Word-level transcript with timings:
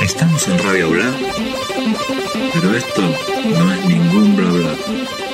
Estamos 0.00 0.48
en 0.48 0.58
Radio 0.58 0.90
Bla, 0.90 1.12
pero 2.54 2.74
esto 2.76 3.02
no 3.02 3.72
es 3.72 3.84
ningún 3.86 4.36
bla 4.36 4.50
bla. 4.50 5.31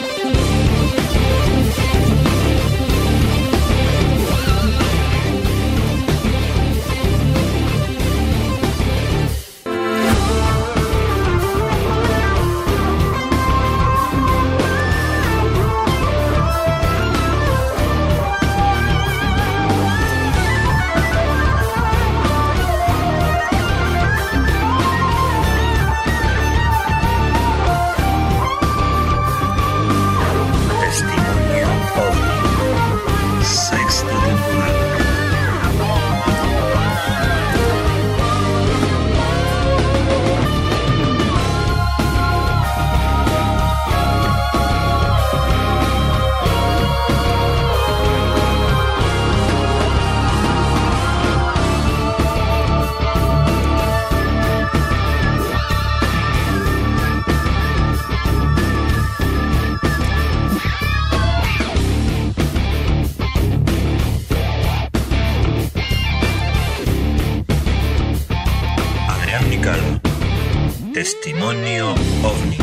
Testimonio 71.09 71.95
OVNI. 72.23 72.59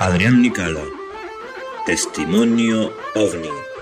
Adrián 0.00 0.42
Nicalo. 0.42 0.80
Testimonio 1.86 2.92
OVNI. 3.14 3.73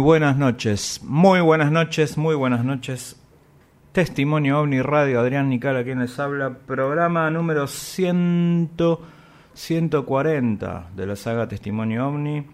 Buenas 0.00 0.36
noches, 0.36 1.00
muy 1.04 1.40
buenas 1.40 1.70
noches, 1.70 2.16
muy 2.16 2.34
buenas 2.34 2.64
noches. 2.64 3.20
Testimonio 3.92 4.60
OVNI 4.60 4.82
Radio, 4.82 5.20
Adrián 5.20 5.48
Nicala 5.48 5.84
quien 5.84 6.00
les 6.00 6.18
habla, 6.18 6.50
programa 6.66 7.30
número 7.30 7.66
100, 7.66 8.70
140 9.52 10.90
de 10.96 11.06
la 11.06 11.16
saga 11.16 11.48
Testimonio 11.48 12.08
OVNI. 12.08 12.46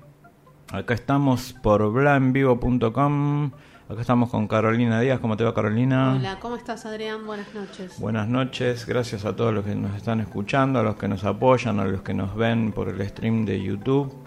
Acá 0.73 0.95
estamos 0.95 1.53
por 1.53 1.93
blanvivo.com, 1.93 3.51
acá 3.89 4.01
estamos 4.01 4.31
con 4.31 4.49
Carolina 4.49 5.01
Díaz, 5.01 5.21
¿cómo 5.21 5.37
te 5.37 5.45
va 5.45 5.55
Carolina? 5.55 6.15
Hola, 6.17 6.39
¿cómo 6.41 6.57
estás 6.57 6.85
Adrián? 6.85 7.27
Buenas 7.27 7.55
noches. 7.55 8.01
Buenas 8.01 8.29
noches, 8.29 8.87
gracias 8.87 9.25
a 9.25 9.37
todos 9.37 9.55
los 9.55 9.65
que 9.65 9.75
nos 9.75 9.95
están 9.95 10.21
escuchando, 10.21 10.81
a 10.81 10.83
los 10.83 10.97
que 10.97 11.07
nos 11.07 11.23
apoyan, 11.25 11.79
a 11.79 11.85
los 11.85 12.03
que 12.03 12.15
nos 12.15 12.35
ven 12.35 12.73
por 12.73 12.89
el 12.89 13.09
stream 13.09 13.45
de 13.45 13.63
YouTube. 13.63 14.26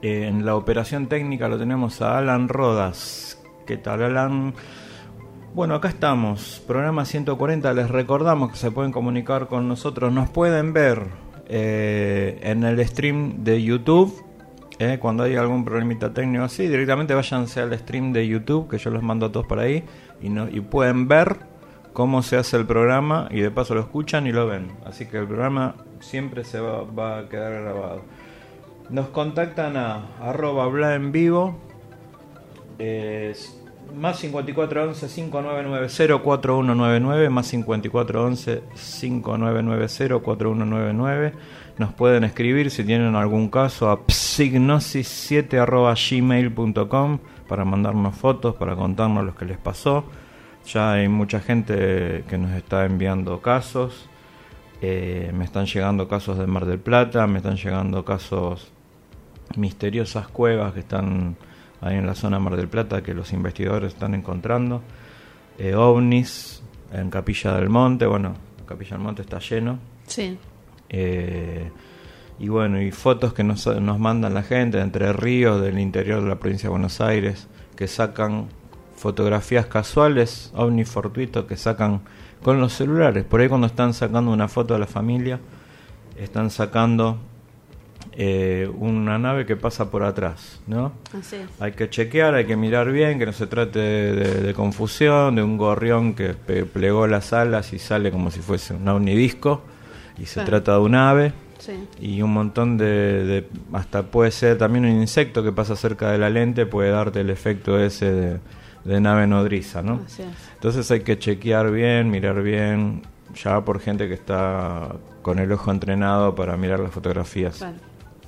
Eh, 0.00 0.26
en 0.28 0.46
la 0.46 0.54
operación 0.54 1.08
técnica 1.08 1.48
lo 1.48 1.58
tenemos 1.58 2.00
a 2.02 2.18
Alan 2.18 2.48
Rodas. 2.48 3.42
¿Qué 3.66 3.76
tal, 3.76 4.02
Alan? 4.02 4.54
Bueno, 5.54 5.74
acá 5.74 5.88
estamos, 5.88 6.62
programa 6.66 7.04
140. 7.04 7.72
Les 7.72 7.90
recordamos 7.90 8.52
que 8.52 8.56
se 8.56 8.70
pueden 8.70 8.92
comunicar 8.92 9.48
con 9.48 9.66
nosotros, 9.66 10.12
nos 10.12 10.28
pueden 10.28 10.72
ver 10.72 11.02
eh, 11.48 12.38
en 12.42 12.62
el 12.62 12.86
stream 12.86 13.42
de 13.42 13.62
YouTube. 13.62 14.24
eh, 14.78 14.98
cuando 15.00 15.24
hay 15.24 15.34
algún 15.34 15.64
problemita 15.64 16.14
técnico 16.14 16.44
así, 16.44 16.68
directamente 16.68 17.12
váyanse 17.12 17.60
al 17.60 17.76
stream 17.76 18.12
de 18.12 18.28
YouTube, 18.28 18.68
que 18.68 18.78
yo 18.78 18.90
los 18.90 19.02
mando 19.02 19.26
a 19.26 19.32
todos 19.32 19.46
por 19.46 19.58
ahí, 19.58 19.82
y, 20.20 20.60
pueden 20.60 21.08
ver 21.08 21.38
cómo 21.92 22.22
se 22.22 22.36
hace 22.36 22.56
el 22.56 22.64
programa 22.66 23.26
y 23.32 23.40
de 23.40 23.50
paso 23.50 23.74
lo 23.74 23.80
escuchan 23.80 24.28
y 24.28 24.32
lo 24.32 24.46
ven. 24.46 24.68
Así 24.86 25.06
que 25.06 25.18
el 25.18 25.26
programa 25.26 25.74
siempre 25.98 26.44
se 26.44 26.60
va 26.60 27.18
a 27.18 27.28
quedar 27.28 27.60
grabado. 27.62 28.02
Nos 28.90 29.08
contactan 29.08 29.76
a 29.76 30.06
arroba 30.20 30.66
bla 30.66 30.94
en 30.94 31.12
vivo. 31.12 31.56
Es 32.78 33.54
más 33.94 34.18
5411 34.18 35.08
5990 35.08 36.22
4199 36.22 37.30
más 37.30 37.46
5411 37.48 38.62
5990 38.74 40.18
4199 40.20 41.32
nos 41.78 41.92
pueden 41.92 42.24
escribir 42.24 42.70
si 42.70 42.84
tienen 42.84 43.14
algún 43.14 43.48
caso 43.48 43.90
a 43.90 44.06
psignosis7 44.06 45.60
arroba 45.60 45.94
gmail.com 45.94 47.18
para 47.46 47.64
mandarnos 47.64 48.16
fotos 48.16 48.54
para 48.56 48.74
contarnos 48.74 49.24
lo 49.24 49.34
que 49.34 49.44
les 49.44 49.58
pasó. 49.58 50.04
Ya 50.66 50.92
hay 50.92 51.08
mucha 51.08 51.40
gente 51.40 52.24
que 52.28 52.38
nos 52.38 52.52
está 52.52 52.84
enviando 52.84 53.40
casos. 53.40 54.08
Eh, 54.80 55.30
me 55.34 55.44
están 55.44 55.66
llegando 55.66 56.08
casos 56.08 56.38
de 56.38 56.46
Mar 56.46 56.64
del 56.64 56.78
Plata 56.78 57.26
me 57.26 57.38
están 57.38 57.56
llegando 57.56 58.04
casos 58.04 58.72
misteriosas 59.56 60.28
cuevas 60.28 60.72
que 60.74 60.80
están 60.80 61.36
ahí 61.80 61.96
en 61.96 62.06
la 62.06 62.14
zona 62.14 62.38
Mar 62.38 62.56
del 62.56 62.68
Plata 62.68 63.02
que 63.02 63.14
los 63.14 63.32
investigadores 63.32 63.94
están 63.94 64.14
encontrando. 64.14 64.82
Eh, 65.58 65.74
ovnis 65.74 66.62
en 66.92 67.10
Capilla 67.10 67.54
del 67.54 67.68
Monte, 67.68 68.06
bueno, 68.06 68.34
Capilla 68.66 68.96
del 68.96 69.00
Monte 69.00 69.22
está 69.22 69.38
lleno. 69.38 69.78
Sí. 70.06 70.38
Eh, 70.88 71.70
y 72.38 72.48
bueno, 72.48 72.80
y 72.80 72.90
fotos 72.92 73.32
que 73.32 73.42
nos, 73.42 73.66
nos 73.66 73.98
mandan 73.98 74.34
la 74.34 74.42
gente 74.42 74.76
de 74.76 74.84
Entre 74.84 75.12
Ríos, 75.12 75.60
del 75.60 75.78
interior 75.78 76.22
de 76.22 76.28
la 76.28 76.38
provincia 76.38 76.68
de 76.68 76.70
Buenos 76.70 77.00
Aires, 77.00 77.48
que 77.76 77.88
sacan 77.88 78.48
fotografías 78.94 79.66
casuales, 79.66 80.52
ovnis 80.54 80.88
fortuitos, 80.88 81.46
que 81.46 81.56
sacan 81.56 82.02
con 82.42 82.60
los 82.60 82.72
celulares. 82.72 83.24
Por 83.24 83.40
ahí 83.40 83.48
cuando 83.48 83.66
están 83.66 83.94
sacando 83.94 84.30
una 84.30 84.48
foto 84.48 84.74
de 84.74 84.80
la 84.80 84.86
familia, 84.86 85.40
están 86.16 86.50
sacando 86.50 87.18
eh, 88.20 88.68
una 88.78 89.16
nave 89.16 89.46
que 89.46 89.54
pasa 89.54 89.90
por 89.92 90.02
atrás, 90.02 90.60
¿no? 90.66 90.92
Así 91.16 91.36
es. 91.36 91.46
Hay 91.60 91.70
que 91.72 91.88
chequear, 91.88 92.34
hay 92.34 92.46
que 92.46 92.56
mirar 92.56 92.90
bien, 92.90 93.16
que 93.18 93.26
no 93.26 93.32
se 93.32 93.46
trate 93.46 93.78
de, 93.78 94.12
de- 94.12 94.40
de 94.42 94.54
confusión, 94.54 95.36
de 95.36 95.42
un 95.44 95.56
gorrión 95.56 96.14
que 96.14 96.34
pe- 96.34 96.64
plegó 96.64 97.06
las 97.06 97.32
alas 97.32 97.72
y 97.72 97.78
sale 97.78 98.10
como 98.10 98.30
si 98.32 98.40
fuese 98.40 98.74
un 98.74 98.88
ovnidisco 98.88 99.62
Y 100.20 100.26
se 100.26 100.42
trata 100.42 100.72
de 100.72 100.78
un 100.80 100.94
ave 100.96 101.32
Sí. 101.60 101.72
y 102.00 102.22
un 102.22 102.32
montón 102.32 102.76
de, 102.76 102.84
de- 103.24 103.48
Hasta 103.72 104.02
puede 104.02 104.30
ser 104.32 104.58
también 104.58 104.84
un 104.84 105.00
insecto 105.00 105.42
que 105.44 105.52
pasa 105.52 105.76
cerca 105.76 106.10
de 106.10 106.18
la 106.18 106.28
lente, 106.28 106.66
puede 106.66 106.90
darte 106.90 107.20
el 107.20 107.30
efecto 107.30 107.78
ese 107.78 108.10
de, 108.12 108.38
de 108.84 109.00
nave 109.00 109.26
nodriza, 109.28 109.80
¿no? 109.82 110.00
Así 110.06 110.22
es. 110.22 110.28
Entonces 110.54 110.90
hay 110.90 111.00
que 111.00 111.18
chequear 111.20 111.70
bien, 111.70 112.10
mirar 112.10 112.42
bien, 112.42 113.02
ya 113.44 113.60
por 113.64 113.78
gente 113.80 114.08
que 114.08 114.14
está 114.14 114.88
con 115.22 115.38
el 115.38 115.50
ojo 115.52 115.70
entrenado 115.70 116.34
para 116.34 116.56
mirar 116.56 116.80
las 116.80 116.90
fotografías. 116.92 117.58
Claro. 117.58 117.76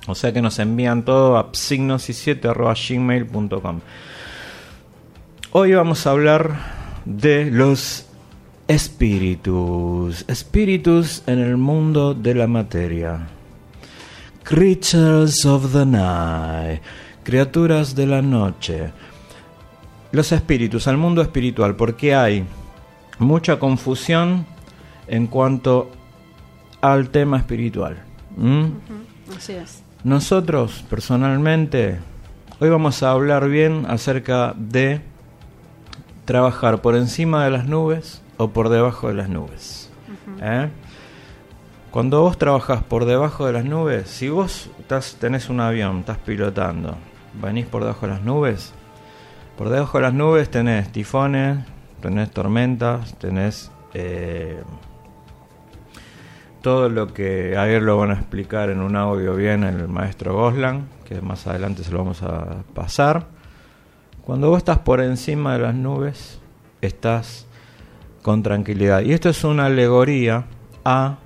O 0.07 0.15
sea 0.15 0.33
que 0.33 0.41
nos 0.41 0.57
envían 0.59 1.05
todo 1.05 1.37
a 1.37 1.51
psignosis7.gmail.com. 1.51 3.81
Hoy 5.51 5.73
vamos 5.73 6.07
a 6.07 6.11
hablar 6.11 6.55
de 7.05 7.51
los 7.51 8.07
espíritus. 8.67 10.25
Espíritus 10.27 11.23
en 11.27 11.39
el 11.39 11.55
mundo 11.57 12.13
de 12.13 12.35
la 12.35 12.47
materia. 12.47 13.27
Creatures 14.43 15.45
of 15.45 15.73
the 15.73 15.85
night. 15.85 16.81
Criaturas 17.23 17.95
de 17.95 18.07
la 18.07 18.21
noche. 18.21 18.91
Los 20.11 20.31
espíritus, 20.31 20.87
al 20.87 20.97
mundo 20.97 21.21
espiritual, 21.21 21.75
porque 21.75 22.15
hay 22.15 22.45
mucha 23.19 23.59
confusión 23.59 24.47
en 25.07 25.27
cuanto 25.27 25.91
al 26.81 27.09
tema 27.09 27.37
espiritual. 27.37 28.03
Así 29.37 29.53
es. 29.53 29.83
Nosotros, 30.03 30.83
personalmente, 30.89 31.99
hoy 32.59 32.69
vamos 32.69 33.03
a 33.03 33.11
hablar 33.11 33.47
bien 33.49 33.85
acerca 33.87 34.55
de 34.57 34.99
trabajar 36.25 36.81
por 36.81 36.95
encima 36.95 37.45
de 37.45 37.51
las 37.51 37.67
nubes 37.67 38.23
o 38.37 38.49
por 38.49 38.69
debajo 38.69 39.09
de 39.09 39.13
las 39.13 39.29
nubes. 39.29 39.91
¿Eh? 40.41 40.69
Cuando 41.91 42.21
vos 42.21 42.39
trabajas 42.39 42.81
por 42.81 43.05
debajo 43.05 43.45
de 43.45 43.53
las 43.53 43.63
nubes, 43.63 44.09
si 44.09 44.29
vos 44.29 44.71
estás, 44.79 45.17
tenés 45.19 45.49
un 45.49 45.59
avión, 45.59 45.99
estás 45.99 46.17
pilotando, 46.17 46.97
venís 47.39 47.67
por 47.67 47.83
debajo 47.83 48.07
de 48.07 48.13
las 48.13 48.23
nubes, 48.23 48.73
por 49.55 49.69
debajo 49.69 49.99
de 49.99 50.01
las 50.01 50.13
nubes 50.15 50.49
tenés 50.49 50.91
tifones, 50.91 51.59
tenés 52.01 52.31
tormentas, 52.31 53.13
tenés 53.19 53.71
eh, 53.93 54.63
todo 56.61 56.89
lo 56.89 57.13
que 57.13 57.57
ayer 57.57 57.81
lo 57.81 57.97
van 57.97 58.11
a 58.11 58.13
explicar 58.15 58.69
en 58.69 58.81
un 58.81 58.95
audio 58.95 59.35
bien 59.35 59.63
el 59.63 59.87
maestro 59.87 60.33
Goslan, 60.35 60.87
que 61.07 61.21
más 61.21 61.47
adelante 61.47 61.83
se 61.83 61.91
lo 61.91 61.99
vamos 61.99 62.21
a 62.23 62.63
pasar. 62.73 63.27
Cuando 64.23 64.49
vos 64.49 64.59
estás 64.59 64.79
por 64.79 65.01
encima 65.01 65.53
de 65.53 65.59
las 65.59 65.75
nubes, 65.75 66.39
estás 66.81 67.47
con 68.21 68.43
tranquilidad. 68.43 69.01
Y 69.01 69.13
esto 69.13 69.29
es 69.29 69.43
una 69.43 69.65
alegoría 69.65 70.45
a 70.85 71.17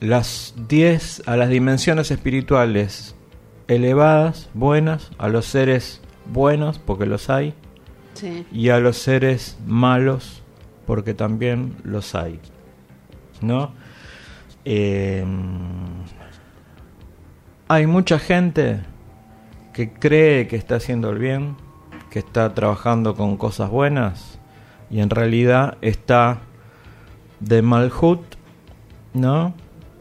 las 0.00 0.54
10, 0.68 1.22
a 1.26 1.36
las 1.36 1.48
dimensiones 1.48 2.10
espirituales 2.10 3.14
elevadas, 3.68 4.50
buenas, 4.54 5.10
a 5.18 5.28
los 5.28 5.46
seres 5.46 6.00
buenos, 6.26 6.78
porque 6.78 7.06
los 7.06 7.30
hay, 7.30 7.54
Sí. 8.14 8.46
y 8.52 8.68
a 8.68 8.78
los 8.80 8.98
seres 8.98 9.56
malos, 9.66 10.42
porque 10.86 11.14
también 11.14 11.76
los 11.84 12.14
hay. 12.14 12.38
¿No? 13.40 13.72
Eh, 14.64 15.24
hay 17.68 17.86
mucha 17.86 18.18
gente 18.18 18.80
que 19.72 19.92
cree 19.92 20.48
que 20.48 20.56
está 20.56 20.76
haciendo 20.76 21.10
el 21.10 21.18
bien, 21.18 21.56
que 22.10 22.18
está 22.18 22.52
trabajando 22.54 23.14
con 23.14 23.36
cosas 23.36 23.70
buenas, 23.70 24.38
y 24.90 25.00
en 25.00 25.10
realidad 25.10 25.78
está 25.80 26.40
de 27.38 27.62
Malhut, 27.62 28.20
¿no? 29.14 29.54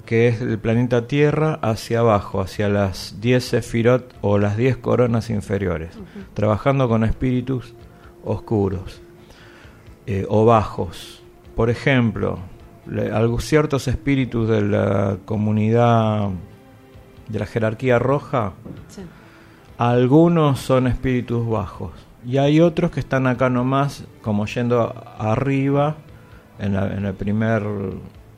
Que 0.06 0.28
es 0.28 0.42
el 0.42 0.58
planeta 0.58 1.08
Tierra 1.08 1.60
hacia 1.62 2.00
abajo, 2.00 2.42
hacia 2.42 2.68
las 2.68 3.22
10 3.22 3.44
sefirot 3.44 4.16
o 4.22 4.40
las 4.40 4.58
10 4.58 4.78
coronas 4.78 5.30
inferiores, 5.30 5.92
trabajando 6.34 6.90
con 6.90 7.04
espíritus 7.04 7.76
oscuros 8.24 9.02
eh, 10.08 10.26
o 10.28 10.46
bajos. 10.46 11.22
Por 11.56 11.70
ejemplo, 11.70 12.40
algo- 13.14 13.40
ciertos 13.40 13.88
espíritus 13.88 14.48
de 14.50 14.62
la 14.62 15.18
comunidad 15.26 16.30
de 17.28 17.40
la 17.40 17.46
jerarquía 17.46 18.00
roja, 18.00 18.54
Sí. 18.88 19.02
algunos 19.78 20.60
son 20.60 20.88
espíritus 20.88 21.48
bajos 21.48 21.92
y 22.26 22.38
hay 22.38 22.60
otros 22.60 22.92
que 22.92 23.00
están 23.00 23.28
acá 23.28 23.50
nomás 23.50 24.04
como 24.22 24.46
yendo 24.46 24.94
arriba 25.18 25.96
en 26.58 26.74
la, 26.74 26.88
en 26.94 27.06
el 27.06 27.14
primer 27.14 27.64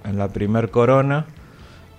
en 0.04 0.18
la 0.18 0.28
primer 0.28 0.70
corona 0.70 1.26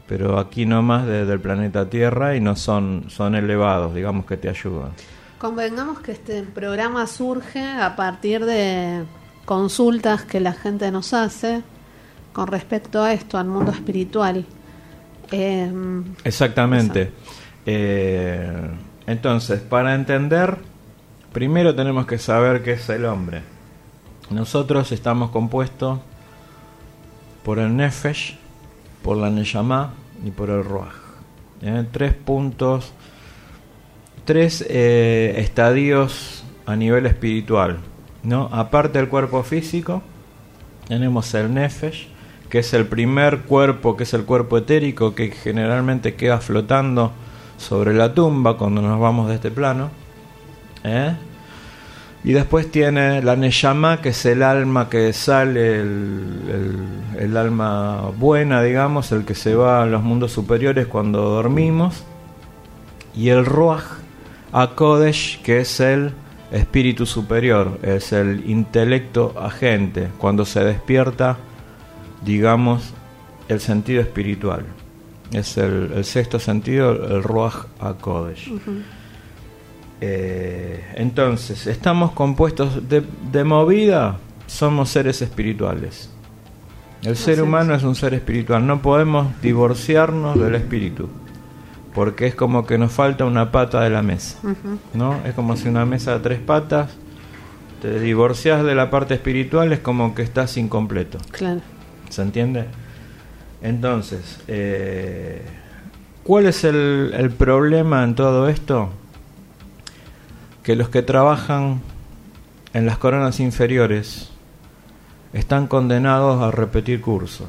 pero 0.06 0.38
aquí 0.38 0.66
nomás 0.66 1.06
desde 1.06 1.32
el 1.32 1.40
planeta 1.40 1.88
Tierra 1.88 2.36
y 2.36 2.40
no 2.40 2.54
son 2.56 3.04
son 3.08 3.34
elevados 3.34 3.94
digamos 3.94 4.26
que 4.26 4.36
te 4.36 4.48
ayudan 4.48 4.90
Convengamos 5.38 5.98
que 5.98 6.12
este 6.12 6.42
programa 6.44 7.04
surge 7.08 7.64
a 7.66 7.96
partir 7.96 8.44
de 8.44 9.02
consultas 9.44 10.22
que 10.22 10.38
la 10.38 10.52
gente 10.52 10.92
nos 10.92 11.12
hace 11.14 11.62
con 12.32 12.46
respecto 12.46 13.02
a 13.02 13.12
esto, 13.12 13.38
al 13.38 13.46
mundo 13.46 13.72
espiritual. 13.72 14.44
Eh, 15.30 15.72
Exactamente. 16.24 17.12
Eh, 17.66 18.70
entonces, 19.06 19.60
para 19.60 19.94
entender, 19.94 20.58
primero 21.32 21.74
tenemos 21.74 22.06
que 22.06 22.18
saber 22.18 22.62
qué 22.62 22.72
es 22.72 22.88
el 22.88 23.04
hombre. 23.04 23.42
Nosotros 24.30 24.92
estamos 24.92 25.30
compuestos 25.30 26.00
por 27.44 27.58
el 27.58 27.76
Nefesh, 27.76 28.38
por 29.02 29.16
la 29.16 29.30
Neyamá 29.30 29.92
y 30.24 30.30
por 30.30 30.50
el 30.50 30.64
Ruach. 30.64 30.94
¿eh? 31.62 31.84
Tres 31.90 32.14
puntos, 32.14 32.92
tres 34.24 34.64
eh, 34.68 35.34
estadios 35.38 36.44
a 36.66 36.76
nivel 36.76 37.06
espiritual. 37.06 37.78
¿no? 38.22 38.48
Aparte 38.52 38.98
del 38.98 39.08
cuerpo 39.08 39.42
físico, 39.42 40.02
tenemos 40.86 41.34
el 41.34 41.52
Nefesh, 41.52 42.08
que 42.52 42.58
es 42.58 42.74
el 42.74 42.84
primer 42.84 43.44
cuerpo, 43.44 43.96
que 43.96 44.02
es 44.02 44.12
el 44.12 44.24
cuerpo 44.26 44.58
etérico, 44.58 45.14
que 45.14 45.30
generalmente 45.30 46.16
queda 46.16 46.36
flotando 46.38 47.10
sobre 47.56 47.94
la 47.94 48.12
tumba 48.12 48.58
cuando 48.58 48.82
nos 48.82 49.00
vamos 49.00 49.30
de 49.30 49.36
este 49.36 49.50
plano. 49.50 49.88
¿eh? 50.84 51.16
Y 52.22 52.34
después 52.34 52.70
tiene 52.70 53.22
la 53.22 53.36
Neyama, 53.36 54.02
que 54.02 54.10
es 54.10 54.26
el 54.26 54.42
alma 54.42 54.90
que 54.90 55.14
sale, 55.14 55.80
el, 55.80 56.74
el- 57.18 57.36
alma 57.38 58.10
buena, 58.18 58.62
digamos, 58.62 59.12
el 59.12 59.24
que 59.24 59.34
se 59.34 59.54
va 59.54 59.82
a 59.82 59.86
los 59.86 60.02
mundos 60.02 60.32
superiores 60.32 60.86
cuando 60.86 61.22
dormimos. 61.22 62.04
Y 63.16 63.30
el 63.30 63.46
Ruach 63.46 63.84
Akodesh, 64.52 65.40
que 65.40 65.60
es 65.60 65.80
el 65.80 66.12
espíritu 66.52 67.06
superior, 67.06 67.78
es 67.82 68.12
el 68.12 68.44
intelecto 68.50 69.34
agente, 69.40 70.08
cuando 70.18 70.44
se 70.44 70.62
despierta, 70.62 71.38
digamos, 72.24 72.92
el 73.48 73.60
sentido 73.60 74.00
espiritual. 74.00 74.64
Es 75.32 75.56
el, 75.56 75.92
el 75.94 76.04
sexto 76.04 76.38
sentido, 76.38 76.92
el 76.92 77.22
Ruach 77.22 77.66
Akodesh. 77.80 78.52
Eh, 80.00 80.84
entonces, 80.96 81.66
estamos 81.66 82.12
compuestos 82.12 82.88
de, 82.88 83.04
de 83.30 83.44
movida, 83.44 84.18
somos 84.46 84.90
seres 84.90 85.22
espirituales. 85.22 86.10
El 87.02 87.16
ser 87.16 87.42
humano 87.42 87.74
es 87.74 87.82
un 87.82 87.96
ser 87.96 88.14
espiritual, 88.14 88.64
no 88.64 88.80
podemos 88.80 89.28
divorciarnos 89.42 90.38
del 90.38 90.54
espíritu, 90.54 91.08
porque 91.94 92.28
es 92.28 92.34
como 92.36 92.64
que 92.64 92.78
nos 92.78 92.92
falta 92.92 93.24
una 93.24 93.50
pata 93.50 93.80
de 93.80 93.90
la 93.90 94.02
mesa, 94.02 94.38
¿no? 94.94 95.16
Es 95.24 95.34
como 95.34 95.56
si 95.56 95.68
una 95.68 95.84
mesa 95.84 96.12
de 96.14 96.20
tres 96.20 96.38
patas, 96.38 96.92
te 97.80 97.98
divorcias 97.98 98.62
de 98.62 98.76
la 98.76 98.88
parte 98.88 99.14
espiritual, 99.14 99.72
es 99.72 99.80
como 99.80 100.14
que 100.14 100.22
estás 100.22 100.56
incompleto. 100.56 101.18
claro. 101.32 101.60
¿Se 102.12 102.20
entiende? 102.20 102.66
Entonces, 103.62 104.38
eh, 104.46 105.40
¿cuál 106.22 106.44
es 106.44 106.62
el, 106.62 107.14
el 107.16 107.30
problema 107.30 108.04
en 108.04 108.14
todo 108.14 108.50
esto? 108.50 108.90
Que 110.62 110.76
los 110.76 110.90
que 110.90 111.00
trabajan 111.00 111.80
en 112.74 112.84
las 112.84 112.98
coronas 112.98 113.40
inferiores 113.40 114.30
están 115.32 115.66
condenados 115.68 116.42
a 116.42 116.50
repetir 116.50 117.00
curso, 117.00 117.48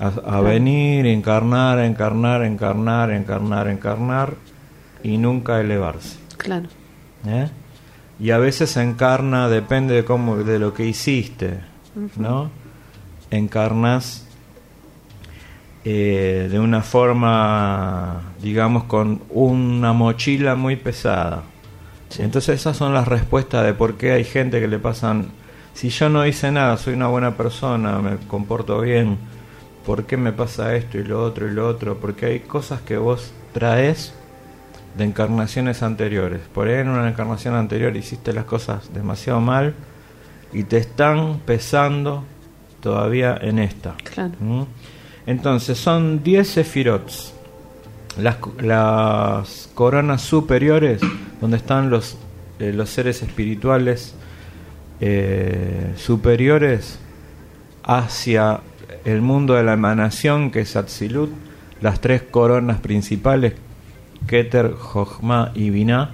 a, 0.00 0.08
a 0.08 0.40
venir, 0.40 1.06
encarnar, 1.06 1.78
encarnar, 1.78 2.42
encarnar, 2.42 3.12
encarnar, 3.12 3.68
encarnar 3.68 4.34
y 5.04 5.16
nunca 5.16 5.60
elevarse. 5.60 6.18
Claro. 6.38 6.66
¿eh? 7.28 7.48
Y 8.18 8.32
a 8.32 8.38
veces 8.38 8.76
encarna, 8.76 9.48
depende 9.48 9.94
de 9.94 10.04
cómo, 10.04 10.38
de 10.38 10.58
lo 10.58 10.74
que 10.74 10.86
hiciste, 10.86 11.60
¿no? 12.16 12.61
Encarnas 13.32 14.24
eh, 15.84 16.48
de 16.48 16.60
una 16.60 16.82
forma, 16.82 18.34
digamos, 18.40 18.84
con 18.84 19.22
una 19.30 19.92
mochila 19.92 20.54
muy 20.54 20.76
pesada. 20.76 21.42
Entonces 22.18 22.60
esas 22.60 22.76
son 22.76 22.94
las 22.94 23.08
respuestas 23.08 23.64
de 23.64 23.74
por 23.74 23.96
qué 23.96 24.12
hay 24.12 24.22
gente 24.22 24.60
que 24.60 24.68
le 24.68 24.78
pasan, 24.78 25.30
si 25.74 25.88
yo 25.88 26.08
no 26.08 26.24
hice 26.24 26.52
nada, 26.52 26.76
soy 26.76 26.94
una 26.94 27.08
buena 27.08 27.36
persona, 27.36 27.98
me 27.98 28.16
comporto 28.28 28.80
bien, 28.80 29.18
¿por 29.84 30.04
qué 30.04 30.16
me 30.16 30.32
pasa 30.32 30.76
esto 30.76 30.98
y 30.98 31.04
lo 31.04 31.24
otro 31.24 31.48
y 31.48 31.50
lo 31.50 31.66
otro? 31.66 31.98
Porque 31.98 32.26
hay 32.26 32.40
cosas 32.40 32.80
que 32.82 32.96
vos 32.96 33.32
traes 33.52 34.14
de 34.96 35.04
encarnaciones 35.04 35.82
anteriores. 35.82 36.42
Por 36.54 36.68
ahí 36.68 36.80
en 36.80 36.90
una 36.90 37.08
encarnación 37.08 37.54
anterior 37.54 37.96
hiciste 37.96 38.32
las 38.32 38.44
cosas 38.44 38.92
demasiado 38.92 39.40
mal 39.40 39.74
y 40.52 40.64
te 40.64 40.76
están 40.76 41.40
pesando 41.46 42.24
todavía 42.82 43.38
en 43.40 43.58
esta. 43.58 43.94
Claro. 44.04 44.34
¿Mm? 44.40 44.64
Entonces 45.26 45.78
son 45.78 46.22
10 46.22 46.46
sefirots. 46.46 47.32
Las, 48.18 48.36
las 48.60 49.70
coronas 49.74 50.20
superiores, 50.20 51.00
donde 51.40 51.56
están 51.56 51.88
los, 51.88 52.18
eh, 52.58 52.72
los 52.74 52.90
seres 52.90 53.22
espirituales 53.22 54.14
eh, 55.00 55.94
superiores 55.96 56.98
hacia 57.84 58.60
el 59.06 59.22
mundo 59.22 59.54
de 59.54 59.62
la 59.62 59.72
emanación, 59.72 60.50
que 60.50 60.60
es 60.60 60.76
Atzilut, 60.76 61.30
las 61.80 62.00
tres 62.00 62.22
coronas 62.22 62.80
principales, 62.80 63.54
Keter, 64.26 64.72
Jochma 64.74 65.50
y 65.54 65.70
Binah, 65.70 66.10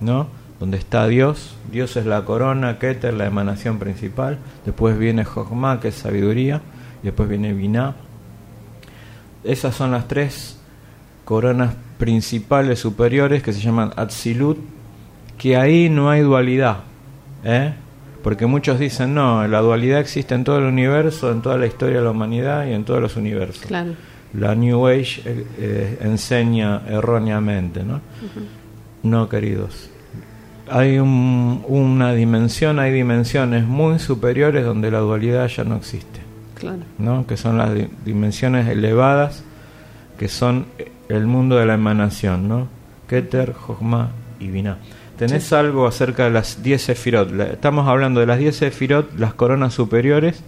¿no? 0.00 0.28
Donde 0.58 0.78
está 0.78 1.06
Dios, 1.06 1.54
Dios 1.70 1.96
es 1.96 2.06
la 2.06 2.24
corona, 2.24 2.78
Keter 2.78 3.12
la 3.12 3.26
emanación 3.26 3.78
principal, 3.78 4.38
después 4.64 4.98
viene 4.98 5.24
Jochma, 5.24 5.80
que 5.80 5.88
es 5.88 5.94
sabiduría, 5.96 6.62
y 7.02 7.06
después 7.06 7.28
viene 7.28 7.52
Binah. 7.52 7.94
Esas 9.44 9.74
son 9.74 9.90
las 9.90 10.08
tres 10.08 10.58
coronas 11.24 11.74
principales 11.98 12.78
superiores 12.78 13.42
que 13.42 13.52
se 13.52 13.60
llaman 13.60 13.92
Atzilut, 13.96 14.58
que 15.36 15.56
ahí 15.56 15.90
no 15.90 16.08
hay 16.08 16.22
dualidad, 16.22 16.78
¿eh? 17.44 17.74
Porque 18.22 18.46
muchos 18.46 18.78
dicen, 18.78 19.14
no, 19.14 19.46
la 19.46 19.60
dualidad 19.60 20.00
existe 20.00 20.34
en 20.34 20.42
todo 20.42 20.58
el 20.58 20.64
universo, 20.64 21.30
en 21.30 21.42
toda 21.42 21.58
la 21.58 21.66
historia 21.66 21.98
de 21.98 22.04
la 22.04 22.10
humanidad 22.10 22.66
y 22.66 22.72
en 22.72 22.84
todos 22.84 23.00
los 23.00 23.16
universos. 23.16 23.66
Claro. 23.66 23.92
La 24.34 24.54
New 24.54 24.86
Age 24.86 25.22
eh, 25.24 25.46
eh, 25.58 25.98
enseña 26.00 26.82
erróneamente, 26.88 27.84
¿no? 27.84 28.00
No, 29.04 29.28
queridos. 29.28 29.90
Hay 30.68 30.98
un- 30.98 31.64
una 31.68 32.12
dimensión, 32.12 32.78
hay 32.78 32.92
dimensiones 32.92 33.64
muy 33.64 33.98
superiores 33.98 34.64
donde 34.64 34.90
la 34.90 34.98
dualidad 34.98 35.46
ya 35.48 35.64
no 35.64 35.76
existe, 35.76 36.20
Claro. 36.54 36.78
¿no? 36.98 37.26
Que 37.26 37.36
son 37.36 37.56
las 37.58 37.72
di- 37.74 37.88
dimensiones 38.04 38.66
elevadas, 38.68 39.44
que 40.18 40.28
son 40.28 40.66
el 41.08 41.26
mundo 41.26 41.56
de 41.56 41.66
la 41.66 41.74
emanación, 41.74 42.48
¿no? 42.48 42.66
Keter, 43.08 43.52
Jochma 43.52 44.10
y 44.40 44.48
Binah. 44.48 44.78
¿Tenés 45.16 45.52
algo 45.52 45.86
acerca 45.86 46.24
de 46.24 46.30
las 46.30 46.62
10 46.62 46.82
sefirot? 46.82 47.30
La- 47.32 47.44
Estamos 47.46 47.86
hablando 47.88 48.20
de 48.20 48.26
las 48.26 48.38
10 48.38 48.56
sefirot, 48.56 49.16
las 49.18 49.34
coronas 49.34 49.72
superiores, 49.72 50.42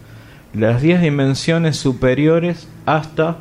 las 0.52 0.82
10 0.82 1.00
dimensiones 1.00 1.76
superiores 1.76 2.66
hasta 2.86 3.36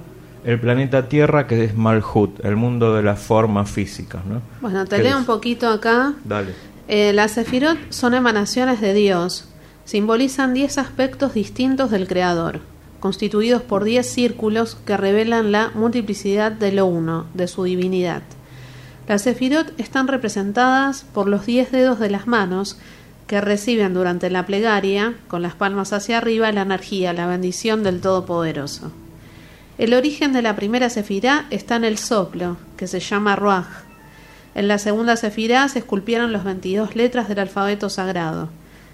el 0.46 0.60
planeta 0.62 1.10
Tierra, 1.10 1.46
que 1.48 1.66
es 1.66 1.76
Malhut, 1.76 2.46
el 2.46 2.56
mundo 2.56 2.94
de 2.96 3.04
la 3.04 3.16
forma 3.18 3.66
física, 3.66 4.20
¿no? 4.30 4.42
Bueno, 4.62 4.86
te 4.86 4.96
¿Qué 4.98 5.04
leo 5.04 5.14
es? 5.16 5.20
un 5.22 5.26
poquito 5.26 5.68
acá. 5.68 6.14
Dale. 6.24 6.54
Eh, 6.88 7.12
las 7.14 7.32
sefirot 7.32 7.78
son 7.92 8.14
emanaciones 8.14 8.80
de 8.80 8.94
Dios. 8.94 9.46
Simbolizan 9.84 10.54
10 10.54 10.78
aspectos 10.78 11.34
distintos 11.34 11.92
del 11.92 12.08
Creador, 12.08 12.62
constituidos 13.00 13.62
por 13.62 13.84
10 13.84 14.06
círculos 14.06 14.76
que 14.86 14.98
revelan 14.98 15.52
la 15.52 15.72
multiplicidad 15.76 16.52
de 16.52 16.72
lo 16.72 16.86
uno, 16.86 17.26
de 17.34 17.48
su 17.48 17.64
divinidad. 17.64 18.24
Las 19.08 19.22
sefirot 19.24 19.78
están 19.80 20.08
representadas 20.08 21.06
por 21.14 21.28
los 21.28 21.46
10 21.46 21.72
dedos 21.72 22.00
de 22.00 22.10
las 22.10 22.28
manos 22.28 22.78
que 23.28 23.42
reciben 23.42 23.94
durante 23.94 24.30
la 24.30 24.46
plegaria, 24.46 25.16
con 25.28 25.42
las 25.42 25.56
palmas 25.56 25.92
hacia 25.92 26.18
arriba, 26.18 26.52
la 26.52 26.62
energía, 26.62 27.12
la 27.12 27.28
bendición 27.28 27.84
del 27.84 28.00
Todopoderoso. 28.00 28.92
El 29.78 29.94
origen 29.94 30.34
de 30.34 30.42
la 30.42 30.56
primera 30.56 30.90
sefirá 30.90 31.46
está 31.50 31.76
en 31.76 31.84
el 31.84 31.98
soplo, 31.98 32.58
que 32.78 32.88
se 32.88 33.02
llama 33.02 33.36
Ruach. 33.36 33.87
En 34.58 34.68
la 34.68 34.80
segunda 34.80 35.16
sefirá 35.18 35.70
se 35.70 35.78
esculpieron 35.78 36.34
las 36.34 36.44
22 36.44 36.96
letras 36.96 37.30
del 37.30 37.38
alfabeto 37.38 37.92
sagrado. 37.92 38.50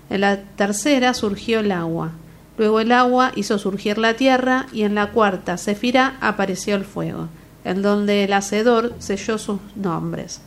En 0.10 0.20
la 0.20 0.42
tercera 0.42 1.14
surgió 1.14 1.62
el 1.62 1.72
agua. 1.72 2.12
Luego 2.58 2.82
el 2.82 2.92
agua 2.92 3.32
hizo 3.38 3.58
surgir 3.58 3.98
la 3.98 4.16
tierra 4.16 4.66
y 4.74 4.84
en 4.84 4.94
la 4.94 5.12
cuarta 5.12 5.56
sefirá 5.58 6.18
apareció 6.20 6.76
el 6.76 6.84
fuego, 6.84 7.30
en 7.64 7.82
donde 7.82 8.26
el 8.26 8.34
hacedor 8.34 8.94
selló 9.00 9.38
sus 9.38 9.62
nombres. 9.78 10.42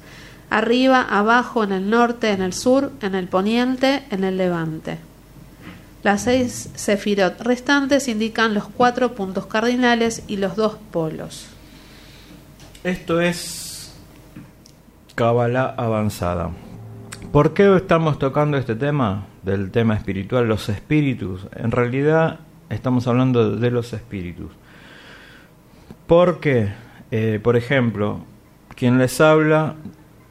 Arriba, 0.51 1.01
abajo, 1.01 1.65
en 1.65 1.73
el 1.73 1.89
norte, 1.89 2.33
en 2.33 2.43
el 2.43 2.53
sur, 2.53 2.93
en 3.01 3.15
el 3.15 3.27
poniente, 3.27 4.03
en 4.11 4.23
el 4.23 4.37
levante. 4.37 4.99
Las 6.03 6.25
seis 6.25 6.69
sefirot 6.75 7.41
restantes 7.41 8.09
indican 8.09 8.53
los 8.53 8.69
cuatro 8.69 9.15
puntos 9.15 9.47
cardinales 9.47 10.25
y 10.29 10.37
los 10.37 10.57
dos 10.57 10.77
polos. 10.93 11.47
Esto 12.85 13.23
es 13.23 13.66
Kabbalah 15.17 15.75
avanzada. 15.79 16.51
¿Por 17.33 17.55
qué 17.55 17.75
estamos 17.75 18.19
tocando 18.19 18.59
este 18.59 18.75
tema? 18.75 19.27
Del 19.43 19.71
tema 19.71 19.95
espiritual, 19.95 20.47
los 20.47 20.69
espíritus. 20.69 21.47
En 21.57 21.71
realidad 21.71 22.41
estamos 22.69 23.09
hablando 23.09 23.57
de 23.57 23.71
los 23.71 23.95
espíritus. 23.95 24.53
Porque, 26.07 26.69
eh, 27.11 27.41
por 27.43 27.57
ejemplo, 27.57 28.21
quien 28.75 28.99
les 28.99 29.19
habla 29.23 29.77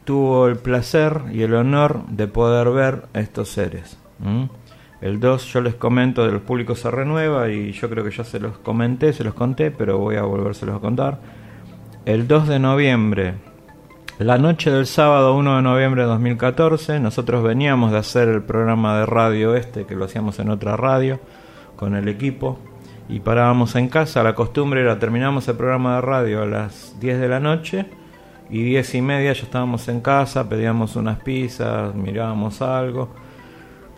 tuvo 0.04 0.48
el 0.48 0.58
placer 0.58 1.20
y 1.34 1.42
el 1.42 1.56
honor 1.56 2.06
de 2.08 2.28
poder 2.28 2.70
ver 2.70 3.08
a 3.16 3.22
estos 3.22 3.50
seres. 3.50 3.98
El 5.02 5.20
2 5.20 5.52
yo 5.52 5.62
les 5.62 5.74
comento, 5.74 6.28
del 6.28 6.42
público 6.42 6.76
se 6.76 6.92
renueva 6.92 7.50
y 7.50 7.72
yo 7.72 7.90
creo 7.90 8.04
que 8.04 8.12
ya 8.12 8.24
se 8.24 8.40
los 8.40 8.60
comenté, 8.60 9.14
se 9.14 9.24
los 9.24 9.34
conté, 9.34 9.72
pero 9.72 9.98
voy 9.98 10.18
a 10.18 10.22
volvérselos 10.22 10.76
a 10.76 10.80
contar. 10.80 11.20
El 12.06 12.28
2 12.28 12.48
de 12.48 12.60
noviembre, 12.60 13.34
la 14.20 14.38
noche 14.38 14.72
del 14.72 14.86
sábado 14.86 15.36
1 15.36 15.58
de 15.58 15.62
noviembre 15.62 16.04
de 16.04 16.08
2014, 16.08 17.02
nosotros 17.02 17.44
veníamos 17.44 17.92
de 17.92 17.98
hacer 17.98 18.30
el 18.30 18.42
programa 18.44 18.98
de 18.98 19.06
radio 19.06 19.56
este, 19.56 19.86
que 19.86 19.96
lo 19.96 20.06
hacíamos 20.06 20.40
en 20.40 20.50
otra 20.50 20.78
radio, 20.78 21.20
con 21.76 21.96
el 21.96 22.08
equipo, 22.08 22.58
y 23.10 23.20
parábamos 23.20 23.76
en 23.76 23.90
casa. 23.90 24.24
La 24.24 24.34
costumbre 24.34 24.80
era 24.80 25.00
terminamos 25.00 25.50
el 25.50 25.58
programa 25.58 25.96
de 25.96 26.02
radio 26.02 26.44
a 26.44 26.46
las 26.46 26.98
10 27.02 27.20
de 27.20 27.28
la 27.28 27.42
noche 27.42 27.88
y 28.50 28.64
10 28.64 28.96
y 28.96 29.02
media 29.02 29.34
ya 29.34 29.44
estábamos 29.44 29.90
en 29.90 30.00
casa, 30.00 30.48
pedíamos 30.48 30.96
unas 30.96 31.20
pizzas, 31.20 31.94
mirábamos 31.94 32.62
algo. 32.62 33.10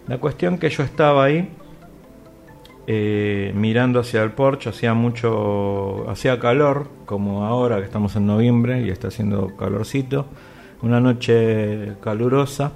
La 0.07 0.17
cuestión 0.17 0.57
que 0.57 0.71
yo 0.71 0.81
estaba 0.81 1.25
ahí 1.25 1.47
eh, 2.87 3.51
mirando 3.55 3.99
hacia 3.99 4.23
el 4.23 4.31
porche, 4.31 4.69
hacía 4.69 4.93
mucho, 4.93 6.09
hacía 6.09 6.39
calor, 6.39 6.87
como 7.05 7.45
ahora 7.45 7.77
que 7.77 7.83
estamos 7.83 8.15
en 8.15 8.25
noviembre 8.25 8.81
y 8.81 8.89
está 8.89 9.09
haciendo 9.09 9.55
calorcito, 9.57 10.25
una 10.81 10.99
noche 10.99 11.93
calurosa, 12.01 12.71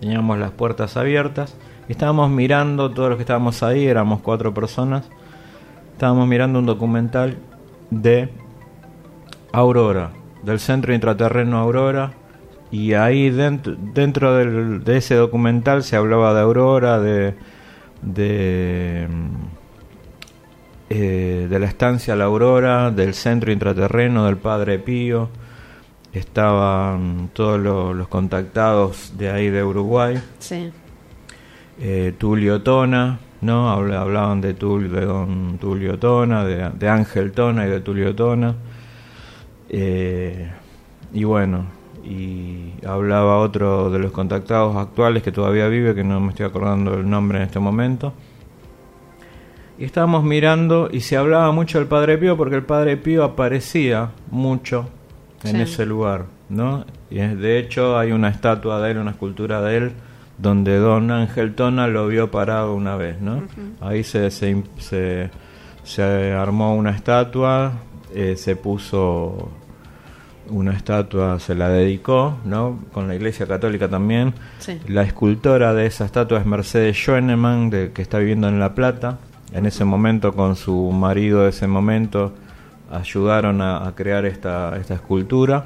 teníamos 0.00 0.38
las 0.38 0.50
puertas 0.50 0.96
abiertas 0.96 1.56
estábamos 1.92 2.30
mirando, 2.30 2.90
todos 2.90 3.08
los 3.08 3.16
que 3.16 3.22
estábamos 3.22 3.62
ahí, 3.62 3.86
éramos 3.86 4.20
cuatro 4.20 4.54
personas, 4.54 5.08
estábamos 5.92 6.28
mirando 6.28 6.60
un 6.60 6.66
documental 6.66 7.36
de 7.90 8.30
Aurora, 9.52 10.12
del 10.42 10.60
Centro 10.60 10.94
Intraterreno 10.94 11.58
Aurora, 11.58 12.12
y 12.70 12.92
ahí 12.92 13.30
dentro, 13.30 13.74
dentro 13.76 14.34
de 14.34 14.96
ese 14.96 15.16
documental 15.16 15.82
se 15.82 15.96
hablaba 15.96 16.32
de 16.32 16.40
Aurora, 16.40 17.00
de, 17.00 17.34
de, 18.02 19.06
eh, 20.88 21.46
de 21.48 21.58
la 21.58 21.66
estancia 21.66 22.16
La 22.16 22.24
Aurora, 22.24 22.90
del 22.90 23.14
Centro 23.14 23.52
Intraterreno 23.52 24.26
del 24.26 24.36
Padre 24.36 24.78
Pío, 24.78 25.28
estaban 26.12 27.30
todos 27.32 27.60
los, 27.60 27.94
los 27.94 28.08
contactados 28.08 29.12
de 29.16 29.30
ahí 29.30 29.48
de 29.50 29.62
Uruguay, 29.62 30.20
Sí. 30.40 30.70
eh, 31.80 32.12
Tulio 32.18 32.62
Tona, 32.62 33.20
¿no? 33.42 33.70
Habla- 33.70 34.00
Hablaban 34.02 34.40
de, 34.40 34.54
Tul- 34.56 34.88
de 34.90 35.04
don 35.06 35.58
Tulio 35.58 35.98
Tona, 35.98 36.44
de, 36.44 36.70
de 36.70 36.88
Ángel 36.88 37.32
Tona 37.32 37.66
y 37.66 37.70
de 37.70 37.80
Tulio 37.80 38.14
Tona. 38.14 38.54
Eh, 39.68 40.50
y 41.12 41.22
bueno, 41.24 41.64
y 42.04 42.72
hablaba 42.86 43.38
otro 43.38 43.90
de 43.90 43.98
los 43.98 44.12
contactados 44.12 44.76
actuales 44.76 45.22
que 45.22 45.32
todavía 45.32 45.68
vive, 45.68 45.94
que 45.94 46.04
no 46.04 46.20
me 46.20 46.30
estoy 46.30 46.46
acordando 46.46 46.94
el 46.94 47.08
nombre 47.08 47.38
en 47.38 47.44
este 47.44 47.58
momento. 47.58 48.12
Y 49.78 49.84
estábamos 49.84 50.24
mirando 50.24 50.88
y 50.92 51.00
se 51.00 51.16
hablaba 51.16 51.52
mucho 51.52 51.78
del 51.78 51.86
Padre 51.88 52.18
Pío 52.18 52.36
porque 52.36 52.56
el 52.56 52.64
Padre 52.64 52.96
Pío 52.96 53.24
aparecía 53.24 54.10
mucho 54.30 54.88
en 55.42 55.56
Sí. 55.56 55.62
ese 55.62 55.86
lugar, 55.86 56.26
¿no? 56.50 56.84
Y 57.10 57.18
es- 57.20 57.38
de 57.38 57.58
hecho 57.58 57.98
hay 57.98 58.12
una 58.12 58.28
estatua 58.28 58.80
de 58.82 58.90
él, 58.90 58.98
una 58.98 59.12
escultura 59.12 59.62
de 59.62 59.76
él, 59.78 59.92
donde 60.36 60.76
Don 60.78 61.10
Ángel 61.10 61.54
Tona 61.54 61.86
lo 61.86 62.06
vio 62.08 62.30
parado 62.30 62.74
una 62.74 62.96
vez, 62.96 63.20
¿no? 63.20 63.42
Ahí 63.80 64.04
se, 64.04 64.30
se, 64.30 65.30
se 65.82 66.32
armó 66.32 66.74
una 66.74 66.90
estatua, 66.90 67.72
eh, 68.14 68.36
se 68.36 68.56
puso 68.56 69.50
una 70.50 70.72
estatua, 70.72 71.38
se 71.40 71.54
la 71.54 71.68
dedicó, 71.68 72.38
¿no? 72.44 72.78
Con 72.92 73.08
la 73.08 73.14
Iglesia 73.14 73.46
Católica 73.46 73.88
también. 73.88 74.34
Sí. 74.58 74.78
La 74.88 75.02
escultora 75.02 75.74
de 75.74 75.86
esa 75.86 76.04
estatua 76.04 76.38
es 76.38 76.46
Mercedes 76.46 76.96
Schoenemann, 76.96 77.70
de, 77.70 77.92
que 77.92 78.02
está 78.02 78.18
viviendo 78.18 78.48
en 78.48 78.60
La 78.60 78.74
Plata, 78.74 79.18
en 79.52 79.66
ese 79.66 79.84
momento 79.84 80.32
con 80.32 80.56
su 80.56 80.90
marido 80.92 81.42
de 81.42 81.50
ese 81.50 81.66
momento 81.66 82.32
ayudaron 82.90 83.60
a, 83.60 83.86
a 83.86 83.94
crear 83.94 84.24
esta, 84.24 84.76
esta 84.76 84.94
escultura 84.94 85.64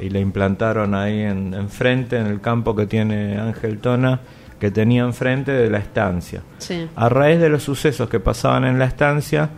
y 0.00 0.10
la 0.10 0.18
implantaron 0.18 0.94
ahí 0.94 1.20
en, 1.20 1.54
enfrente, 1.54 2.18
en 2.18 2.26
el 2.26 2.40
campo 2.40 2.74
que 2.74 2.86
tiene 2.86 3.38
Ángel 3.38 3.78
Tona, 3.78 4.20
que 4.58 4.70
tenía 4.70 5.02
enfrente 5.02 5.52
de 5.52 5.70
la 5.70 5.78
estancia. 5.78 6.42
Sí. 6.58 6.88
A 6.96 7.08
raíz 7.08 7.40
de 7.40 7.48
los 7.48 7.62
sucesos 7.62 8.08
que 8.08 8.20
pasaban 8.20 8.64
en 8.64 8.78
la 8.78 8.86
estancia, 8.86 9.50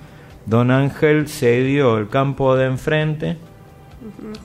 don 0.46 0.70
Ángel 0.70 1.28
cedió 1.28 1.98
el 1.98 2.08
campo 2.08 2.56
de 2.56 2.66
enfrente 2.66 3.36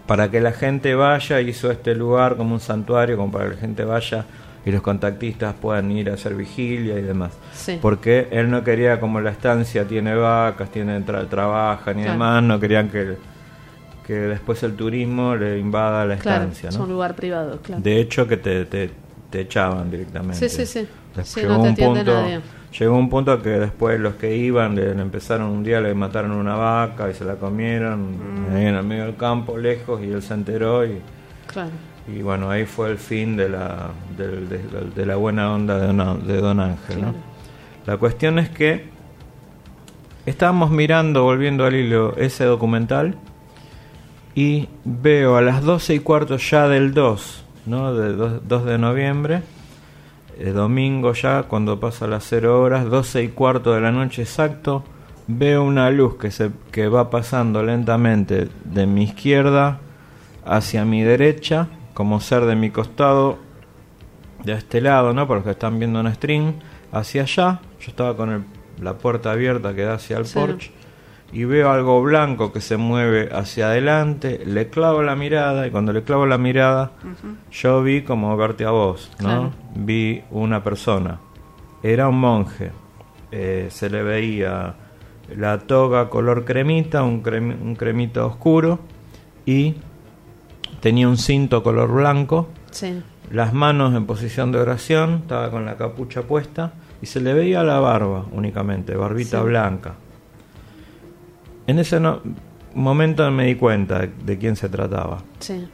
para 0.07 0.29
que 0.31 0.41
la 0.41 0.51
gente 0.51 0.95
vaya, 0.95 1.41
hizo 1.41 1.71
este 1.71 1.95
lugar 1.95 2.35
como 2.37 2.53
un 2.53 2.59
santuario, 2.59 3.17
como 3.17 3.31
para 3.31 3.45
que 3.49 3.55
la 3.55 3.61
gente 3.61 3.83
vaya 3.85 4.25
y 4.65 4.71
los 4.71 4.81
contactistas 4.81 5.55
puedan 5.59 5.91
ir 5.91 6.09
a 6.09 6.13
hacer 6.13 6.35
vigilia 6.35 6.97
y 6.99 7.01
demás. 7.01 7.31
Sí. 7.53 7.79
Porque 7.81 8.27
él 8.31 8.49
no 8.51 8.63
quería, 8.63 8.99
como 8.99 9.19
la 9.21 9.31
estancia 9.31 9.85
tiene 9.87 10.15
vacas, 10.15 10.69
tiene 10.71 10.99
tra- 11.05 11.27
trabajan 11.27 11.97
y 11.99 12.03
Claro. 12.03 12.13
demás, 12.13 12.43
no 12.43 12.59
querían 12.59 12.89
que, 12.89 13.17
que 14.05 14.13
después 14.13 14.61
el 14.63 14.75
turismo 14.75 15.35
le 15.35 15.57
invada 15.59 16.05
la 16.05 16.17
Claro, 16.17 16.43
estancia. 16.43 16.69
es 16.69 16.75
un 16.75 16.89
lugar 16.89 17.15
privado, 17.15 17.59
claro. 17.61 17.81
De 17.81 17.99
hecho, 17.99 18.27
que 18.27 18.37
te, 18.37 18.65
te, 18.65 18.91
te 19.29 19.41
echaban 19.41 19.89
directamente. 19.89 20.47
Sí, 20.47 20.49
sí, 20.49 20.65
sí. 20.65 20.87
Sí, 21.23 21.41
no 21.43 21.61
te 21.61 21.69
un 21.69 21.75
punto, 21.75 22.03
nadie. 22.03 22.39
Llegó 22.77 22.97
un 22.97 23.09
punto 23.09 23.41
que 23.41 23.49
después 23.49 23.99
los 23.99 24.15
que 24.15 24.35
iban 24.35 24.75
le, 24.75 24.93
le 24.95 25.01
empezaron 25.01 25.47
un 25.49 25.63
día, 25.63 25.81
le 25.81 25.93
mataron 25.93 26.31
una 26.31 26.55
vaca 26.55 27.09
y 27.09 27.13
se 27.13 27.25
la 27.25 27.35
comieron 27.35 28.01
Mm. 28.51 28.55
ahí 28.55 28.65
en 28.65 28.75
el 28.75 28.83
medio 28.83 29.05
del 29.05 29.15
campo, 29.15 29.57
lejos, 29.57 30.01
y 30.01 30.11
él 30.11 30.21
se 30.21 30.33
enteró 30.33 30.85
y, 30.85 30.99
Claro. 31.47 31.69
y 32.07 32.21
bueno, 32.21 32.49
ahí 32.49 32.65
fue 32.65 32.89
el 32.91 32.97
fin 32.97 33.35
de 33.35 33.49
la, 33.49 33.89
del- 34.17 34.47
de, 34.47 34.59
de 34.95 35.05
la 35.05 35.15
buena 35.17 35.53
onda 35.53 35.77
de 35.79 35.87
Don, 35.87 36.27
de 36.27 36.37
don 36.37 36.59
Ángel. 36.59 37.01
¿no? 37.01 37.13
La 37.85 37.97
cuestión 37.97 38.39
es 38.39 38.49
que 38.49 38.89
estábamos 40.25 40.71
mirando, 40.71 41.23
volviendo 41.23 41.65
al 41.65 41.75
hilo, 41.75 42.15
ese 42.17 42.45
documental 42.45 43.15
y 44.35 44.69
veo 44.85 45.35
a 45.35 45.41
las 45.41 45.61
12 45.63 45.95
y 45.95 45.99
cuarto 45.99 46.37
ya 46.37 46.67
del 46.69 46.93
2, 46.93 47.43
¿no? 47.65 47.93
De 47.93 48.13
2, 48.13 48.41
2 48.47 48.65
de 48.65 48.77
noviembre, 48.77 49.41
eh, 50.47 50.51
domingo 50.51 51.13
ya, 51.13 51.43
cuando 51.43 51.79
pasa 51.79 52.07
las 52.07 52.23
0 52.29 52.61
horas, 52.61 52.85
12 52.89 53.23
y 53.23 53.27
cuarto 53.29 53.73
de 53.73 53.81
la 53.81 53.91
noche 53.91 54.23
exacto, 54.23 54.83
veo 55.27 55.63
una 55.63 55.89
luz 55.89 56.15
que, 56.17 56.31
se, 56.31 56.51
que 56.71 56.87
va 56.87 57.09
pasando 57.09 57.63
lentamente 57.63 58.49
de 58.65 58.85
mi 58.87 59.03
izquierda 59.03 59.79
hacia 60.45 60.83
mi 60.85 61.03
derecha, 61.03 61.67
como 61.93 62.19
ser 62.19 62.45
de 62.45 62.55
mi 62.55 62.69
costado, 62.71 63.37
de 64.43 64.53
este 64.53 64.81
lado, 64.81 65.13
¿no? 65.13 65.27
Para 65.27 65.39
los 65.39 65.45
que 65.45 65.51
están 65.51 65.77
viendo 65.77 65.99
en 65.99 66.13
stream, 66.15 66.53
hacia 66.91 67.21
allá. 67.23 67.59
Yo 67.79 67.87
estaba 67.91 68.15
con 68.17 68.29
el- 68.31 68.43
la 68.81 68.97
puerta 68.97 69.31
abierta 69.31 69.75
que 69.75 69.83
da 69.83 69.93
hacia 69.95 70.17
el 70.17 70.25
Sí. 70.25 70.33
porche 70.39 70.71
y 71.33 71.45
veo 71.45 71.71
algo 71.71 72.01
blanco 72.01 72.51
que 72.51 72.59
se 72.61 72.77
mueve 72.77 73.29
hacia 73.33 73.67
adelante, 73.67 74.41
le 74.45 74.69
clavo 74.69 75.01
la 75.01 75.15
mirada 75.15 75.65
y 75.65 75.71
cuando 75.71 75.93
le 75.93 76.03
clavo 76.03 76.25
la 76.25 76.37
mirada 76.37 76.91
yo 77.51 77.81
vi 77.83 78.01
como 78.01 78.35
verte 78.35 78.65
a 78.65 78.71
vos, 78.71 79.09
¿no? 79.19 79.25
Claro. 79.27 79.51
Vi 79.75 80.23
una 80.31 80.63
persona, 80.63 81.19
era 81.83 82.07
un 82.09 82.19
monje, 82.19 82.71
eh, 83.31 83.67
se 83.71 83.89
le 83.89 84.03
veía 84.03 84.75
la 85.37 85.59
toga 85.59 86.09
color 86.09 86.43
cremita, 86.43 87.03
un, 87.03 87.23
crem- 87.23 87.55
un 87.61 87.75
cremita 87.75 88.25
oscuro 88.25 88.79
y 89.45 89.75
tenía 90.81 91.07
un 91.07 91.17
cinto 91.17 91.63
color 91.63 91.91
blanco 91.93 92.49
Sí. 92.71 93.01
las 93.31 93.53
manos 93.53 93.93
en 93.95 94.05
posición 94.05 94.51
de 94.51 94.59
oración, 94.59 95.19
estaba 95.21 95.49
con 95.51 95.65
la 95.65 95.77
capucha 95.77 96.23
puesta 96.23 96.73
y 97.01 97.05
se 97.05 97.21
le 97.21 97.33
veía 97.33 97.63
la 97.63 97.79
barba 97.79 98.25
únicamente, 98.33 98.95
barbita 98.95 99.39
Sí. 99.39 99.45
blanca. 99.45 99.93
En 101.71 101.79
ese 101.79 102.01
no- 102.01 102.19
momento 102.75 103.29
me 103.31 103.45
di 103.45 103.55
cuenta 103.55 104.05
de, 104.25 104.37
quién 104.37 104.57
se 104.57 104.67
trataba. 104.67 105.19
Sí. 105.39 105.69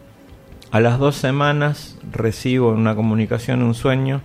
A 0.70 0.80
las 0.80 1.00
dos 1.00 1.16
semanas 1.16 1.98
recibo 2.12 2.70
una 2.70 2.94
comunicación, 2.96 3.64
un 3.64 3.74
sueño 3.74 4.22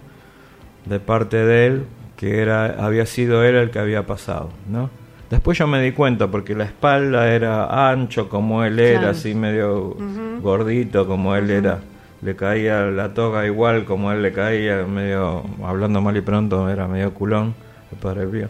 de 0.85 1.01
parte 1.01 1.39
de 1.39 1.67
él 1.67 1.85
que 2.17 2.41
era 2.43 2.85
había 2.85 3.07
sido 3.07 3.43
él 3.43 3.55
el 3.57 3.71
que 3.71 3.79
había 3.79 4.05
pasado, 4.07 4.51
¿no? 4.69 4.91
Después 5.31 5.57
yo 5.57 5.67
me 5.67 5.81
di 5.81 5.93
cuenta 5.93 6.27
porque 6.29 6.55
la 6.55 6.65
espalda 6.65 7.29
era 7.33 7.91
ancho 7.91 8.29
como 8.29 8.65
él 8.65 8.79
era, 8.79 8.99
Claro. 8.99 9.13
así 9.13 9.35
medio 9.35 9.97
gordito 10.43 11.07
como 11.07 11.35
él 11.37 11.49
era. 11.51 11.79
Le 12.21 12.37
caía 12.37 12.83
la 12.83 13.15
toga 13.15 13.47
igual 13.47 13.87
como 13.87 14.13
él 14.13 14.21
le 14.21 14.33
caía, 14.33 14.85
medio 14.85 15.43
hablando 15.65 16.03
mal 16.03 16.15
y 16.19 16.21
pronto 16.21 16.69
era 16.69 16.87
medio 16.87 17.15
culón, 17.15 17.55
el 17.91 17.97
padre 17.99 18.27
Pío. 18.27 18.49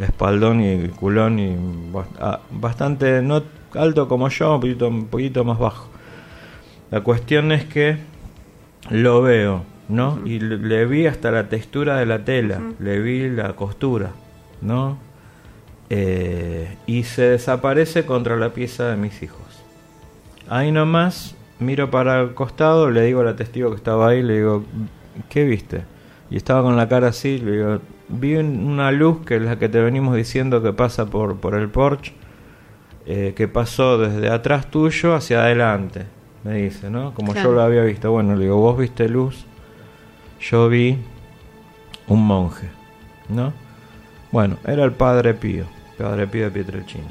Espaldón 0.00 0.62
y 0.62 0.88
culón 0.88 1.38
y 1.38 1.56
bast- 1.92 2.40
bastante 2.50 3.22
no 3.22 3.42
alto 3.74 4.08
como 4.08 4.28
yo, 4.28 4.54
un 4.54 4.60
poquito, 4.60 4.88
un 4.88 5.06
poquito 5.06 5.44
más 5.44 5.58
bajo. 5.58 5.88
La 6.90 7.00
cuestión 7.00 7.52
es 7.52 7.64
que 7.64 7.98
lo 8.90 9.22
veo, 9.22 9.64
¿no? 9.88 10.20
Y 10.24 10.40
le, 10.40 10.58
le 10.58 10.86
vi 10.86 11.06
hasta 11.06 11.30
la 11.30 11.48
textura 11.48 11.96
de 11.96 12.06
la 12.06 12.24
tela, 12.24 12.60
le 12.78 13.00
vi 13.00 13.30
la 13.30 13.54
costura, 13.54 14.10
¿no? 14.60 14.98
Eh, 15.88 16.76
y 16.86 17.04
se 17.04 17.22
desaparece 17.22 18.04
contra 18.06 18.36
la 18.36 18.50
pieza 18.50 18.88
de 18.88 18.96
mis 18.96 19.22
hijos. 19.22 19.40
Ahí 20.48 20.72
nomás 20.72 21.34
miro 21.58 21.90
para 21.90 22.20
el 22.20 22.34
costado, 22.34 22.90
le 22.90 23.02
digo 23.02 23.20
a 23.20 23.24
la 23.24 23.36
testigo 23.36 23.70
que 23.70 23.76
estaba 23.76 24.08
ahí, 24.08 24.22
le 24.22 24.36
digo, 24.36 24.64
¿qué 25.28 25.44
viste? 25.44 25.82
Y 26.30 26.36
estaba 26.36 26.62
con 26.62 26.76
la 26.76 26.88
cara 26.88 27.08
así, 27.08 27.38
le 27.38 27.52
digo, 27.52 27.80
vi 28.08 28.36
un- 28.36 28.66
una 28.66 28.90
luz 28.90 29.24
que 29.24 29.36
es 29.36 29.42
la 29.42 29.58
que 29.58 29.68
te 29.68 29.80
venimos 29.80 30.14
diciendo 30.16 30.62
que 30.62 30.72
pasa 30.72 31.06
por, 31.06 31.36
por 31.36 31.54
el 31.54 31.68
porche, 31.68 32.12
eh, 33.06 33.32
que 33.36 33.48
pasó 33.48 33.98
desde 33.98 34.28
atrás 34.30 34.70
tuyo 34.70 35.14
hacia 35.14 35.42
adelante, 35.44 36.06
me 36.44 36.54
dice, 36.54 36.90
¿no? 36.90 37.14
Como 37.14 37.32
Claro. 37.32 37.50
yo 37.50 37.54
lo 37.56 37.62
había 37.62 37.82
visto. 37.82 38.10
Bueno, 38.12 38.34
le 38.36 38.44
digo, 38.44 38.56
vos 38.58 38.78
viste 38.78 39.08
luz, 39.08 39.44
yo 40.40 40.68
vi 40.68 40.98
un 42.08 42.26
monje, 42.26 42.68
¿no? 43.28 43.52
Bueno, 44.30 44.56
era 44.66 44.84
el 44.84 44.92
Padre 44.92 45.34
Pío, 45.34 45.64
Padre 45.98 46.26
Pío 46.26 46.44
de 46.44 46.50
Pietrelcina. 46.50 47.08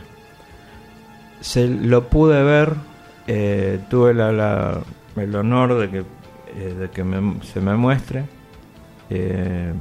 Se 1.40 1.68
lo 1.68 2.08
pude 2.08 2.44
ver, 2.44 2.74
eh, 3.28 3.80
tuve 3.90 4.14
la, 4.14 4.32
la- 4.32 4.80
el 5.16 5.36
honor 5.36 5.78
de 5.80 5.90
que, 5.90 6.00
eh, 6.00 6.74
de 6.80 6.90
que 6.90 7.04
me- 7.04 7.44
se 7.44 7.60
me 7.62 7.76
muestre 7.76 8.24
eh, 9.10 9.74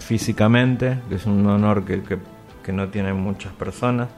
físicamente, 0.00 0.98
que 1.08 1.14
es 1.14 1.26
un 1.26 1.46
honor 1.46 1.84
que, 1.84 2.02
que- 2.02 2.18
que 2.62 2.72
no 2.72 2.88
tienen 2.88 3.16
muchas 3.16 3.52
personas. 3.54 4.08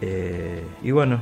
Eh, 0.00 0.64
y 0.82 0.90
bueno, 0.90 1.20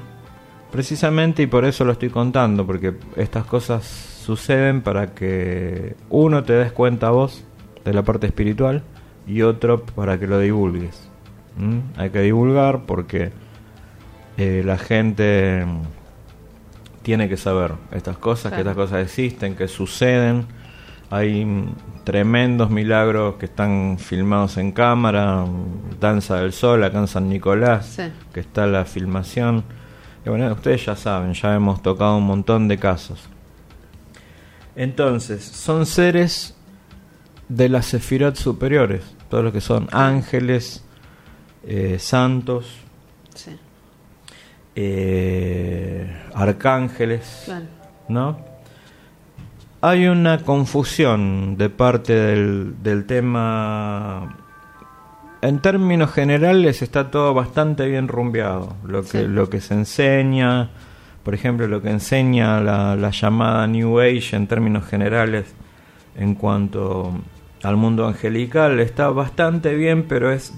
precisamente 0.72 1.42
y 1.42 1.46
por 1.46 1.64
eso 1.64 1.84
lo 1.84 1.92
estoy 1.92 2.10
contando, 2.10 2.66
porque 2.66 2.94
estas 3.16 3.44
cosas 3.44 3.84
suceden 3.84 4.80
para 4.80 5.14
que 5.14 5.96
uno 6.10 6.42
te 6.44 6.54
des 6.54 6.72
cuenta 6.72 7.10
vos 7.10 7.44
de 7.84 7.92
la 7.92 8.02
parte 8.02 8.26
espiritual 8.26 8.82
y 9.26 9.42
otro 9.42 9.84
para 9.84 10.18
que 10.18 10.26
lo 10.26 10.38
divulgues. 10.38 11.08
¿Mm? 11.58 11.98
Hay 12.00 12.10
que 12.10 12.20
divulgar 12.20 12.80
porque 12.86 13.32
eh, 14.38 14.62
la 14.64 14.78
gente 14.78 15.64
tiene 17.02 17.28
que 17.28 17.36
saber 17.36 17.72
estas 17.92 18.16
cosas, 18.16 18.52
que 18.52 18.60
estas 18.60 18.74
cosas 18.74 19.02
existen, 19.04 19.54
que 19.54 19.68
suceden. 19.68 20.46
Hay 21.14 21.46
tremendos 22.02 22.70
milagros 22.70 23.36
que 23.36 23.46
están 23.46 23.98
filmados 24.00 24.56
en 24.56 24.72
cámara, 24.72 25.44
Danza 26.00 26.38
del 26.38 26.52
Sol 26.52 26.82
acá 26.82 26.98
en 26.98 27.06
San 27.06 27.28
Nicolás, 27.28 27.86
Sí. 27.86 28.02
que 28.32 28.40
está 28.40 28.66
la 28.66 28.84
filmación. 28.84 29.62
Y 30.26 30.28
bueno, 30.28 30.52
ustedes 30.52 30.84
ya 30.86 30.96
saben, 30.96 31.32
ya 31.34 31.54
hemos 31.54 31.82
tocado 31.82 32.16
un 32.16 32.24
montón 32.26 32.66
de 32.66 32.78
casos. 32.78 33.20
Entonces, 34.74 35.44
son 35.44 35.86
seres 35.86 36.56
de 37.48 37.68
las 37.68 37.86
sefirot 37.86 38.34
superiores, 38.34 39.02
todos 39.30 39.44
los 39.44 39.52
que 39.52 39.60
son 39.60 39.86
ángeles, 39.92 40.84
eh, 41.62 41.98
santos, 42.00 42.78
Sí. 43.36 43.52
eh, 44.74 46.12
arcángeles, 46.34 47.42
Claro. 47.44 47.66
¿no? 48.08 48.53
Hay 49.86 50.06
una 50.06 50.38
confusión 50.38 51.58
de 51.58 51.68
parte 51.68 52.14
del, 52.14 52.82
del 52.82 53.04
tema. 53.04 54.34
En 55.42 55.58
términos 55.60 56.10
generales 56.10 56.80
está 56.80 57.10
todo 57.10 57.34
bastante 57.34 57.86
bien 57.86 58.08
rumbeado. 58.08 58.76
Lo 58.86 59.02
que, 59.02 59.08
Sí. 59.08 59.26
lo 59.26 59.50
que 59.50 59.60
se 59.60 59.74
enseña, 59.74 60.70
por 61.22 61.34
ejemplo, 61.34 61.66
lo 61.68 61.82
que 61.82 61.90
enseña 61.90 62.62
la, 62.62 62.96
la 62.96 63.10
llamada 63.10 63.66
New 63.66 64.00
Age 64.00 64.34
en 64.34 64.46
términos 64.46 64.86
generales 64.86 65.54
en 66.16 66.34
cuanto 66.34 67.12
al 67.62 67.76
mundo 67.76 68.06
angelical 68.08 68.80
está 68.80 69.10
bastante 69.10 69.74
bien, 69.74 70.04
pero 70.08 70.32
es 70.32 70.54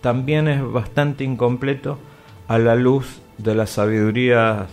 también 0.00 0.48
es 0.48 0.60
bastante 0.60 1.22
incompleto 1.22 2.00
a 2.48 2.58
la 2.58 2.74
luz 2.74 3.22
de 3.38 3.54
la 3.54 3.68
sabiduría 3.68 4.66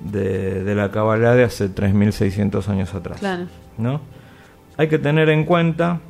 de, 0.00 0.64
de 0.64 0.74
la 0.74 0.90
Kabbalah 0.90 1.34
de 1.34 1.44
hace 1.44 1.68
3.600 1.68 2.68
años 2.68 2.94
atrás. 2.94 3.20
Claro. 3.20 3.46
¿no? 3.78 4.00
Hay 4.76 4.88
que 4.88 4.98
tener 4.98 5.28
en 5.28 5.44
cuenta 5.44 6.00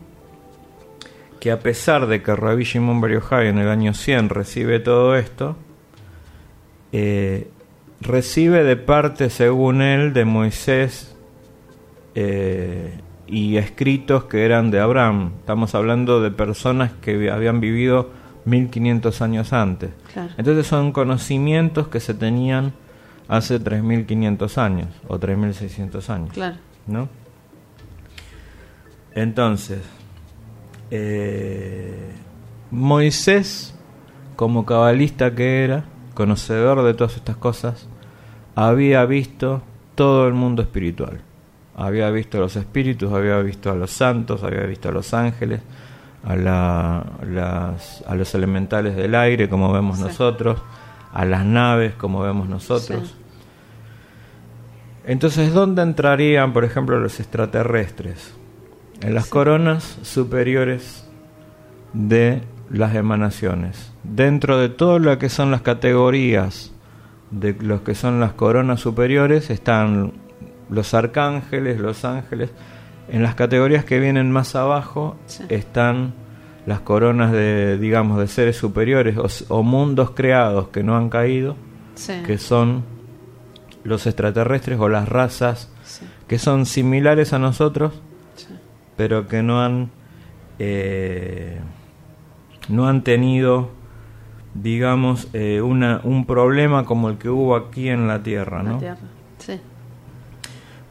que 1.41 1.51
a 1.51 1.61
pesar 1.61 2.07
de 2.07 2.23
que 2.23 2.37
Rabbi 2.37 2.65
Shimon 2.65 3.01
Bar 3.01 3.43
en 3.45 3.59
el 3.59 3.69
año 3.69 3.95
100 3.95 4.29
recibe 4.29 4.79
todo 4.79 5.17
esto, 5.17 5.57
eh, 6.93 7.49
recibe 8.01 8.63
de 8.63 8.77
parte, 8.77 9.31
según 9.31 9.81
él, 9.81 10.13
de 10.13 10.25
Moisés 10.25 11.17
eh, 12.15 12.99
y 13.27 13.57
escritos 13.57 14.25
que 14.25 14.45
eran 14.45 14.71
de 14.71 14.81
Abraham. 14.81 15.33
Estamos 15.41 15.75
hablando 15.75 16.21
de 16.21 16.31
personas 16.31 16.93
que 17.01 17.31
habían 17.31 17.61
vivido 17.61 18.11
1500 18.45 19.23
años 19.23 19.53
antes. 19.53 19.91
Claro. 20.13 20.33
Entonces 20.37 20.67
son 20.67 20.93
conocimientos 20.93 21.89
que 21.89 22.01
se 22.01 22.13
tenían 22.13 22.75
hace 23.31 23.59
3500 23.61 24.59
años 24.59 24.89
o 25.09 25.19
3600 25.19 26.11
años. 26.11 26.33
Claro. 26.35 26.57
¿no? 26.87 27.09
Entonces, 29.15 29.81
eh, 30.91 32.11
Moisés, 32.71 33.75
como 34.37 34.65
cabalista 34.67 35.35
que 35.35 35.65
era, 35.65 35.85
conocedor 36.15 36.83
de 36.85 36.95
todas 36.95 37.17
estas 37.17 37.37
cosas, 37.37 37.87
había 38.55 39.05
visto 39.07 39.63
todo 39.95 40.29
el 40.29 40.35
mundo 40.35 40.63
espiritual. 40.63 41.21
Había 41.77 42.11
visto 42.11 42.39
a 42.39 42.41
los 42.41 42.57
espíritus, 42.57 43.13
había 43.13 43.39
visto 43.39 43.71
a 43.71 43.75
los 43.75 43.91
santos, 43.91 44.43
había 44.43 44.63
visto 44.63 44.89
a 44.89 44.93
los 44.93 45.15
ángeles, 45.15 45.61
a, 46.25 46.37
la- 46.37 47.07
las- 47.27 48.05
a 48.07 48.15
los 48.15 48.35
elementales 48.35 48.97
del 48.97 49.15
aire, 49.15 49.49
como 49.49 49.73
vemos 49.73 49.97
Sí. 49.99 50.05
nosotros, 50.05 50.61
a 51.13 51.25
las 51.25 51.45
naves, 51.45 51.95
como 51.95 52.21
vemos 52.21 52.49
nosotros. 52.49 53.09
Sí. 53.09 53.15
Entonces, 55.11 55.53
¿dónde 55.53 55.83
entrarían, 55.83 56.53
por 56.53 56.65
ejemplo, 56.65 57.01
los 57.01 57.19
extraterrestres? 57.19 58.33
En 59.03 59.13
las 59.13 59.27
coronas 59.27 59.99
superiores 60.03 61.05
de 61.93 62.43
las 62.71 62.95
emanaciones. 62.95 63.93
Dentro 64.05 64.57
de 64.59 64.69
todo 64.69 65.01
lo 65.01 65.19
que 65.19 65.29
son 65.29 65.51
las 65.51 65.63
categorías 65.63 66.73
de 67.33 67.55
los 67.61 67.81
que 67.81 67.97
son 67.97 68.21
las 68.21 68.35
coronas 68.35 68.79
superiores 68.79 69.51
están 69.51 70.13
los 70.69 70.95
arcángeles, 70.95 71.81
los 71.81 72.05
ángeles. 72.05 72.51
En 73.09 73.25
las 73.25 73.35
categorías 73.35 73.85
que 73.85 73.99
vienen 73.99 74.31
más 74.31 74.55
abajo 74.55 75.17
Sí. 75.27 75.43
están 75.49 76.15
las 76.67 76.81
coronas 76.81 77.33
de, 77.33 77.79
digamos, 77.79 78.21
de 78.21 78.29
seres 78.29 78.57
superiores 78.57 79.17
o, 79.49 79.63
mundos 79.65 80.13
creados 80.13 80.69
que 80.69 80.85
no 80.85 80.97
han 80.97 81.09
caído, 81.11 81.57
Sí. 81.97 82.13
que 82.25 82.39
son 82.39 82.85
los 83.85 84.07
extraterrestres 84.07 84.79
o 84.79 84.89
las 84.89 85.09
razas 85.09 85.73
Sí. 85.85 86.05
que 86.29 86.39
son 86.39 86.67
similares 86.67 87.33
a 87.33 87.39
nosotros, 87.39 87.93
Sí. 88.37 88.47
pero 88.97 89.27
que 89.29 89.43
no 89.43 89.63
han 89.63 89.91
eh, 90.59 91.59
no 92.69 92.87
han 92.87 93.03
tenido 93.03 93.71
digamos 94.55 95.29
eh, 95.33 95.61
una, 95.63 96.01
un 96.05 96.27
problema 96.27 96.85
como 96.85 97.09
el 97.09 97.17
que 97.19 97.29
hubo 97.31 97.57
aquí 97.57 97.89
en 97.89 98.07
la 98.09 98.23
Tierra, 98.23 98.63
La 98.63 98.71
¿no? 98.73 98.79
Tierra. 98.79 98.99
Sí. 99.39 99.61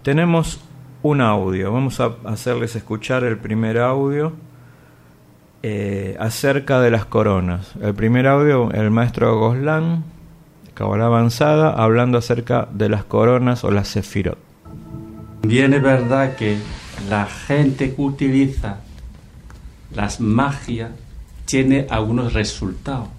Tenemos 0.03 0.59
un 1.03 1.21
audio, 1.21 1.71
vamos 1.71 1.99
a 1.99 2.15
hacerles 2.25 2.75
escuchar 2.75 3.23
el 3.23 3.37
primer 3.37 3.77
audio 3.77 4.33
eh, 5.61 6.15
acerca 6.19 6.79
de 6.79 6.89
las 6.89 7.05
coronas. 7.05 7.73
El 7.81 7.93
primer 7.93 8.27
audio, 8.27 8.71
el 8.71 8.91
maestro 8.91 9.37
Goslan, 9.37 10.03
Kabbalah 10.79 11.07
avanzada, 11.07 11.71
hablando 11.71 12.17
acerca 12.17 12.69
de 12.71 12.87
las 12.87 13.03
coronas 13.03 13.65
o 13.65 13.69
las 13.69 13.89
sefirot. 13.89 14.37
Bien 15.41 15.73
es 15.73 15.81
verdad 15.83 16.37
que 16.37 16.57
la 17.09 17.25
gente 17.25 17.93
que 17.93 18.01
utiliza 18.01 18.77
las 19.93 20.21
magias 20.21 20.91
tiene 21.43 21.85
algunos 21.89 22.31
resultados, 22.31 23.09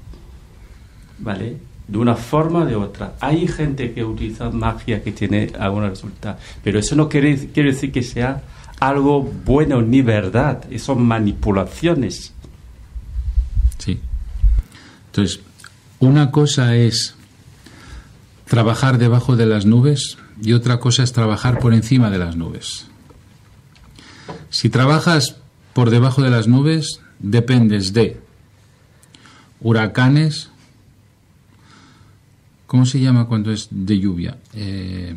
¿vale? 1.18 1.59
De 1.87 1.99
una 1.99 2.16
forma 2.16 2.61
o 2.61 2.64
de 2.64 2.77
otra. 2.77 3.12
Hay 3.20 3.46
gente 3.46 3.92
que 3.92 4.05
utiliza 4.07 4.49
magia 4.49 5.03
que 5.03 5.12
tiene 5.12 5.53
algunos 5.59 5.90
resultados, 5.90 6.40
pero 6.64 6.79
eso 6.79 6.96
no 6.96 7.11
quiere, 7.11 7.49
quiere 7.49 7.73
decir 7.73 7.92
que 7.92 8.03
sea 8.03 8.42
algo 8.81 9.20
bueno 9.20 9.83
ni 9.83 10.01
verdad, 10.01 10.64
son 10.79 11.03
manipulaciones. 11.03 12.33
Sí. 13.77 14.01
Entonces, 15.09 15.40
una 15.99 16.31
cosa 16.31 16.75
es 16.75 17.19
trabajar 18.51 18.99
debajo 18.99 19.37
de 19.37 19.47
las 19.47 19.65
nubes 19.65 20.19
y 20.43 20.55
otra 20.55 20.81
cosa 20.81 21.05
es 21.05 21.13
trabajar 21.13 21.61
por 21.61 21.73
encima 21.73 22.11
de 22.11 22.19
las 22.19 22.35
nubes. 22.35 22.87
Si 24.51 24.69
trabajas 24.69 25.37
por 25.73 25.91
debajo 25.91 26.21
de 26.23 26.31
las 26.31 26.49
nubes, 26.49 26.99
dependes 27.21 27.93
de 27.93 28.21
huracanes. 29.61 30.51
¿Cómo 32.67 32.87
se 32.87 32.99
llama 32.99 33.29
cuando 33.29 33.53
es 33.53 33.69
de 33.71 34.01
lluvia? 34.01 34.37
Eh, 34.53 35.17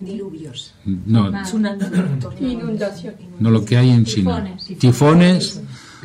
Diluvios. 0.00 0.74
no, 0.84 1.28
Inundación. 2.40 3.14
no 3.38 3.50
lo 3.52 3.64
que 3.64 3.76
hay 3.76 3.90
en 3.90 4.04
China. 4.04 4.56
Tifones, 4.80 5.60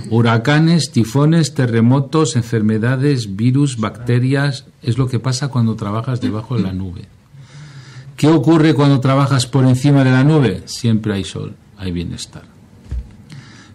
huracanes, 0.10 0.92
tifones, 0.92 1.54
terremotos, 1.54 2.36
enfermedades, 2.36 3.36
virus, 3.36 3.78
bacterias, 3.78 4.66
es 4.82 4.98
lo 4.98 5.08
que 5.08 5.20
pasa 5.20 5.50
cuando 5.50 5.76
trabajas 5.76 6.22
debajo 6.22 6.56
de 6.56 6.64
la 6.64 6.74
nube. 6.74 7.08
¿Qué 8.16 8.28
ocurre 8.28 8.74
cuando 8.74 9.00
trabajas 9.00 9.46
por 9.46 9.66
encima 9.66 10.04
de 10.04 10.12
la 10.12 10.24
nube? 10.24 10.64
Siempre 10.66 11.14
hay 11.14 11.24
sol, 11.24 11.56
hay 11.78 11.92
bienestar. 11.92 12.44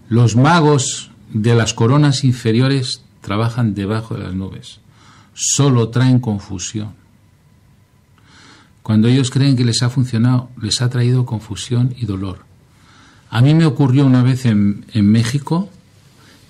Los 0.08 0.36
magos 0.36 1.10
de 1.32 1.54
las 1.54 1.72
coronas 1.72 2.24
inferiores 2.24 3.02
trabajan 3.22 3.74
debajo 3.74 4.14
de 4.14 4.24
las 4.24 4.34
nubes. 4.34 4.80
Solo 5.32 5.88
traen 5.88 6.20
confusión. 6.20 6.92
Cuando 8.82 9.08
ellos 9.08 9.30
creen 9.30 9.56
que 9.56 9.64
les 9.64 9.82
ha 9.82 9.88
funcionado, 9.88 10.50
les 10.60 10.82
ha 10.82 10.90
traído 10.90 11.24
confusión 11.24 11.94
y 11.96 12.04
dolor. 12.04 12.40
A 13.30 13.40
mí 13.40 13.54
me 13.54 13.64
ocurrió 13.64 14.04
una 14.04 14.22
vez 14.22 14.44
en, 14.44 14.84
en 14.92 15.10
México, 15.10 15.70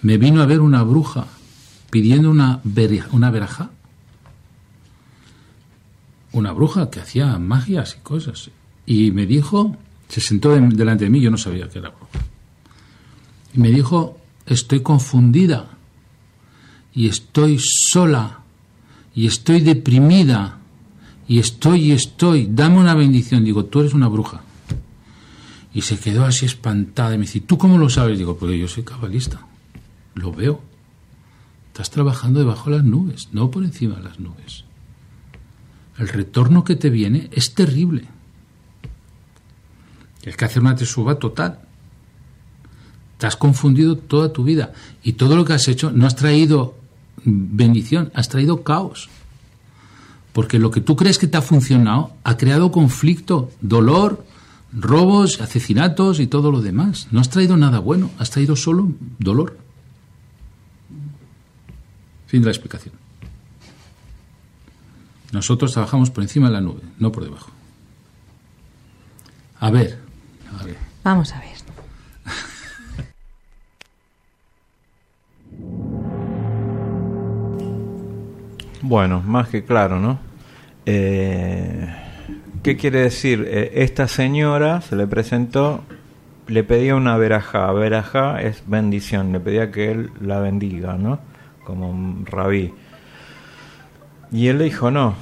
me 0.04 0.18
vino 0.18 0.40
a 0.42 0.46
ver 0.46 0.60
una 0.60 0.82
bruja 0.82 1.26
pidiendo 1.90 2.30
una, 2.30 2.62
veri- 2.62 3.02
una 3.12 3.30
verajá. 3.30 3.70
Una 6.32 6.52
bruja 6.52 6.90
que 6.90 7.00
hacía 7.00 7.38
magias 7.38 7.96
y 7.98 8.02
cosas. 8.02 8.50
Y 8.86 9.10
me 9.12 9.24
dijo, 9.26 9.76
se 10.08 10.20
sentó 10.20 10.50
de- 10.54 10.60
delante 10.76 11.04
de 11.04 11.10
mí, 11.10 11.20
yo 11.20 11.30
no 11.30 11.38
sabía 11.38 11.68
que 11.68 11.78
era 11.78 11.90
bruja. 11.90 12.18
Y 13.54 13.60
me 13.60 13.70
dijo, 13.70 14.18
estoy 14.46 14.80
confundida 14.82 15.68
y 16.92 17.08
estoy 17.08 17.58
sola 17.60 18.40
y 19.14 19.26
estoy 19.26 19.60
deprimida 19.60 20.58
y 21.28 21.38
estoy 21.38 21.84
y 21.84 21.92
estoy, 21.92 22.48
dame 22.50 22.78
una 22.78 22.94
bendición. 22.94 23.44
Digo, 23.44 23.64
tú 23.66 23.80
eres 23.80 23.94
una 23.94 24.08
bruja. 24.08 24.42
Y 25.72 25.82
se 25.82 25.98
quedó 25.98 26.24
así 26.24 26.46
espantada 26.46 27.14
y 27.14 27.18
me 27.18 27.22
dice, 27.26 27.40
¿tú 27.40 27.56
cómo 27.58 27.78
lo 27.78 27.88
sabes? 27.88 28.18
Digo, 28.18 28.36
porque 28.36 28.58
yo 28.58 28.68
soy 28.68 28.82
cabalista, 28.82 29.40
lo 30.14 30.32
veo. 30.32 30.60
Estás 31.68 31.90
trabajando 31.90 32.38
debajo 32.38 32.70
de 32.70 32.76
las 32.76 32.84
nubes, 32.84 33.28
no 33.32 33.50
por 33.50 33.64
encima 33.64 33.96
de 33.96 34.04
las 34.04 34.20
nubes. 34.20 34.64
El 35.98 36.08
retorno 36.08 36.64
que 36.64 36.76
te 36.76 36.90
viene 36.90 37.28
es 37.32 37.54
terrible. 37.54 38.04
Tienes 40.20 40.36
que 40.36 40.44
hacer 40.44 40.62
una 40.62 40.76
tesuba 40.76 41.18
total. 41.18 41.60
Te 43.18 43.26
has 43.26 43.36
confundido 43.36 43.96
toda 43.96 44.32
tu 44.32 44.44
vida 44.44 44.72
y 45.02 45.14
todo 45.14 45.36
lo 45.36 45.44
que 45.44 45.52
has 45.52 45.68
hecho 45.68 45.90
no 45.90 46.06
has 46.06 46.16
traído 46.16 46.76
bendición, 47.24 48.10
has 48.14 48.28
traído 48.28 48.62
caos. 48.62 49.08
Porque 50.32 50.58
lo 50.58 50.70
que 50.70 50.80
tú 50.80 50.96
crees 50.96 51.18
que 51.18 51.26
te 51.26 51.36
ha 51.36 51.42
funcionado 51.42 52.12
ha 52.24 52.36
creado 52.36 52.72
conflicto, 52.72 53.50
dolor, 53.60 54.24
robos, 54.72 55.40
asesinatos 55.40 56.18
y 56.18 56.26
todo 56.26 56.50
lo 56.50 56.60
demás. 56.60 57.08
No 57.12 57.20
has 57.20 57.30
traído 57.30 57.56
nada 57.56 57.78
bueno, 57.78 58.10
has 58.18 58.30
traído 58.30 58.56
solo 58.56 58.90
dolor. 59.18 59.63
Fin 62.34 62.42
de 62.42 62.46
la 62.46 62.50
explicación. 62.50 62.96
Nosotros 65.30 65.72
trabajamos 65.72 66.10
por 66.10 66.24
encima 66.24 66.48
de 66.48 66.54
la 66.54 66.60
nube, 66.60 66.80
no 66.98 67.12
por 67.12 67.22
debajo. 67.22 67.52
A 69.60 69.70
ver, 69.70 70.00
a 70.60 70.64
ver. 70.64 70.76
Vamos 71.04 71.32
a 71.32 71.38
ver. 71.38 71.50
Bueno, 78.82 79.20
más 79.20 79.48
que 79.48 79.64
claro, 79.64 80.00
¿no? 80.00 80.18
Eh, 80.86 81.88
¿Qué 82.64 82.76
quiere 82.76 83.02
decir? 83.02 83.46
Eh, 83.48 83.84
esta 83.84 84.08
señora 84.08 84.80
se 84.80 84.96
le 84.96 85.06
presentó, 85.06 85.84
le 86.48 86.64
pedía 86.64 86.96
una 86.96 87.16
verajá. 87.16 87.70
Verajá 87.70 88.42
es 88.42 88.64
bendición, 88.66 89.30
le 89.30 89.38
pedía 89.38 89.70
que 89.70 89.92
él 89.92 90.10
la 90.20 90.40
bendiga, 90.40 90.94
¿no? 90.94 91.32
Como 91.64 91.90
un 91.90 92.26
rabí. 92.26 92.72
Y 94.30 94.48
él 94.48 94.58
le 94.58 94.64
dijo 94.64 94.90
no, 94.90 95.14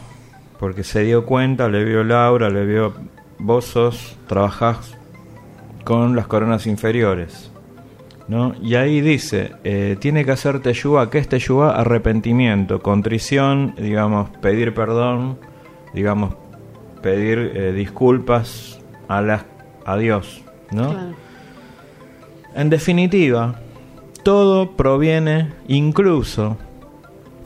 porque 0.58 0.84
se 0.84 1.02
dio 1.02 1.26
cuenta, 1.26 1.68
le 1.68 1.84
vio 1.84 2.04
Laura, 2.04 2.50
le 2.50 2.64
vio, 2.64 2.94
vos 3.38 3.64
sos, 3.64 4.16
trabajás 4.26 4.96
con 5.84 6.16
las 6.16 6.26
coronas 6.26 6.66
inferiores. 6.66 7.52
¿no? 8.28 8.54
Y 8.62 8.76
ahí 8.76 9.00
dice, 9.00 9.52
eh, 9.64 9.96
tiene 10.00 10.24
que 10.24 10.30
hacer 10.30 10.60
teyuá, 10.60 11.10
¿qué 11.10 11.18
es 11.18 11.28
teyuá? 11.28 11.72
Arrepentimiento, 11.72 12.80
contrición, 12.80 13.74
digamos, 13.76 14.30
pedir 14.40 14.74
perdón, 14.74 15.38
digamos, 15.92 16.34
pedir 17.02 17.52
eh, 17.54 17.72
disculpas 17.72 18.80
a, 19.08 19.20
las, 19.20 19.44
a 19.84 19.96
Dios, 19.96 20.42
¿no? 20.70 20.90
Claro. 20.90 21.14
En 22.54 22.70
definitiva, 22.70 23.60
todo 24.22 24.72
proviene, 24.72 25.52
incluso, 25.68 26.56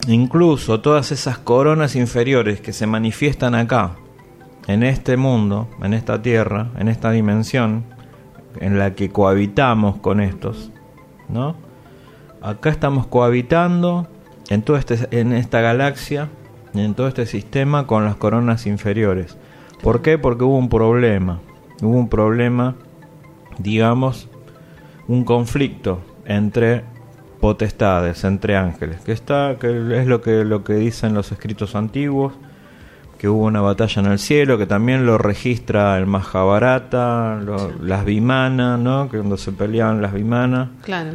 incluso 0.07 0.79
todas 0.79 1.11
esas 1.11 1.37
coronas 1.37 1.95
inferiores 1.95 2.61
que 2.61 2.73
se 2.73 2.87
manifiestan 2.87 3.55
acá, 3.55 3.95
en 4.67 4.83
este 4.83 5.17
mundo, 5.17 5.67
en 5.81 5.93
esta 5.93 6.21
tierra, 6.21 6.71
en 6.77 6.87
esta 6.87 7.11
dimensión, 7.11 7.85
en 8.59 8.77
la 8.77 8.95
que 8.95 9.09
cohabitamos 9.09 9.97
con 9.97 10.19
estos, 10.19 10.71
¿no? 11.29 11.55
Acá 12.41 12.69
estamos 12.69 13.07
cohabitando 13.07 14.07
en, 14.49 14.61
todo 14.61 14.77
este, 14.77 15.07
en 15.11 15.33
esta 15.33 15.61
galaxia, 15.61 16.29
en 16.73 16.93
todo 16.93 17.07
este 17.07 17.25
sistema 17.25 17.87
con 17.87 18.05
las 18.05 18.15
coronas 18.15 18.67
inferiores. 18.67 19.37
¿Por 19.81 20.01
qué? 20.01 20.17
Porque 20.17 20.43
hubo 20.43 20.57
un 20.57 20.69
problema. 20.69 21.39
Hubo 21.81 21.97
un 21.97 22.09
problema, 22.09 22.75
digamos, 23.59 24.29
un 25.07 25.23
conflicto 25.23 26.01
entre 26.27 26.83
potestades, 27.39 28.23
entre 28.23 28.55
ángeles, 28.55 29.01
que 29.01 29.11
está, 29.11 29.57
que 29.59 29.99
es 29.99 30.07
lo 30.07 30.21
que 30.21 30.43
lo 30.43 30.63
que 30.63 30.73
dicen 30.73 31.13
los 31.13 31.31
escritos 31.31 31.75
antiguos, 31.75 32.33
que 33.17 33.29
hubo 33.29 33.45
una 33.45 33.61
batalla 33.61 34.01
en 34.01 34.11
el 34.11 34.19
cielo, 34.19 34.57
que 34.57 34.65
también 34.67 35.05
lo 35.05 35.17
registra 35.17 35.97
el 35.97 36.05
Mahabharata, 36.07 37.39
lo- 37.43 37.71
las 37.81 38.05
Vimanas, 38.05 38.79
¿no? 38.79 39.09
Que 39.09 39.17
cuando 39.17 39.37
se 39.37 39.51
peleaban 39.51 40.01
las 40.01 40.13
Vimanas. 40.13 40.69
Claro. 40.83 41.11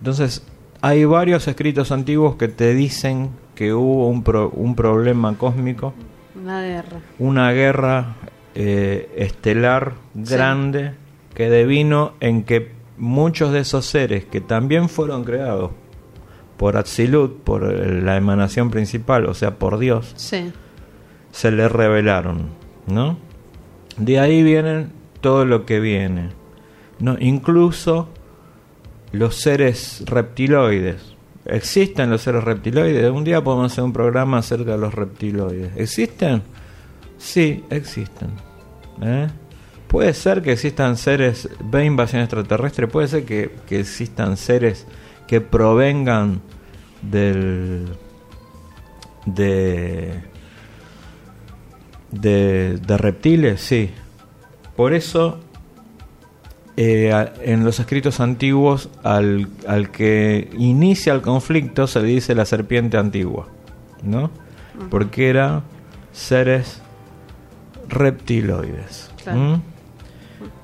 Entonces, 0.00 0.44
hay 0.80 1.04
varios 1.04 1.46
escritos 1.48 1.90
antiguos 1.92 2.36
que 2.36 2.48
te 2.48 2.74
dicen 2.74 3.30
que 3.54 3.72
hubo 3.74 4.08
un, 4.08 4.22
pro- 4.22 4.50
un 4.50 4.74
problema 4.76 5.34
cósmico, 5.36 5.92
Una 6.40 6.62
guerra. 6.62 6.98
una 7.18 7.52
guerra 7.52 8.14
eh, 8.54 9.12
estelar 9.16 9.92
Sí. 10.14 10.34
grande 10.34 10.92
que 11.34 11.50
devino 11.50 12.12
en 12.20 12.42
que 12.44 12.72
muchos 12.98 13.52
de 13.52 13.60
esos 13.60 13.86
seres 13.86 14.24
que 14.24 14.40
también 14.40 14.88
fueron 14.88 15.24
creados 15.24 15.70
por 16.56 16.76
Atzilut, 16.76 17.38
por 17.42 17.72
eh, 17.72 18.02
la 18.02 18.16
emanación 18.16 18.70
principal, 18.70 19.26
o 19.26 19.34
sea, 19.34 19.56
por 19.58 19.78
Dios, 19.78 20.12
Sí. 20.16 20.52
se 21.30 21.50
le 21.52 21.68
revelaron, 21.68 22.48
¿no? 22.86 23.16
De 23.96 24.18
ahí 24.18 24.42
vienen 24.42 24.92
todo 25.20 25.44
lo 25.44 25.64
que 25.66 25.78
viene, 25.80 26.30
¿no? 26.98 27.16
Incluso 27.20 28.08
los 29.12 29.36
seres 29.36 30.02
reptiloides. 30.06 31.14
¿Existen 31.44 32.10
los 32.10 32.22
seres 32.22 32.44
reptiloides? 32.44 33.10
Un 33.10 33.24
día 33.24 33.42
podemos 33.42 33.72
hacer 33.72 33.82
un 33.84 33.92
programa 33.92 34.38
acerca 34.38 34.72
de 34.72 34.78
los 34.78 34.92
reptiloides. 34.94 35.76
¿Existen? 35.76 36.42
Sí, 37.16 37.64
existen. 37.70 38.30
¿eh? 39.00 39.28
Puede 39.88 40.12
ser 40.14 40.42
que 40.42 40.52
existan 40.52 40.96
seres, 40.96 41.48
ve 41.64 41.84
invasión 41.84 42.22
extraterrestre, 42.22 42.86
puede 42.88 43.08
ser 43.08 43.24
que, 43.24 43.50
que 43.66 43.80
existan 43.80 44.36
seres 44.36 44.86
que 45.26 45.40
provengan 45.40 46.40
del 47.02 47.86
de 49.24 50.22
de, 52.10 52.78
de 52.78 52.96
reptiles, 52.96 53.60
sí. 53.60 53.90
Por 54.76 54.92
eso, 54.92 55.40
eh, 56.76 57.12
en 57.42 57.64
los 57.64 57.80
escritos 57.80 58.20
antiguos, 58.20 58.88
al, 59.02 59.48
al 59.66 59.90
que 59.90 60.50
inicia 60.56 61.12
el 61.12 61.20
conflicto 61.20 61.86
se 61.86 62.00
le 62.00 62.08
dice 62.08 62.34
la 62.34 62.44
serpiente 62.44 62.96
antigua, 62.96 63.48
¿no? 64.02 64.30
Porque 64.90 65.28
era 65.28 65.62
seres 66.12 66.80
reptiloides. 67.88 69.10
Claro. 69.22 69.60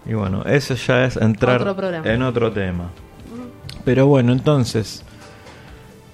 Y 0.07 0.15
bueno, 0.15 0.43
eso 0.45 0.75
ya 0.75 1.05
es 1.05 1.17
entrar 1.17 1.67
Otro 1.67 1.89
en 2.05 2.23
otro 2.23 2.53
tema. 2.53 2.91
Pero 3.85 4.07
bueno, 4.07 4.33
entonces, 4.33 5.03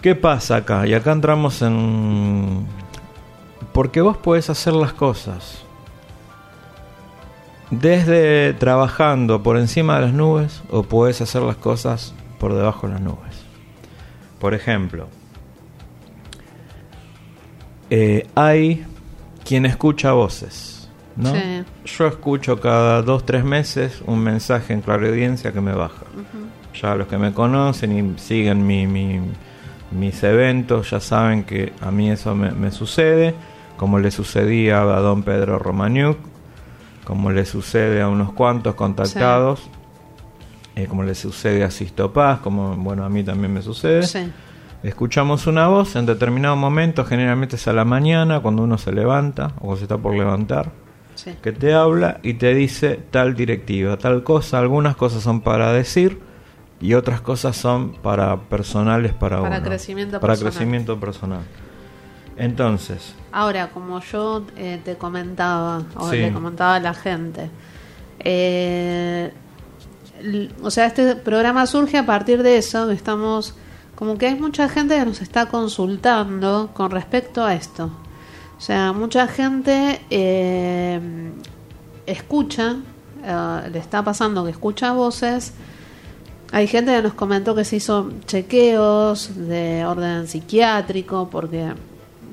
¿qué 0.00 0.14
pasa 0.14 0.56
acá? 0.56 0.86
Y 0.86 0.94
acá 0.94 1.12
entramos 1.12 1.62
en... 1.62 2.66
Porque 3.72 4.00
vos 4.00 4.16
podés 4.16 4.50
hacer 4.50 4.72
las 4.72 4.92
cosas. 4.92 5.62
Desde 7.70 8.52
trabajando 8.54 9.42
por 9.42 9.56
encima 9.56 9.96
de 9.96 10.06
las 10.06 10.12
nubes 10.12 10.62
o 10.70 10.82
podés 10.82 11.20
hacer 11.20 11.42
las 11.42 11.56
cosas 11.56 12.14
por 12.38 12.54
debajo 12.54 12.88
de 12.88 12.94
las 12.94 13.02
nubes. 13.02 13.44
Por 14.40 14.54
ejemplo, 14.54 15.06
eh, 17.90 18.28
hay 18.34 18.86
quien 19.44 19.66
escucha 19.66 20.12
voces, 20.12 20.79
¿no? 21.16 21.32
Sí. 21.34 21.64
Yo 21.84 22.06
escucho 22.06 22.60
cada 22.60 23.02
dos, 23.02 23.24
tres 23.26 23.44
meses 23.44 24.02
un 24.06 24.20
mensaje 24.20 24.72
en 24.72 24.80
clariaudiencia 24.80 25.52
que 25.52 25.60
me 25.60 25.72
baja. 25.72 26.02
Ya 26.80 26.94
los 26.94 27.08
que 27.08 27.18
me 27.18 27.32
conocen 27.32 28.14
y 28.14 28.18
siguen 28.18 28.66
mi, 28.66 28.86
mi- 28.86 29.20
mis 29.90 30.22
eventos 30.22 30.90
ya 30.90 31.00
saben 31.00 31.42
que 31.44 31.72
a 31.80 31.90
mí 31.90 32.10
eso 32.10 32.34
me, 32.36 32.52
me 32.52 32.70
sucede, 32.70 33.34
como 33.76 33.98
le 33.98 34.10
sucedía 34.12 34.82
a 34.82 35.00
don 35.00 35.22
Pedro 35.24 35.58
Romaniuk, 35.58 36.16
como 37.04 37.30
le 37.32 37.44
sucede 37.44 38.00
a 38.00 38.08
unos 38.08 38.32
cuantos 38.32 38.74
contactados, 38.76 39.68
eh, 40.76 40.86
como 40.86 41.02
le 41.02 41.16
sucede 41.16 41.64
a 41.64 41.70
Sisto 41.72 42.12
Paz, 42.12 42.38
como 42.38 42.76
bueno 42.76 43.04
a 43.04 43.08
mí 43.08 43.24
también 43.24 43.52
me 43.52 43.62
sucede. 43.62 44.04
Sí. 44.04 44.30
Escuchamos 44.84 45.46
una 45.48 45.66
voz 45.66 45.96
en 45.96 46.06
determinado 46.06 46.54
momento, 46.56 47.04
generalmente 47.04 47.56
es 47.56 47.66
a 47.68 47.72
la 47.72 47.84
mañana, 47.84 48.40
cuando 48.40 48.62
uno 48.62 48.78
se 48.78 48.92
levanta 48.92 49.52
o 49.60 49.76
se 49.76 49.82
está 49.82 49.98
por 49.98 50.14
levantar, 50.14 50.70
Sí. 51.24 51.32
que 51.42 51.52
te 51.52 51.74
habla 51.74 52.18
y 52.22 52.34
te 52.34 52.54
dice 52.54 52.98
tal 53.10 53.34
directiva, 53.34 53.96
tal 53.96 54.22
cosa. 54.22 54.58
Algunas 54.58 54.96
cosas 54.96 55.22
son 55.22 55.40
para 55.42 55.72
decir 55.72 56.18
y 56.80 56.94
otras 56.94 57.20
cosas 57.20 57.56
son 57.56 57.92
para 57.92 58.36
personales 58.42 59.12
para, 59.12 59.40
Para 59.42 59.56
uno. 59.58 59.64
crecimiento 59.66 60.18
para 60.20 60.32
personal. 60.32 60.52
crecimiento 60.52 60.98
personal. 61.00 61.40
Entonces, 62.36 63.14
Ahora, 63.32 63.68
como 63.70 64.00
yo 64.00 64.44
eh, 64.56 64.80
te 64.84 64.96
comentaba, 64.96 65.82
o 65.96 66.10
Sí. 66.10 66.16
le 66.16 66.32
comentaba 66.32 66.76
a 66.76 66.80
la 66.80 66.94
gente, 66.94 67.50
eh, 68.20 69.32
o 70.62 70.70
sea, 70.70 70.86
este 70.86 71.16
programa 71.16 71.66
surge 71.66 71.96
a 71.98 72.06
partir 72.06 72.42
de 72.42 72.56
eso, 72.58 72.90
estamos, 72.90 73.54
como 73.94 74.18
que 74.18 74.26
hay 74.26 74.34
mucha 74.36 74.68
gente 74.68 74.98
que 74.98 75.04
nos 75.04 75.20
está 75.22 75.46
consultando 75.46 76.70
con 76.74 76.90
respecto 76.90 77.44
a 77.44 77.54
esto. 77.54 77.90
O 78.60 78.62
sea, 78.62 78.92
mucha 78.92 79.26
gente 79.26 80.02
eh, 80.10 81.00
escucha, 82.04 82.76
eh, 83.24 83.70
le 83.72 83.78
está 83.78 84.04
pasando 84.04 84.44
que 84.44 84.50
escucha 84.50 84.92
voces. 84.92 85.54
Hay 86.52 86.66
gente 86.66 86.94
que 86.94 87.00
nos 87.00 87.14
comentó 87.14 87.54
que 87.54 87.64
se 87.64 87.76
hizo 87.76 88.12
chequeos 88.26 89.30
de 89.48 89.86
orden 89.86 90.28
psiquiátrico 90.28 91.30
porque 91.30 91.72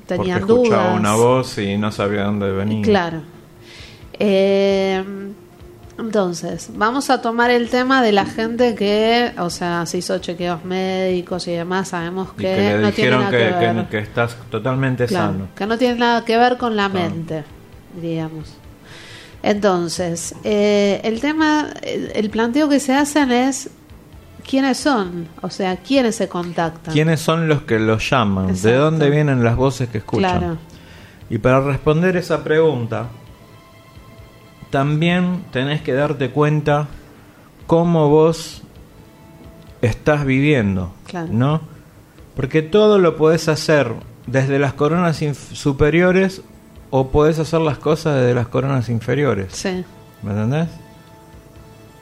tenían 0.06 0.40
porque 0.40 0.52
escuchaba 0.52 0.92
una 0.92 1.14
voz 1.14 1.56
y 1.56 1.78
no 1.78 1.90
sabía 1.90 2.24
dónde 2.24 2.52
venía. 2.52 2.82
Claro. 2.82 3.22
Eh, 4.18 5.02
entonces, 5.98 6.70
vamos 6.74 7.10
a 7.10 7.20
tomar 7.20 7.50
el 7.50 7.68
tema 7.70 8.02
de 8.02 8.12
la 8.12 8.24
gente 8.24 8.74
que, 8.74 9.32
o 9.38 9.50
sea, 9.50 9.84
se 9.86 9.98
hizo 9.98 10.18
chequeos 10.18 10.64
médicos 10.64 11.46
y 11.48 11.52
demás. 11.52 11.88
Sabemos 11.88 12.28
Y 12.36 12.42
que, 12.42 12.42
que 12.42 12.56
le 12.56 12.78
no 12.78 12.78
tiene 12.78 12.90
dijeron 12.92 13.18
nada 13.20 13.30
que, 13.30 13.36
que, 13.38 13.72
ver. 13.72 13.76
que- 13.84 13.88
que 13.90 13.98
estás 13.98 14.36
totalmente 14.50 15.06
Claro, 15.06 15.32
sano. 15.32 15.48
que 15.56 15.66
no 15.66 15.76
tiene 15.76 15.96
nada 15.98 16.24
que 16.24 16.36
ver 16.36 16.56
con 16.56 16.76
la 16.76 16.88
Claro. 16.88 17.10
mente, 17.10 17.44
digamos. 18.00 18.54
Entonces, 19.42 20.34
eh, 20.44 21.00
el 21.04 21.20
tema, 21.20 21.68
el, 21.82 22.10
el 22.14 22.30
planteo 22.30 22.68
que 22.68 22.80
se 22.80 22.94
hacen 22.94 23.30
es 23.30 23.70
quiénes 24.48 24.78
son, 24.78 25.28
o 25.42 25.50
sea, 25.50 25.76
quiénes 25.76 26.16
se 26.16 26.28
contactan. 26.28 26.92
¿Quiénes 26.92 27.20
son 27.20 27.48
los 27.48 27.62
que 27.62 27.78
los 27.78 28.08
llaman? 28.10 28.54
¿De 28.60 28.72
dónde 28.74 29.10
vienen 29.10 29.44
las 29.44 29.56
voces 29.56 29.88
que 29.88 29.98
escuchan? 29.98 30.38
Claro, 30.38 30.56
Y 31.30 31.38
para 31.38 31.60
responder 31.60 32.16
esa 32.16 32.42
pregunta, 32.42 33.08
también 34.70 35.44
tenés 35.52 35.80
que 35.82 35.92
darte 35.94 36.30
cuenta 36.30 36.86
cómo 37.66 38.08
vos 38.08 38.62
estás 39.82 40.24
viviendo, 40.24 40.92
Claro. 41.06 41.28
¿no? 41.30 41.60
Porque 42.36 42.62
todo 42.62 42.98
lo 42.98 43.16
podés 43.16 43.48
hacer 43.48 43.92
desde 44.26 44.58
las 44.58 44.72
coronas 44.74 45.16
superiores 45.52 46.42
o 46.90 47.08
podés 47.08 47.38
hacer 47.38 47.60
las 47.60 47.78
cosas 47.78 48.16
desde 48.16 48.34
las 48.34 48.48
coronas 48.48 48.88
inferiores, 48.88 49.52
sí, 49.52 49.84
¿me 50.22 50.30
entendés? 50.30 50.68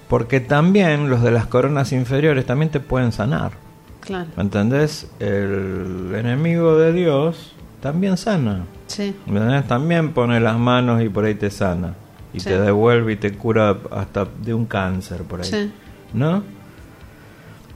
Porque 0.09 0.41
también 0.41 1.11
los 1.11 1.23
de 1.23 1.31
las 1.33 1.47
coronas 1.47 1.93
inferiores 1.93 2.47
también 2.47 2.71
te 2.71 2.79
pueden 2.81 3.11
sanar. 3.13 3.53
claro, 4.01 4.29
¿Me 4.37 4.43
entendés? 4.45 5.11
El 5.19 6.13
enemigo 6.15 6.77
de 6.79 6.93
Dios 6.93 7.53
también 7.81 8.17
sana. 8.17 8.65
sí, 8.87 9.15
¿Me 9.27 9.39
entendés? 9.41 9.67
También 9.67 10.13
pone 10.13 10.39
las 10.41 10.59
manos 10.59 11.03
y 11.03 11.09
por 11.09 11.25
ahí 11.25 11.35
te 11.35 11.51
sana. 11.51 11.95
Y 12.37 12.41
Sí. 12.41 12.49
te 12.51 12.61
devuelve 12.61 13.15
y 13.15 13.17
te 13.17 13.33
cura 13.33 13.79
hasta 13.91 14.27
de 14.43 14.55
un 14.55 14.67
cáncer 14.67 15.23
por 15.23 15.41
ahí. 15.41 15.47
sí, 15.51 15.73
¿No? 16.13 16.43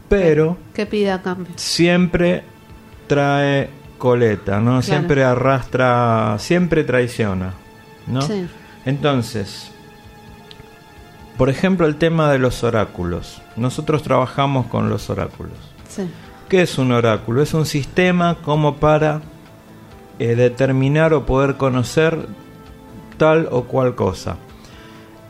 pero 0.08 0.56
¿Qué 0.74 0.86
pide 0.86 1.10
a 1.12 1.22
cambio? 1.22 1.52
siempre 1.56 2.42
trae 3.06 3.70
coleta, 3.98 4.60
¿no? 4.60 4.82
Siempre 4.82 5.24
arrastra, 5.24 6.36
siempre 6.38 6.84
traiciona, 6.84 7.54
¿no? 8.06 8.20
Sí. 8.22 8.46
Entonces, 8.86 9.70
por 11.36 11.48
ejemplo, 11.48 11.86
el 11.86 11.96
tema 11.96 12.30
de 12.32 12.38
los 12.38 12.62
oráculos. 12.64 13.40
Nosotros 13.56 14.02
trabajamos 14.02 14.66
con 14.66 14.88
los 14.90 15.10
oráculos. 15.10 15.54
Sí. 15.88 16.02
¿Qué 16.48 16.62
es 16.62 16.78
un 16.78 16.92
oráculo? 16.92 17.42
Es 17.42 17.54
un 17.54 17.66
sistema 17.66 18.36
como 18.42 18.76
para 18.76 19.20
eh, 20.18 20.34
determinar 20.34 21.14
o 21.14 21.24
poder 21.24 21.56
conocer 21.56 22.26
tal 23.16 23.48
o 23.50 23.64
cual 23.64 23.94
cosa. 23.94 24.36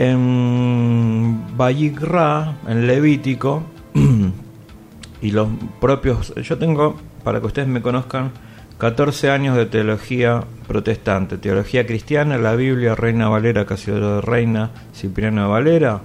En 0.03 1.59
Vayikra, 1.59 2.57
en 2.67 2.87
Levítico, 2.87 3.65
y 5.21 5.31
los 5.31 5.49
propios... 5.79 6.35
Yo 6.37 6.57
tengo, 6.57 6.97
para 7.23 7.39
que 7.41 7.47
ustedes 7.47 7.69
me 7.69 7.83
conozcan, 7.83 8.33
14 8.79 9.29
años 9.29 9.59
de 9.59 9.67
teología 9.67 10.43
protestante, 10.67 11.37
teología 11.37 11.87
cristiana, 11.87 12.39
la 12.39 12.55
Biblia, 12.55 12.95
Reina 12.95 13.29
Valera, 13.29 13.67
Casiodoro 13.67 14.15
de 14.15 14.21
Reina, 14.23 14.71
Cipriano 14.95 15.43
de 15.43 15.49
Valera, 15.49 16.01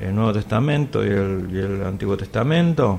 el 0.00 0.14
Nuevo 0.14 0.32
Testamento 0.32 1.04
y 1.04 1.10
el, 1.10 1.46
y 1.52 1.58
el 1.58 1.84
Antiguo 1.84 2.16
Testamento. 2.16 2.98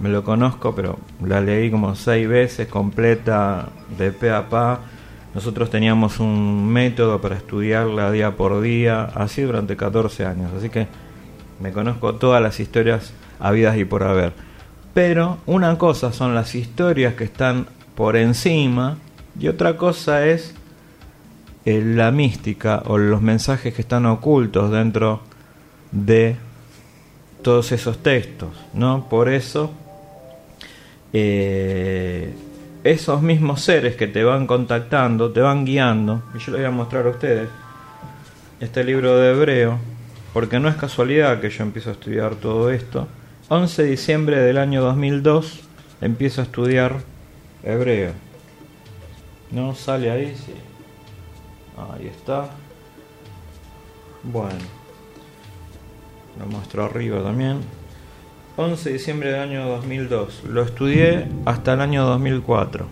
Me 0.00 0.08
lo 0.08 0.24
conozco, 0.24 0.74
pero 0.74 0.98
la 1.22 1.42
leí 1.42 1.70
como 1.70 1.94
seis 1.94 2.26
veces 2.26 2.68
completa, 2.68 3.68
de 3.98 4.12
pe 4.12 4.30
a 4.30 4.48
pa. 4.48 4.80
Nosotros 5.38 5.70
teníamos 5.70 6.18
un 6.18 6.66
método 6.66 7.20
para 7.20 7.36
estudiarla 7.36 8.10
día 8.10 8.36
por 8.36 8.60
día, 8.60 9.04
así 9.04 9.42
durante 9.42 9.76
14 9.76 10.26
años. 10.26 10.50
Así 10.52 10.68
que 10.68 10.88
me 11.60 11.70
conozco 11.70 12.16
todas 12.16 12.42
las 12.42 12.58
historias 12.58 13.12
habidas 13.38 13.76
y 13.76 13.84
por 13.84 14.02
haber. 14.02 14.32
Pero 14.94 15.38
una 15.46 15.78
cosa 15.78 16.12
son 16.12 16.34
las 16.34 16.56
historias 16.56 17.14
que 17.14 17.22
están 17.22 17.68
por 17.94 18.16
encima 18.16 18.98
y 19.38 19.46
otra 19.46 19.76
cosa 19.76 20.26
es 20.26 20.56
eh, 21.64 21.84
la 21.84 22.10
mística 22.10 22.82
o 22.86 22.98
los 22.98 23.22
mensajes 23.22 23.72
que 23.72 23.82
están 23.82 24.06
ocultos 24.06 24.72
dentro 24.72 25.20
de 25.92 26.34
todos 27.42 27.70
esos 27.70 27.98
textos, 28.02 28.48
¿no? 28.74 29.08
Por 29.08 29.28
eso 29.28 29.70
eh, 31.12 32.34
esos 32.84 33.22
mismos 33.22 33.62
seres 33.62 33.96
que 33.96 34.06
te 34.06 34.24
van 34.24 34.46
contactando, 34.46 35.32
te 35.32 35.40
van 35.40 35.64
guiando, 35.64 36.22
y 36.34 36.38
yo 36.38 36.52
les 36.52 36.60
voy 36.60 36.64
a 36.64 36.70
mostrar 36.70 37.06
a 37.06 37.10
ustedes 37.10 37.48
este 38.60 38.84
libro 38.84 39.16
de 39.18 39.30
Hebreo, 39.30 39.78
porque 40.32 40.58
no 40.60 40.68
es 40.68 40.76
casualidad 40.76 41.40
que 41.40 41.50
yo 41.50 41.62
empiezo 41.62 41.90
a 41.90 41.92
estudiar 41.92 42.36
todo 42.36 42.70
esto. 42.70 43.08
11 43.48 43.82
de 43.82 43.90
diciembre 43.90 44.40
del 44.40 44.58
año 44.58 44.82
2002 44.82 45.60
empiezo 46.00 46.40
a 46.40 46.44
estudiar 46.44 46.96
Hebreo. 47.62 48.12
¿No 49.50 49.74
sale 49.74 50.10
ahí? 50.10 50.36
Sí. 50.36 50.54
Ahí 51.76 52.08
está. 52.08 52.50
Bueno. 54.22 54.78
Lo 56.38 56.46
muestro 56.46 56.84
arriba 56.84 57.22
también. 57.22 57.60
11 58.60 58.88
de 58.88 58.92
diciembre 58.98 59.30
del 59.30 59.40
año 59.40 59.68
2002. 59.68 60.42
Lo 60.50 60.62
estudié 60.62 61.28
hasta 61.44 61.74
el 61.74 61.80
año 61.80 62.04
2004. 62.06 62.86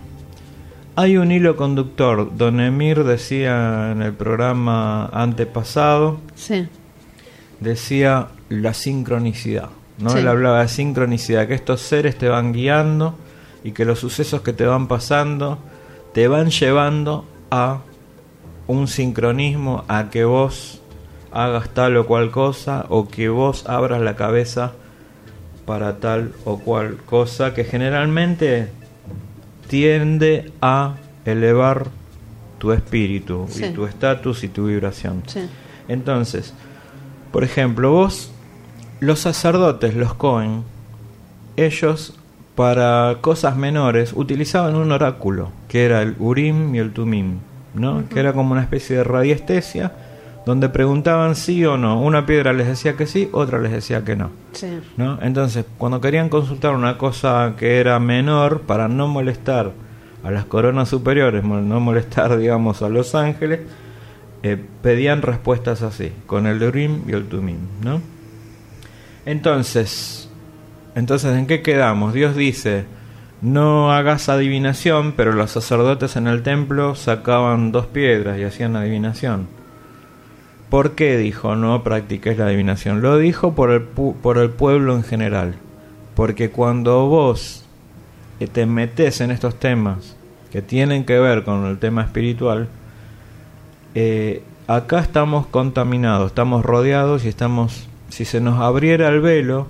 Hay 0.95 1.17
un 1.17 1.29
hilo 1.29 1.57
conductor. 1.57 2.31
Don 2.37 2.61
Emir 2.61 3.03
decía 3.03 3.91
en 3.91 4.01
el 4.01 4.13
programa 4.13 5.07
antepasado, 5.07 6.19
Sí. 6.35 6.67
decía 7.59 8.29
la 8.47 8.73
sincronicidad. 8.73 9.67
¿no? 9.99 10.11
Sí. 10.11 10.19
Él 10.19 10.29
hablaba 10.29 10.61
de 10.61 10.69
sincronicidad, 10.69 11.47
que 11.47 11.55
estos 11.55 11.81
seres 11.81 12.17
te 12.17 12.29
van 12.29 12.53
guiando 12.53 13.15
y 13.65 13.73
que 13.73 13.83
los 13.83 13.99
sucesos 13.99 14.41
que 14.41 14.53
te 14.53 14.65
van 14.65 14.87
pasando 14.87 15.57
te 16.13 16.29
van 16.29 16.49
llevando 16.49 17.25
a 17.51 17.79
un 18.67 18.87
sincronismo, 18.87 19.83
a 19.89 20.09
que 20.09 20.23
vos 20.23 20.81
hagas 21.33 21.69
tal 21.69 21.97
o 21.97 22.05
cual 22.07 22.31
cosa 22.31 22.85
o 22.87 23.09
que 23.09 23.27
vos 23.27 23.67
abras 23.67 23.99
la 24.01 24.15
cabeza 24.15 24.71
para 25.67 25.97
tal 25.97 26.31
o 26.45 26.57
cual 26.57 26.97
cosa 27.05 27.53
que 27.53 27.63
generalmente 27.63 28.69
tiende 29.69 30.51
a 30.61 30.95
elevar 31.25 31.87
tu 32.57 32.71
espíritu 32.71 33.45
Sí. 33.49 33.65
y 33.65 33.69
tu 33.71 33.85
estatus 33.85 34.43
y 34.43 34.47
tu 34.47 34.65
vibración. 34.67 35.21
Sí. 35.27 35.41
Entonces, 35.87 36.53
por 37.31 37.43
ejemplo, 37.43 37.91
vos, 37.91 38.31
los 38.99 39.19
sacerdotes, 39.19 39.93
los 39.93 40.13
Cohen, 40.15 40.63
ellos 41.57 42.15
para 42.55 43.17
cosas 43.21 43.55
menores 43.57 44.13
utilizaban 44.15 44.75
un 44.75 44.91
oráculo, 44.91 45.51
que 45.67 45.85
era 45.85 46.01
el 46.01 46.15
Urim 46.17 46.73
y 46.73 46.79
el 46.79 46.91
Tumim, 46.93 47.39
¿no? 47.75 48.07
Que 48.09 48.19
era 48.19 48.33
como 48.33 48.53
una 48.53 48.61
especie 48.61 48.97
de 48.97 49.03
radiestesia, 49.03 49.91
donde 50.47 50.69
preguntaban 50.69 51.35
sí 51.35 51.65
o 51.65 51.77
no. 51.77 52.01
Una 52.01 52.25
piedra 52.25 52.53
les 52.53 52.67
decía 52.67 52.95
que 52.95 53.05
sí, 53.05 53.27
otra 53.33 53.59
les 53.59 53.73
decía 53.73 54.05
que 54.05 54.15
no. 54.15 54.29
Sí. 54.53 54.79
¿no? 54.95 55.19
Entonces, 55.21 55.65
cuando 55.77 55.99
querían 55.99 56.29
consultar 56.29 56.73
una 56.73 56.97
cosa 56.97 57.55
que 57.57 57.81
era 57.81 57.99
menor, 57.99 58.61
para 58.61 58.87
no 58.87 59.09
molestar 59.09 59.73
a 60.23 60.31
las 60.31 60.45
coronas 60.45 60.87
superiores, 60.87 61.43
no 61.43 61.79
molestar, 61.81 62.37
digamos, 62.39 62.81
a 62.81 62.87
los 62.87 63.13
ángeles, 63.13 63.59
eh, 64.41 64.57
pedían 64.81 65.21
respuestas 65.21 65.81
así, 65.81 66.13
con 66.25 66.47
el 66.47 66.63
Urim 66.63 67.01
y 67.09 67.11
el 67.11 67.25
Tumim, 67.27 67.57
¿no? 67.83 68.01
Entonces, 69.25 70.29
entonces, 70.95 71.35
¿en 71.35 71.45
qué 71.47 71.61
quedamos? 71.61 72.13
Dios 72.13 72.37
dice, 72.37 72.85
no 73.41 73.91
hagas 73.91 74.29
adivinación, 74.29 75.11
pero 75.11 75.33
los 75.33 75.51
sacerdotes 75.51 76.15
en 76.15 76.27
el 76.27 76.41
templo 76.41 76.95
sacaban 76.95 77.73
dos 77.73 77.87
piedras 77.87 78.39
y 78.39 78.45
hacían 78.45 78.77
adivinación. 78.77 79.56
¿Por 80.69 80.91
qué 80.95 81.17
dijo 81.17 81.55
no 81.55 81.83
practiques 81.83 82.37
la 82.37 82.45
adivinación? 82.47 83.01
Lo 83.01 83.17
dijo 83.17 83.53
por 83.55 83.71
el, 83.71 83.81
pu- 83.95 84.15
por 84.15 84.37
el 84.37 84.49
pueblo 84.49 84.95
en 84.95 85.03
general. 85.03 85.55
Porque 86.15 86.49
cuando 86.49 87.07
vos 87.07 87.63
eh, 88.39 88.47
te 88.47 88.65
metes 88.65 89.21
en 89.21 89.31
estos 89.31 89.55
temas 89.55 90.15
que 90.51 90.61
tienen 90.61 91.05
que 91.05 91.19
ver 91.19 91.43
con 91.43 91.65
el 91.67 91.77
tema 91.77 92.01
espiritual, 92.01 92.67
eh, 93.95 94.43
acá 94.67 94.99
estamos 94.99 95.47
contaminados, 95.47 96.27
estamos 96.31 96.65
rodeados 96.65 97.25
y 97.25 97.29
estamos, 97.29 97.87
si 98.09 98.25
se 98.25 98.41
nos 98.41 98.59
abriera 98.59 99.07
el 99.09 99.21
velo, 99.21 99.67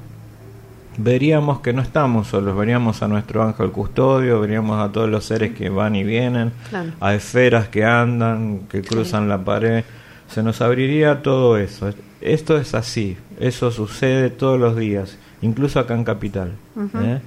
veríamos 0.97 1.59
que 1.59 1.73
no 1.73 1.81
estamos 1.81 2.27
solos, 2.27 2.57
veríamos 2.57 3.03
a 3.03 3.07
nuestro 3.07 3.43
ángel 3.43 3.71
custodio, 3.71 4.39
veríamos 4.41 4.79
a 4.83 4.91
todos 4.91 5.09
los 5.09 5.25
seres 5.25 5.53
que 5.53 5.69
van 5.69 5.95
y 5.95 6.03
vienen, 6.03 6.51
Claro. 6.69 6.91
a 6.99 7.13
esferas 7.13 7.67
que 7.67 7.85
andan, 7.85 8.61
que 8.69 8.81
cruzan 8.81 9.29
la 9.29 9.37
pared, 9.43 9.83
se 10.29 10.43
nos 10.43 10.61
abriría 10.61 11.21
todo 11.21 11.57
eso. 11.57 11.89
Esto 12.21 12.57
es 12.57 12.73
así, 12.73 13.17
eso 13.39 13.71
sucede 13.71 14.29
todos 14.29 14.59
los 14.59 14.75
días, 14.75 15.17
incluso 15.41 15.79
acá 15.79 15.93
en 15.93 16.03
Capital. 16.03 16.53
¿eh? 16.95 17.21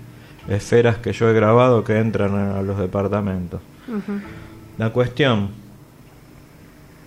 Esferas 0.48 0.96
que 0.98 1.12
yo 1.12 1.28
he 1.28 1.32
grabado 1.32 1.84
que 1.84 1.98
entran 1.98 2.34
a, 2.34 2.62
los 2.62 2.78
departamentos. 2.78 3.60
La 4.78 4.90
cuestión, 4.90 5.50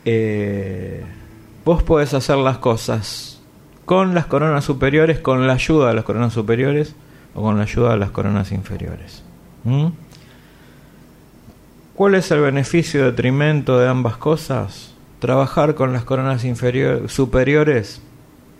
eh, 0.06 1.04
vos 1.66 1.84
podés 1.84 2.14
hacer 2.14 2.38
las 2.38 2.58
cosas 2.58 3.42
con 3.86 4.14
las 4.14 4.26
coronas 4.26 4.64
superiores, 4.64 5.20
con 5.20 5.46
la 5.48 5.54
ayuda 5.54 5.90
de 5.90 5.94
las 5.94 6.04
coronas 6.04 6.34
superiores 6.34 6.96
o 7.36 7.42
con 7.42 7.58
la 7.58 7.64
ayuda 7.64 7.92
de 7.92 7.98
las 7.98 8.12
coronas 8.12 8.52
inferiores. 8.52 9.24
¿Mm? 9.64 9.88
¿Cuál 11.96 12.16
es 12.16 12.32
el 12.32 12.42
beneficio 12.42 13.06
detrimento 13.06 13.78
de 13.78 13.88
ambas 13.88 14.18
cosas? 14.18 14.93
Trabajar 15.24 15.74
con 15.74 15.94
las 15.94 16.04
coronas 16.04 16.44
inferior- 16.44 17.08
superiores 17.08 18.02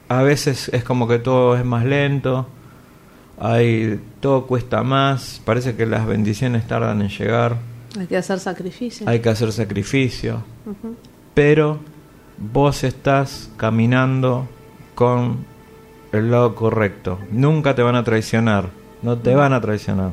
a 0.08 0.24
veces 0.24 0.70
es 0.70 0.86
como 0.86 1.10
que 1.10 1.20
todo 1.20 1.58
es 1.58 1.66
más 1.66 1.84
lento, 1.84 2.48
hay, 3.38 4.00
todo 4.22 4.48
cuesta 4.48 4.82
más, 4.82 5.42
parece 5.44 5.76
que 5.76 5.86
las 5.86 6.06
bendiciones 6.08 6.66
tardan 6.66 7.02
en 7.02 7.10
llegar, 7.10 7.58
Hay 8.00 8.08
que 8.08 8.16
hacer 8.16 8.40
sacrificios. 8.40 9.10
hay 9.10 9.20
que 9.20 9.28
hacer 9.28 9.52
sacrificio, 9.52 10.42
pero 11.34 11.80
vos 12.38 12.86
estás 12.86 13.50
caminando 13.58 14.48
con 14.96 15.46
el 16.14 16.32
lado 16.32 16.56
correcto. 16.56 17.20
Nunca 17.30 17.76
te 17.76 17.82
van 17.84 17.96
a 17.98 18.06
traicionar, 18.06 18.70
no 19.02 19.18
te 19.18 19.36
van 19.36 19.52
a 19.52 19.60
traicionar. 19.60 20.12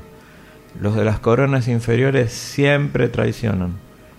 Los 0.80 0.96
de 0.96 1.04
las 1.04 1.20
coronas 1.20 1.68
inferiores 1.68 2.32
siempre 2.32 3.08
traicionan, 3.08 3.74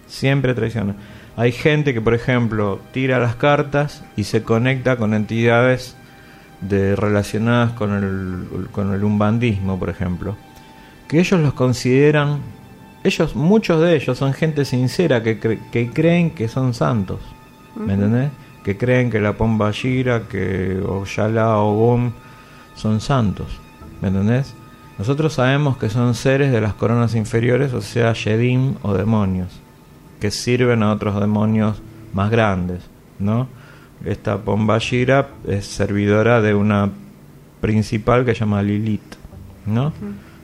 siempre 0.07 0.53
traicionan. 0.53 0.95
Hay 1.37 1.51
gente 1.51 1.93
que, 1.93 2.01
por 2.01 2.13
ejemplo, 2.13 2.79
tira 2.91 3.19
las 3.19 3.35
cartas 3.35 4.03
y 4.15 4.25
se 4.25 4.43
conecta 4.43 4.97
con 4.97 5.13
entidades 5.13 5.95
de, 6.59 6.95
relacionadas 6.95 7.71
con 7.71 7.93
el, 7.93 8.67
con 8.71 8.93
el 8.93 9.03
umbandismo, 9.03 9.79
por 9.79 9.89
ejemplo, 9.89 10.35
que 11.07 11.19
ellos 11.19 11.39
los 11.39 11.53
consideran, 11.53 12.39
ellos, 13.03 13.35
muchos 13.35 13.81
de 13.81 13.95
ellos 13.95 14.17
son 14.17 14.33
gente 14.33 14.65
sincera 14.65 15.23
que, 15.23 15.39
cre- 15.39 15.59
que 15.71 15.89
creen 15.89 16.31
que 16.31 16.47
son 16.47 16.73
santos, 16.73 17.19
¿me 17.75 17.93
entendés? 17.93 18.29
Que 18.63 18.77
creen 18.77 19.09
que 19.09 19.19
la 19.19 19.33
Pomba 19.33 19.71
Gira, 19.73 20.27
que 20.29 20.79
Oyala 20.87 21.57
o 21.57 21.73
Gom 21.75 22.11
son 22.75 23.01
santos. 23.01 23.47
¿Me 24.01 24.09
entendés? 24.09 24.53
Nosotros 24.99 25.33
sabemos 25.33 25.77
que 25.77 25.89
son 25.89 26.13
seres 26.13 26.51
de 26.51 26.61
las 26.61 26.73
coronas 26.75 27.15
inferiores, 27.15 27.73
o 27.73 27.81
sea, 27.81 28.13
Shedim 28.13 28.75
o 28.83 28.93
demonios, 28.93 29.49
que 30.21 30.29
sirven 30.29 30.83
a 30.83 30.93
otros 30.93 31.19
demonios 31.19 31.81
más 32.13 32.29
grandes, 32.29 32.83
¿no? 33.17 33.47
Esta 34.05 34.37
Pombashira 34.37 35.29
es 35.47 35.65
servidora 35.65 36.41
de 36.41 36.53
una 36.53 36.91
principal 37.59 38.23
que 38.23 38.33
se 38.33 38.41
llama 38.41 38.61
Lilith, 38.61 39.15
¿no? 39.65 39.91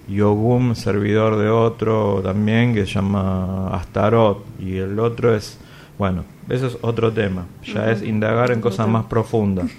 Y 0.07 0.21
Ogum, 0.21 0.73
servidor 0.73 1.37
de 1.37 1.49
otro 1.49 2.21
también 2.23 2.73
que 2.73 2.87
se 2.87 2.93
llama 2.93 3.69
Astaroth, 3.69 4.39
y 4.59 4.77
el 4.77 4.99
otro 4.99 5.35
es, 5.35 5.59
bueno, 5.99 6.23
eso 6.49 6.67
es 6.67 6.77
otro 6.81 7.13
tema, 7.13 7.45
ya 7.63 7.91
es 7.91 8.01
indagar 8.01 8.51
en 8.51 8.61
cosas 8.61 8.87
más 8.87 9.05
profundas. 9.05 9.69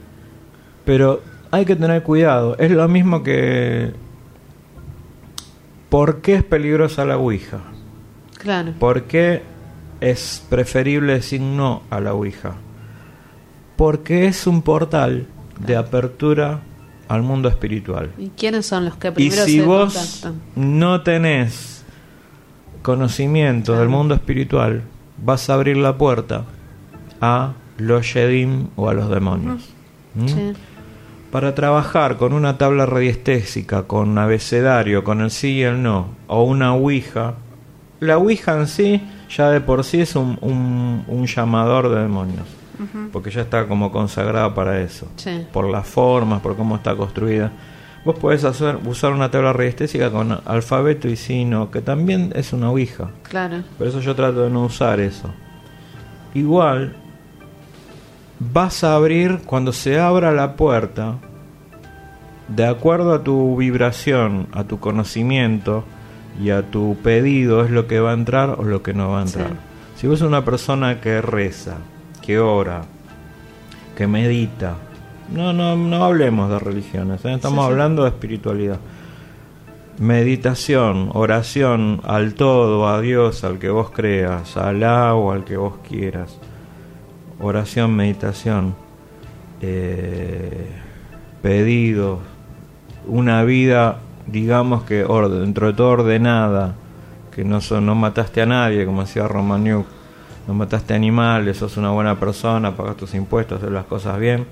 Pero 0.84 1.22
hay 1.50 1.64
que 1.64 1.76
tener 1.76 2.02
cuidado, 2.02 2.56
es 2.58 2.70
lo 2.70 2.86
mismo 2.88 3.22
que... 3.22 3.92
¿Por 5.88 6.20
qué 6.20 6.34
es 6.34 6.44
peligrosa 6.44 7.06
la 7.06 7.16
Ouija? 7.16 7.60
Claro. 8.46 8.74
¿Por 8.78 9.02
qué 9.04 9.42
es 10.00 10.40
preferible 10.48 11.14
decir 11.14 11.40
no 11.40 11.82
a 11.90 11.98
la 11.98 12.14
Ouija? 12.14 12.54
Porque 13.74 14.26
es 14.26 14.46
un 14.46 14.62
portal 14.62 15.26
de 15.58 15.74
apertura 15.74 16.60
al 17.08 17.22
mundo 17.22 17.48
espiritual. 17.48 18.12
¿Y 18.16 18.28
quiénes 18.28 18.66
son 18.66 18.84
los 18.84 18.94
que 18.94 19.08
Y 19.08 19.10
primero 19.10 19.44
si 19.46 19.58
se 19.58 19.64
vos 19.64 19.94
contactan? 19.94 20.42
no 20.54 21.02
tenés 21.02 21.84
conocimiento 22.82 23.76
del 23.76 23.88
mundo 23.88 24.14
espiritual, 24.14 24.82
vas 25.18 25.50
a 25.50 25.54
abrir 25.54 25.76
la 25.76 25.96
puerta 25.98 26.44
a 27.20 27.54
los 27.78 28.06
Shedim 28.06 28.68
o 28.76 28.88
a 28.88 28.94
los 28.94 29.10
demonios. 29.10 29.70
¿Mm? 30.14 30.28
Sí. 30.28 30.52
Para 31.32 31.56
trabajar 31.56 32.16
con 32.16 32.32
una 32.32 32.58
tabla 32.58 32.86
radiestésica, 32.86 33.88
con 33.88 34.16
abecedario, 34.18 35.02
con 35.02 35.20
el 35.20 35.32
sí 35.32 35.54
y 35.54 35.62
el 35.64 35.82
no, 35.82 36.10
o 36.28 36.44
una 36.44 36.74
Ouija, 36.74 37.34
la 38.00 38.18
Ouija 38.18 38.56
en 38.58 38.66
sí 38.66 39.02
ya 39.28 39.50
de 39.50 39.60
por 39.60 39.82
sí 39.84 40.00
es 40.00 40.14
un, 40.16 40.38
un- 40.40 41.04
un 41.08 41.26
llamador 41.26 41.88
de 41.88 42.00
demonios, 42.02 42.46
porque 43.12 43.30
ya 43.30 43.40
está 43.42 43.66
como 43.66 43.90
consagrada 43.90 44.54
para 44.54 44.80
eso, 44.80 45.08
Sí. 45.16 45.46
por 45.52 45.68
las 45.68 45.86
formas, 45.86 46.40
por 46.40 46.56
cómo 46.56 46.76
está 46.76 46.94
construida. 46.94 47.50
Vos 48.04 48.16
podés 48.20 48.44
hacer, 48.44 48.78
usar 48.86 49.12
una 49.12 49.30
tabla 49.32 49.52
radiestésica 49.52 50.10
con 50.12 50.38
alfabeto 50.44 51.08
y 51.08 51.16
signo, 51.16 51.70
que 51.72 51.80
también 51.80 52.32
es 52.36 52.52
una 52.52 52.70
Ouija. 52.70 53.10
Claro. 53.24 53.62
Por 53.78 53.88
eso 53.88 53.98
yo 54.00 54.14
trato 54.14 54.42
de 54.42 54.50
no 54.50 54.64
usar 54.66 55.00
eso. 55.00 55.28
Igual, 56.34 56.94
vas 58.38 58.84
a 58.84 58.94
abrir 58.94 59.40
cuando 59.44 59.72
se 59.72 59.98
abra 59.98 60.30
la 60.32 60.54
puerta, 60.54 61.14
de 62.48 62.64
acuerdo 62.66 63.12
a 63.12 63.24
tu 63.24 63.56
vibración, 63.56 64.46
a 64.52 64.62
tu 64.64 64.78
conocimiento 64.78 65.82
y 66.42 66.50
a 66.50 66.62
tu 66.62 66.96
pedido, 67.02 67.64
es 67.64 67.70
lo 67.70 67.86
que 67.86 68.00
va 68.00 68.10
a 68.10 68.14
entrar 68.14 68.56
o 68.58 68.64
lo 68.64 68.82
que 68.82 68.94
no 68.94 69.10
va 69.10 69.20
a 69.20 69.22
entrar. 69.22 69.48
Sí. 69.48 70.00
Si 70.00 70.06
vos 70.06 70.18
sos 70.18 70.28
una 70.28 70.44
persona 70.44 71.00
que 71.00 71.22
reza, 71.22 71.76
que 72.22 72.38
ora, 72.38 72.82
que 73.96 74.06
medita, 74.06 74.74
no, 75.32 75.52
no, 75.52 75.76
no 75.76 76.04
hablemos 76.04 76.50
de 76.50 76.58
religiones, 76.58 77.24
¿eh? 77.24 77.32
estamos 77.34 77.64
Sí, 77.64 77.66
sí. 77.66 77.72
hablando 77.72 78.02
de 78.02 78.10
espiritualidad 78.10 78.78
meditación, 79.98 81.10
oración 81.14 82.00
al 82.04 82.34
todo, 82.34 82.88
a 82.88 83.00
Dios, 83.00 83.44
al 83.44 83.58
que 83.58 83.70
vos 83.70 83.90
creas, 83.90 84.56
a 84.56 84.68
Alá 84.68 85.14
o 85.14 85.32
al 85.32 85.44
que 85.44 85.56
vos 85.56 85.74
quieras. 85.88 86.38
Oración, 87.40 87.94
meditación, 87.94 88.74
eh, 89.60 90.70
pedidos, 91.42 92.18
una 93.06 93.42
vida, 93.44 93.98
digamos 94.26 94.84
que 94.84 95.04
dentro 95.04 95.68
de 95.68 95.72
todo 95.72 95.90
ordenada, 95.90 96.74
que 97.34 97.44
no, 97.44 97.60
son, 97.60 97.86
no 97.86 97.94
mataste 97.94 98.42
a 98.42 98.46
nadie, 98.46 98.86
como 98.86 99.02
decía 99.02 99.28
Romaniuk, 99.28 99.86
no 100.48 100.54
mataste 100.54 100.94
animales, 100.94 101.58
sos 101.58 101.76
una 101.76 101.90
buena 101.90 102.18
persona, 102.18 102.76
pagas 102.76 102.96
tus 102.96 103.14
impuestos, 103.14 103.58
haces 103.58 103.72
las 103.72 103.84
cosas 103.84 104.18
bien. 104.18 104.46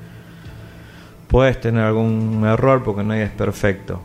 Puedes 1.29 1.61
tener 1.61 1.85
algún 1.85 2.45
error 2.47 2.83
porque 2.85 3.03
nadie 3.03 3.25
es 3.25 3.31
perfecto. 3.31 4.01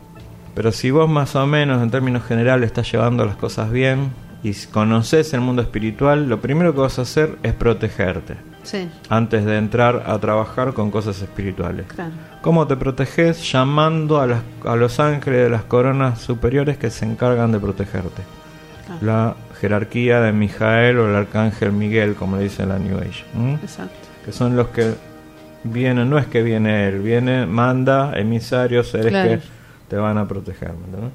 Pero 0.54 0.72
si 0.72 0.90
vos 0.90 1.08
más 1.08 1.36
o 1.36 1.46
menos 1.46 1.82
en 1.82 1.90
términos 1.90 2.24
generales 2.24 2.66
estás 2.66 2.90
llevando 2.90 3.24
las 3.24 3.36
cosas 3.36 3.70
bien 3.70 4.10
y 4.42 4.52
conoces 4.72 5.32
el 5.34 5.40
mundo 5.40 5.62
espiritual, 5.62 6.28
lo 6.28 6.40
primero 6.40 6.74
que 6.74 6.80
vas 6.80 6.98
a 6.98 7.02
hacer 7.02 7.38
es 7.42 7.52
protegerte 7.52 8.49
Sí. 8.62 8.88
antes 9.08 9.44
de 9.44 9.56
entrar 9.56 10.04
a 10.06 10.18
trabajar 10.18 10.72
con 10.74 10.90
cosas 10.90 11.20
espirituales. 11.22 11.86
Claro. 11.86 12.10
¿Cómo 12.42 12.66
te 12.66 12.76
proteges? 12.76 13.50
Llamando 13.52 14.20
a, 14.20 14.26
las- 14.26 14.42
a 14.64 14.76
los 14.76 15.00
ángeles 15.00 15.44
de 15.44 15.50
las 15.50 15.62
coronas 15.64 16.20
superiores 16.20 16.76
que 16.78 16.90
se 16.90 17.04
encargan 17.06 17.52
de 17.52 17.58
protegerte. 17.60 18.22
Claro. 18.86 19.00
La 19.02 19.34
jerarquía 19.60 20.20
de 20.20 20.32
Mijael 20.32 20.98
o 20.98 21.08
el 21.08 21.14
arcángel 21.16 21.72
Miguel, 21.72 22.14
como 22.14 22.36
le 22.36 22.44
dice 22.44 22.66
la 22.66 22.78
New 22.78 22.98
Age. 22.98 23.24
que 24.24 24.32
son 24.32 24.56
los 24.56 24.68
que 24.68 24.94
vienen, 25.64 26.08
no 26.10 26.18
es 26.18 26.26
que 26.26 26.42
viene 26.42 26.88
él, 26.88 27.00
viene, 27.00 27.46
manda 27.46 28.18
emisarios, 28.18 28.88
seres 28.88 29.08
Claro. 29.08 29.30
que 29.30 29.40
te 29.88 29.96
van 29.96 30.18
a 30.18 30.26
proteger. 30.26 30.72
¿me 30.72 30.84
entendés? 30.86 31.10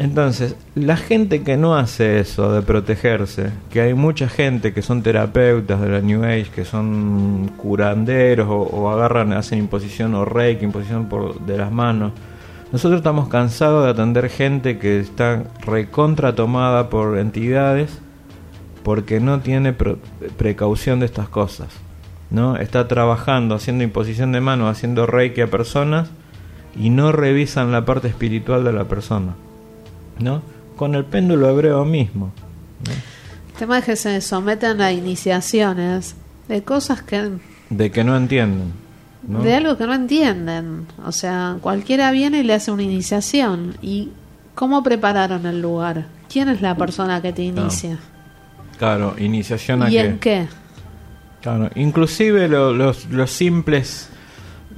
Entonces, 0.00 0.56
la 0.74 0.96
gente 0.96 1.42
que 1.42 1.58
no 1.58 1.76
hace 1.76 2.20
eso 2.20 2.50
de 2.54 2.62
protegerse, 2.62 3.50
que 3.70 3.82
hay 3.82 3.92
mucha 3.92 4.30
gente 4.30 4.72
que 4.72 4.80
son 4.80 5.02
terapeutas 5.02 5.78
de 5.78 5.90
la 5.90 6.00
New 6.00 6.24
Age, 6.24 6.46
que 6.54 6.64
son 6.64 7.50
curanderos 7.58 8.48
o, 8.48 8.90
agarran, 8.90 9.34
hacen 9.34 9.58
imposición 9.58 10.14
o 10.14 10.24
reiki, 10.24 10.64
imposición 10.64 11.10
por, 11.10 11.38
de 11.40 11.58
las 11.58 11.70
manos. 11.70 12.12
Nosotros 12.72 13.00
estamos 13.00 13.28
cansados 13.28 13.84
de 13.84 13.90
atender 13.90 14.30
gente 14.30 14.78
que 14.78 15.00
está 15.00 15.44
recontra 15.66 16.34
tomada 16.34 16.88
por 16.88 17.18
entidades 17.18 17.98
porque 18.82 19.20
no 19.20 19.40
tiene 19.40 19.74
precaución 19.74 21.00
de 21.00 21.06
estas 21.06 21.28
cosas. 21.28 21.68
¿no? 22.30 22.56
Está 22.56 22.88
trabajando, 22.88 23.54
haciendo 23.54 23.84
imposición 23.84 24.32
de 24.32 24.40
mano, 24.40 24.66
haciendo 24.66 25.04
reiki 25.04 25.42
a 25.42 25.48
personas 25.48 26.08
y 26.74 26.88
no 26.88 27.12
revisan 27.12 27.70
la 27.70 27.84
parte 27.84 28.08
espiritual 28.08 28.64
de 28.64 28.72
la 28.72 28.84
persona. 28.84 29.34
¿No? 30.20 30.42
Con 30.76 30.94
el 30.94 31.04
péndulo 31.04 31.48
hebreo 31.50 31.84
mismo. 31.84 32.32
El 33.52 33.58
tema 33.58 33.78
es 33.78 33.84
que 33.84 33.96
se 33.96 34.20
someten 34.20 34.80
a 34.80 34.92
iniciaciones 34.92 36.14
de 36.48 36.62
cosas 36.62 37.02
que. 37.02 37.30
De 37.68 37.90
que 37.90 38.04
no 38.04 38.16
entienden. 38.16 38.72
¿no? 39.28 39.42
de 39.42 39.54
algo 39.54 39.76
que 39.76 39.86
no 39.86 39.92
entienden. 39.94 40.86
O 41.04 41.12
sea, 41.12 41.56
cualquiera 41.60 42.10
viene 42.10 42.40
y 42.40 42.42
le 42.42 42.54
hace 42.54 42.70
una 42.70 42.82
iniciación. 42.82 43.76
¿Y 43.82 44.10
cómo 44.54 44.82
prepararon 44.82 45.44
el 45.46 45.60
lugar? 45.60 46.06
¿Quién 46.32 46.48
es 46.48 46.62
la 46.62 46.74
persona 46.74 47.20
que 47.20 47.32
te 47.34 47.42
inicia? 47.42 47.98
Claro, 48.78 49.14
iniciación 49.18 49.82
a 49.82 49.88
¿Y 49.90 49.92
qué? 49.92 50.00
en 50.00 50.18
qué? 50.18 50.46
Claro, 51.42 51.70
inclusive 51.74 52.48
lo- 52.48 52.72
los, 52.72 53.06
los 53.10 53.30
simples, 53.30 54.08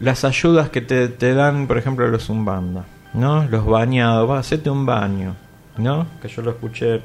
las 0.00 0.24
ayudas 0.24 0.70
que 0.70 0.80
te, 0.80 1.06
te 1.08 1.34
dan, 1.34 1.66
por 1.68 1.78
ejemplo, 1.78 2.08
los 2.08 2.28
Umbanda, 2.28 2.84
¿no? 3.14 3.44
Los 3.44 3.66
bañados, 3.66 4.28
va, 4.28 4.38
hacete 4.38 4.70
un 4.70 4.86
baño, 4.86 5.34
¿no? 5.78 6.06
Que 6.20 6.28
yo 6.28 6.42
lo 6.42 6.50
escuché 6.52 7.00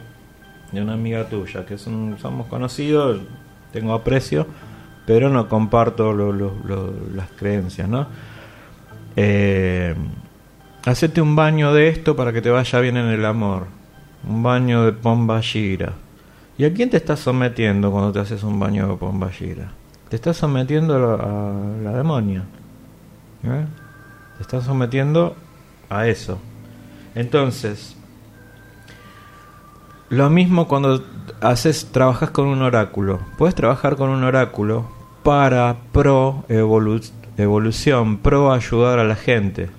de 0.71 0.81
una 0.81 0.93
amiga 0.93 1.25
tuya, 1.29 1.65
que 1.65 1.75
es 1.75 1.87
un- 1.87 2.17
somos 2.19 2.47
conocidos, 2.47 3.21
tengo 3.71 3.93
aprecio, 3.93 4.45
pero 5.05 5.29
no 5.29 5.47
comparto 5.47 6.13
lo- 6.13 6.31
lo- 6.33 6.53
lo- 6.65 6.93
las 7.15 7.29
creencias, 7.31 7.87
¿no? 7.87 8.07
Eh, 9.15 9.95
hacete 10.85 11.21
un 11.21 11.35
baño 11.35 11.73
de 11.73 11.89
esto 11.89 12.15
para 12.15 12.31
que 12.33 12.41
te 12.41 12.49
vaya 12.49 12.79
bien 12.79 12.97
en 12.97 13.07
el 13.07 13.25
amor, 13.25 13.65
un 14.27 14.43
baño 14.43 14.83
de 14.85 14.91
Pombashira. 14.93 15.93
¿Y 16.57 16.65
a 16.65 16.73
quién 16.73 16.89
te 16.89 16.97
estás 16.97 17.19
sometiendo 17.19 17.91
cuando 17.91 18.11
te 18.11 18.19
haces 18.19 18.43
un 18.43 18.59
baño 18.59 18.87
de 18.87 18.95
Pombashira? 18.95 19.71
Te 20.09 20.15
estás 20.15 20.37
sometiendo 20.37 20.95
a 20.95 20.99
la, 20.99 21.23
a 21.23 21.81
la 21.83 21.97
demonia. 21.97 22.43
¿eh? 23.43 23.65
Te 24.37 24.41
estás 24.43 24.63
sometiendo 24.63 25.35
a 25.89 26.07
eso. 26.07 26.39
Entonces, 27.15 27.95
lo 30.09 30.29
mismo 30.29 30.67
cuando 30.67 31.03
haces, 31.41 31.89
trabajas 31.91 32.29
con 32.31 32.47
un 32.47 32.61
oráculo. 32.61 33.19
Puedes 33.37 33.55
trabajar 33.55 33.95
con 33.95 34.09
un 34.09 34.23
oráculo 34.23 34.89
para 35.23 35.75
pro 35.91 36.45
evolu- 36.47 37.11
evolución, 37.37 38.17
pro 38.19 38.51
ayudar 38.53 38.99
a 38.99 39.03
la 39.03 39.15
gente. 39.15 39.69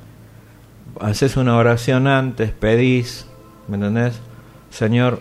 Haces 1.00 1.36
una 1.36 1.56
oración 1.56 2.06
antes, 2.06 2.50
pedís, 2.52 3.26
¿me 3.68 3.76
entendés? 3.76 4.20
Señor, 4.70 5.20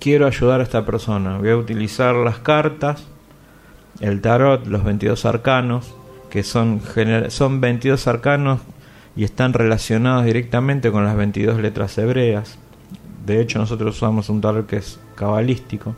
quiero 0.00 0.26
ayudar 0.26 0.60
a 0.60 0.64
esta 0.64 0.84
persona. 0.84 1.38
Voy 1.38 1.50
a 1.50 1.56
utilizar 1.56 2.14
las 2.16 2.38
cartas, 2.38 3.06
el 4.00 4.20
tarot, 4.20 4.66
los 4.66 4.82
22 4.82 5.24
arcanos, 5.26 5.94
que 6.30 6.42
son, 6.42 6.80
son 7.28 7.60
22 7.60 8.06
arcanos 8.08 8.60
y 9.16 9.24
están 9.24 9.52
relacionados 9.52 10.24
directamente 10.24 10.90
con 10.90 11.04
las 11.04 11.16
22 11.16 11.60
letras 11.60 11.98
hebreas. 11.98 12.58
De 13.26 13.40
hecho, 13.40 13.58
nosotros 13.58 13.96
usamos 13.96 14.28
un 14.28 14.40
tarot 14.40 14.66
que 14.66 14.76
es 14.76 14.98
cabalístico. 15.14 15.94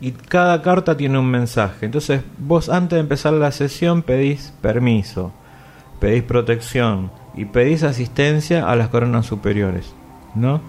Y 0.00 0.12
cada 0.12 0.60
carta 0.62 0.96
tiene 0.96 1.18
un 1.18 1.30
mensaje. 1.30 1.86
Entonces, 1.86 2.22
vos 2.38 2.68
antes 2.68 2.96
de 2.96 3.00
empezar 3.00 3.32
la 3.32 3.50
sesión 3.52 4.02
pedís 4.02 4.52
permiso. 4.60 5.32
pedís 6.00 6.22
protección 6.22 7.10
y 7.34 7.46
pedís 7.46 7.82
asistencia 7.82 8.68
a 8.68 8.76
las 8.76 8.88
coronas 8.88 9.26
superiores, 9.26 9.94
¿no? 10.34 10.60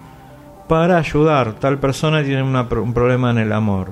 Para 0.67 0.97
ayudar, 0.97 1.53
tal 1.53 1.79
persona 1.79 2.23
tiene 2.23 2.43
un 2.43 2.93
problema 2.93 3.31
en 3.31 3.37
el 3.37 3.53
amor. 3.53 3.91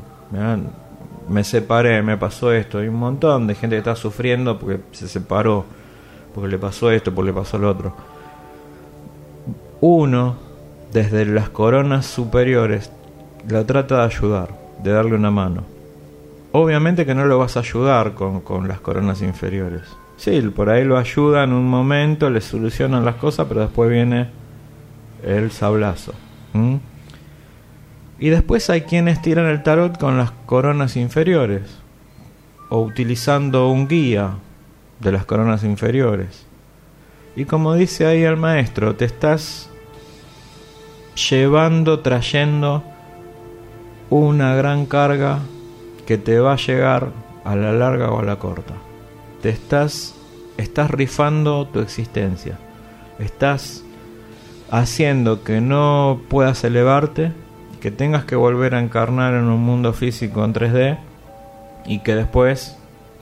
Me 1.29 1.43
separé, 1.43 2.01
me 2.03 2.17
pasó 2.17 2.51
esto. 2.51 2.79
Hay 2.79 2.87
un 2.87 2.95
montón 2.95 3.47
de 3.47 3.55
gente 3.55 3.75
que 3.75 3.79
está 3.79 3.95
sufriendo 3.95 4.59
porque 4.59 4.81
se 4.91 5.07
separó, 5.07 5.65
porque 6.35 6.49
le 6.49 6.57
pasó 6.57 6.91
esto, 6.91 7.15
porque 7.15 7.31
le 7.31 7.33
pasó 7.33 7.57
lo 7.57 7.69
otro. 7.69 7.93
Uno, 9.79 10.35
desde 10.91 11.25
las 11.25 11.47
coronas 11.47 12.05
superiores, 12.05 12.91
lo 13.47 13.65
trata 13.65 13.99
de 13.99 14.03
ayudar, 14.03 14.49
de 14.83 14.91
darle 14.91 15.15
una 15.15 15.31
mano. 15.31 15.63
Obviamente 16.51 17.05
que 17.05 17.15
no 17.15 17.25
lo 17.25 17.39
vas 17.39 17.55
a 17.55 17.61
ayudar 17.61 18.15
con, 18.15 18.41
con 18.41 18.67
las 18.67 18.81
coronas 18.81 19.21
inferiores. 19.21 19.83
Sí, 20.17 20.41
por 20.41 20.69
ahí 20.69 20.83
lo 20.83 20.97
ayuda 20.97 21.45
en 21.45 21.53
un 21.53 21.69
momento, 21.69 22.29
le 22.29 22.41
solucionan 22.41 23.05
las 23.05 23.15
cosas, 23.15 23.47
pero 23.47 23.61
después 23.61 23.89
viene 23.89 24.27
el 25.23 25.51
sablazo. 25.51 26.13
Y 28.19 28.29
después 28.29 28.69
hay 28.69 28.81
quienes 28.81 29.21
tiran 29.21 29.45
el 29.45 29.63
tarot 29.63 29.97
con 29.97 30.17
las 30.17 30.31
coronas 30.31 30.97
inferiores, 30.97 31.79
o 32.69 32.81
utilizando 32.81 33.69
un 33.69 33.87
guía 33.87 34.35
de 34.99 35.11
las 35.11 35.25
coronas 35.25 35.63
inferiores. 35.63 36.45
Y 37.35 37.45
como 37.45 37.73
dice 37.73 38.05
ahí 38.05 38.23
el 38.23 38.37
maestro, 38.37 38.95
te 38.95 39.05
estás 39.05 39.69
llevando, 41.29 41.99
trayendo 41.99 42.83
una 44.09 44.55
gran 44.55 44.85
carga 44.85 45.39
que 46.05 46.17
te 46.17 46.39
va 46.39 46.53
a 46.53 46.57
llegar 46.57 47.09
a 47.43 47.55
la 47.55 47.73
larga 47.73 48.11
o 48.11 48.19
a 48.19 48.23
la 48.23 48.37
corta. 48.37 48.73
Te 49.41 49.49
estás, 49.49 50.15
estás 50.57 50.91
rifando 50.91 51.67
tu 51.67 51.79
existencia. 51.79 52.57
Estás 53.19 53.83
haciendo 54.71 55.43
que 55.43 55.61
no 55.61 56.21
puedas 56.29 56.63
elevarte, 56.63 57.31
que 57.79 57.91
tengas 57.91 58.25
que 58.25 58.35
volver 58.35 58.75
a 58.75 58.79
encarnar 58.79 59.33
en 59.33 59.45
un 59.45 59.61
mundo 59.61 59.93
físico 59.93 60.43
en 60.43 60.53
3D 60.53 60.97
y 61.85 61.99
que 61.99 62.15
después 62.15 62.77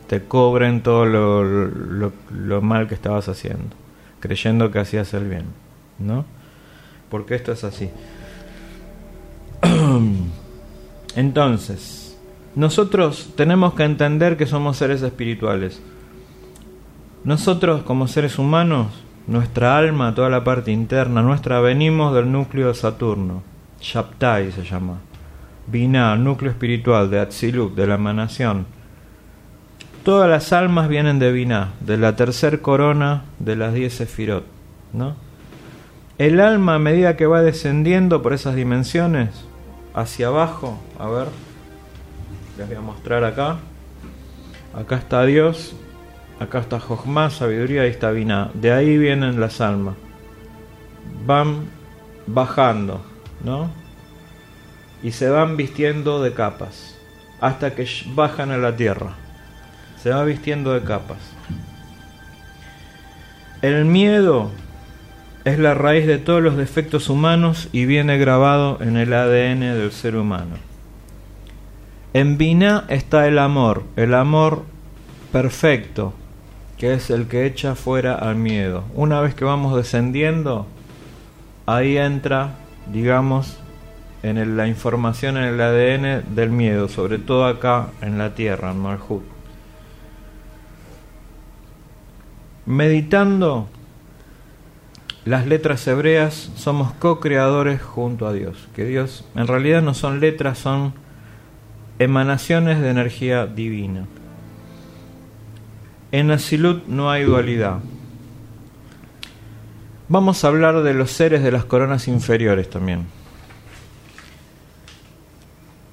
te 0.08 0.24
cobren 0.24 0.82
todo 0.82 1.06
lo, 1.06 1.44
lo, 1.44 2.62
mal 2.62 2.88
que 2.88 2.96
estabas 2.96 3.28
haciendo, 3.30 3.76
creyendo 4.20 4.72
que 4.72 4.80
hacías 4.80 5.14
el 5.14 5.28
bien, 5.28 5.46
¿no? 6.00 6.26
Porque 7.10 7.36
esto 7.36 7.52
es 7.52 7.64
así. 7.64 7.90
Entonces, 11.16 12.18
nosotros 12.56 13.34
tenemos 13.36 13.74
que 13.74 13.84
entender 13.84 14.38
que 14.38 14.46
somos 14.46 14.78
seres 14.78 15.02
espirituales. 15.02 15.82
Nosotros 17.24 17.84
como 17.84 18.08
seres 18.08 18.38
humanos, 18.38 18.88
nuestra 19.28 19.78
alma, 19.78 20.14
toda 20.14 20.30
la 20.30 20.44
parte 20.44 20.72
interna 20.72 21.22
nuestra, 21.22 21.62
venimos 21.62 22.14
del 22.14 22.32
núcleo 22.32 22.68
de 22.68 22.74
Saturno. 22.74 23.44
Shaptai 23.80 24.52
se 24.52 24.64
llama. 24.64 25.00
Binah, 25.68 26.16
núcleo 26.18 26.52
espiritual 26.52 27.10
de 27.10 27.20
Atzilut, 27.20 27.74
de 27.76 27.88
la 27.88 27.96
emanación. 27.96 28.66
Todas 30.04 30.30
las 30.30 30.52
almas 30.52 30.90
vienen 30.90 31.18
de 31.18 31.32
Binah, 31.32 31.76
de 31.80 31.98
la 31.98 32.18
tercer 32.18 32.60
corona 32.60 33.24
de 33.40 33.56
las 33.56 33.74
diez 33.74 33.94
Sefirot. 33.94 34.44
¿no? 34.92 35.16
El 36.18 36.42
alma, 36.42 36.76
a 36.76 36.80
medida 36.80 37.16
que 37.16 37.26
va 37.26 37.42
descendiendo 37.42 38.22
por 38.22 38.34
esas 38.34 38.56
dimensiones, 38.56 39.30
hacia 39.94 40.28
abajo, 40.28 40.78
a 41.00 41.08
ver, 41.08 41.28
les 42.58 42.68
voy 42.68 42.76
a 42.76 42.82
mostrar 42.82 43.24
acá. 43.24 43.60
Acá 44.74 44.98
está 44.98 45.24
Dios, 45.24 45.74
acá 46.38 46.60
está 46.60 46.82
Jochma, 46.82 47.30
sabiduría, 47.30 47.84
ahí 47.84 47.90
está 47.90 48.12
Binah. 48.12 48.52
De 48.56 48.74
ahí 48.74 48.98
vienen 48.98 49.40
las 49.40 49.62
almas. 49.62 49.96
Van 51.26 51.70
bajando, 52.28 53.06
¿no? 53.42 53.70
Y 55.02 55.12
se 55.12 55.30
van 55.30 55.56
vistiendo 55.56 56.22
de 56.22 56.34
capas, 56.34 57.00
hasta 57.40 57.74
que 57.74 57.88
bajan 58.14 58.52
a 58.52 58.58
la 58.58 58.76
tierra. 58.76 59.23
Se 60.04 60.10
va 60.10 60.26
vistiendo 60.26 60.74
de 60.74 60.82
capas. 60.82 61.20
El 63.62 63.86
miedo 63.86 64.52
es 65.46 65.58
la 65.60 65.76
raíz 65.76 66.06
de 66.06 66.18
todos 66.18 66.44
los 66.44 66.58
defectos 66.58 67.08
humanos 67.08 67.70
y 67.72 67.86
viene 67.86 68.18
grabado 68.18 68.80
en 68.82 68.98
el 68.98 69.14
ADN 69.14 69.62
del 69.62 69.94
ser 69.94 70.18
humano. 70.18 70.58
En 72.14 72.38
Binah 72.38 72.84
está 72.90 73.30
el 73.30 73.40
amor, 73.40 73.84
el 73.96 74.14
amor 74.14 74.64
perfecto, 75.32 76.14
que 76.78 76.94
es 76.94 77.10
el 77.10 77.28
que 77.28 77.46
echa 77.46 77.76
fuera 77.76 78.16
al 78.16 78.36
miedo. 78.36 78.84
Una 78.96 79.22
vez 79.22 79.36
que 79.36 79.46
vamos 79.46 79.74
descendiendo, 79.74 80.68
ahí 81.66 81.98
entra, 81.98 82.56
digamos, 82.92 83.58
en 84.22 84.38
el- 84.38 84.58
la 84.58 84.68
información 84.68 85.38
en 85.38 85.46
el 85.46 85.62
ADN 85.62 86.24
del 86.36 86.50
miedo, 86.50 86.90
sobre 86.90 87.20
todo 87.20 87.46
acá 87.46 87.88
en 88.02 88.18
la 88.18 88.36
tierra, 88.36 88.72
en 88.72 88.80
Malhut. 88.80 89.24
Meditando 92.66 93.68
las 95.26 95.48
letras 95.48 95.86
hebreas, 95.88 96.52
somos 96.56 96.94
co-creadores 96.94 97.82
junto 97.82 98.28
a 98.28 98.34
Dios. 98.34 98.70
Que 98.76 98.86
Dios 98.86 99.26
en 99.36 99.48
realidad 99.48 99.82
no 99.82 99.94
son 99.94 100.20
letras, 100.20 100.60
son 100.60 100.94
emanaciones 102.00 102.80
de 102.82 102.90
energía 102.90 103.46
divina. 103.46 104.06
En 106.12 106.32
Asilut 106.32 106.86
no 106.88 107.10
hay 107.10 107.24
dualidad. 107.24 107.80
Vamos 110.10 110.44
a 110.44 110.48
hablar 110.48 110.84
de 110.84 110.94
los 110.94 111.12
seres 111.12 111.42
de 111.42 111.52
las 111.52 111.66
coronas 111.66 112.08
inferiores 112.08 112.70
también. 112.70 113.06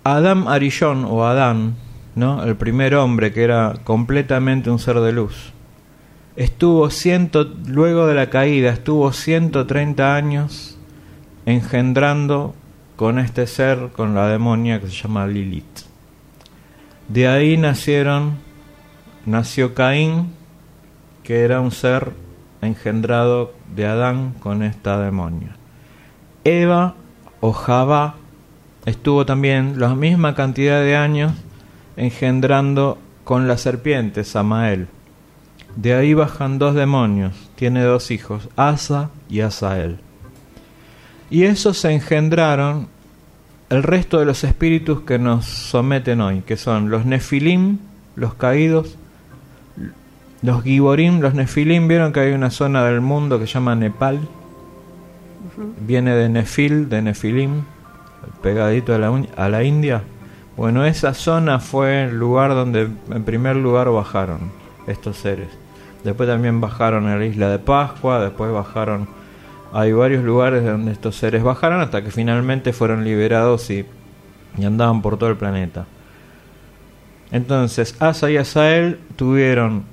Adam 0.03 0.49
Arishon 0.49 1.05
o 1.05 1.27
Adán, 1.27 1.77
¿no? 2.17 2.43
el 2.45 2.57
primer 2.57 2.95
hombre 2.97 3.33
que 3.33 3.45
era 3.45 3.75
completamente 3.85 4.71
un 4.71 4.79
ser 4.79 4.99
de 5.01 5.13
luz, 5.13 5.53
estuvo 6.41 6.89
ciento, 6.89 7.45
luego 7.67 8.07
de 8.07 8.15
la 8.15 8.31
caída, 8.31 8.71
estuvo 8.71 9.13
130 9.13 10.17
años 10.17 10.79
engendrando 11.45 12.55
con 12.97 13.19
este 13.19 13.47
ser, 13.47 13.91
con 13.95 14.15
la 14.15 14.27
demonia 14.29 14.81
que 14.81 14.87
se 14.87 15.03
llama 15.03 15.27
Lilith. 15.27 15.81
De 17.09 17.29
ahí 17.29 17.59
nacieron, 17.59 18.39
nació 19.27 19.75
Caín, 19.75 20.33
que 21.25 21.41
era 21.41 21.61
un 21.61 21.73
ser 21.73 22.13
engendrado 22.63 23.53
de 23.75 23.87
Adán 23.87 24.33
con 24.41 24.63
esta 24.63 24.99
demonia. 24.99 25.57
Eva 26.45 26.95
o 27.41 27.53
Jabá 27.53 28.15
estuvo 28.87 29.27
también 29.27 29.79
la 29.79 29.95
misma 29.95 30.35
cantidad 30.35 30.81
de 30.81 30.97
años 30.97 31.33
engendrando 31.99 32.97
con 33.25 33.47
la 33.47 33.59
serpiente 33.59 34.25
Samael. 34.25 34.89
De 35.77 35.95
ahí 35.95 36.15
bajan 36.15 36.59
dos 36.59 36.75
demonios, 36.75 37.33
tiene 37.55 37.83
dos 37.83 38.11
hijos, 38.11 38.49
Asa 38.57 39.11
y 39.29 39.41
Asael. 39.41 39.99
Y 41.31 41.45
esos 41.45 41.79
se 41.79 41.93
engendraron 41.93 42.89
el 43.69 43.85
resto 43.85 44.19
de 44.19 44.27
los 44.27 44.43
espíritus 44.43 45.03
que 45.03 45.19
nos 45.19 45.47
someten 45.47 46.21
hoy, 46.21 46.41
que 46.41 46.57
son 46.57 46.91
los 46.91 47.07
Nefilim, 47.07 47.79
los 48.17 48.35
caídos, 48.35 48.97
los 50.43 50.63
Giborim, 50.65 51.21
los 51.21 51.35
Nefilim, 51.35 51.87
vieron 51.87 52.13
que 52.13 52.21
hay 52.21 52.33
una 52.33 52.51
zona 52.51 52.85
del 52.85 53.01
mundo 53.01 53.39
que 53.39 53.47
se 53.47 53.55
llama 53.55 53.77
Nepal, 53.77 54.21
viene 55.87 56.15
de 56.17 56.29
Nefil, 56.29 56.89
de 56.89 57.03
Nefilim, 57.03 57.63
pegadito 58.43 58.93
a 58.93 58.99
la, 58.99 59.25
a 59.37 59.49
la 59.49 59.63
India. 59.63 60.03
Bueno, 60.57 60.85
esa 60.85 61.15
zona 61.15 61.61
fue 61.61 62.05
el 62.05 62.19
lugar 62.19 62.51
donde 62.51 62.89
en 63.11 63.25
primer 63.25 63.55
lugar 63.55 63.89
bajaron 63.91 64.51
estos 64.89 65.17
seres. 65.17 65.60
Después 66.05 66.29
también 66.29 66.61
bajaron 66.61 67.07
a 67.07 67.17
la 67.17 67.27
isla 67.27 67.49
de 67.51 67.59
Pascua, 67.59 68.21
después 68.21 68.53
bajaron... 68.53 69.09
Hay 69.73 69.93
varios 69.93 70.25
lugares 70.25 70.65
donde 70.65 70.91
estos 70.91 71.15
seres 71.15 71.45
bajaron 71.45 71.81
hasta 71.81 72.03
que 72.03 72.11
finalmente 72.11 72.73
fueron 72.73 73.05
liberados 73.05 73.71
y, 73.71 73.87
andaban 74.65 75.01
por 75.01 75.17
todo 75.17 75.31
el 75.31 75.37
planeta. 75.37 75.87
Entonces, 77.31 77.95
Asa 78.01 78.31
y 78.31 78.37
Asael 78.37 78.99
tuvieron 79.15 79.85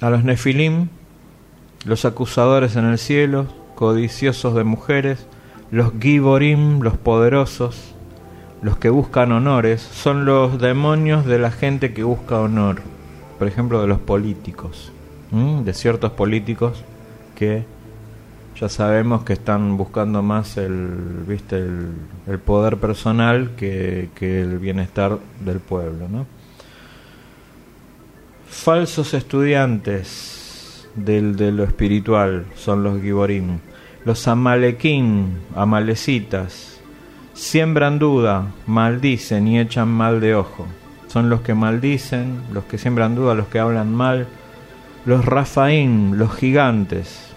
a 0.00 0.10
los 0.10 0.24
Nefilim, 0.24 0.88
los 1.84 2.04
acusadores 2.04 2.74
en 2.74 2.86
el 2.86 2.98
cielo, 2.98 3.46
codiciosos 3.76 4.56
de 4.56 4.64
mujeres, 4.64 5.26
los 5.70 5.92
Giborim, 6.00 6.80
los 6.80 6.96
poderosos, 6.96 7.94
los 8.60 8.76
que 8.78 8.90
buscan 8.90 9.30
honores, 9.32 9.80
son 9.80 10.24
los 10.24 10.60
demonios 10.60 11.26
de 11.26 11.38
la 11.38 11.50
gente 11.50 11.94
que 11.94 12.02
busca 12.02 12.40
honor, 12.40 12.82
por 13.38 13.46
ejemplo, 13.46 13.80
de 13.80 13.86
los 13.86 14.00
políticos, 14.00 14.92
¿m? 15.32 15.64
de 15.64 15.74
ciertos 15.74 16.12
políticos 16.12 16.84
que 17.34 17.64
ya 18.60 18.68
sabemos 18.68 19.24
que 19.24 19.32
están 19.32 19.76
buscando 19.76 20.22
más 20.22 20.56
el, 20.56 21.24
¿viste? 21.26 21.56
el, 21.56 22.38
poder 22.38 22.76
personal 22.76 23.52
que, 23.56 24.10
que 24.14 24.42
el 24.42 24.58
bienestar 24.58 25.18
del 25.40 25.58
pueblo. 25.58 26.08
¿no? 26.08 26.26
Falsos 28.46 29.14
estudiantes 29.14 30.86
del, 30.94 31.36
de 31.36 31.52
lo 31.52 31.64
espiritual 31.64 32.46
son 32.54 32.82
los 32.82 33.00
Giborim. 33.00 33.58
Los 34.04 34.28
Amalequim, 34.28 35.26
amalecitas, 35.54 36.80
siembran 37.34 37.98
duda, 37.98 38.52
maldicen 38.66 39.48
y 39.48 39.58
echan 39.60 39.88
mal 39.88 40.20
de 40.20 40.34
ojo. 40.34 40.66
Son 41.08 41.30
los 41.30 41.40
que 41.40 41.54
maldicen, 41.54 42.42
los 42.52 42.64
que 42.64 42.78
siembran 42.78 43.14
duda, 43.14 43.34
los 43.34 43.48
que 43.48 43.58
hablan 43.58 43.94
mal. 43.94 44.26
Los 45.04 45.24
Rafaim, 45.24 46.12
los 46.12 46.34
gigantes, 46.34 47.32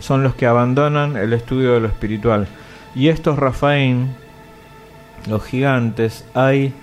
son 0.00 0.22
los 0.22 0.34
que 0.34 0.46
abandonan 0.46 1.16
el 1.16 1.32
estudio 1.32 1.74
de 1.74 1.80
lo 1.80 1.86
espiritual. 1.86 2.48
Y 2.94 3.08
estos 3.08 3.38
Rafaim, 3.38 4.08
los 5.28 5.44
gigantes, 5.44 6.24
hay 6.34 6.74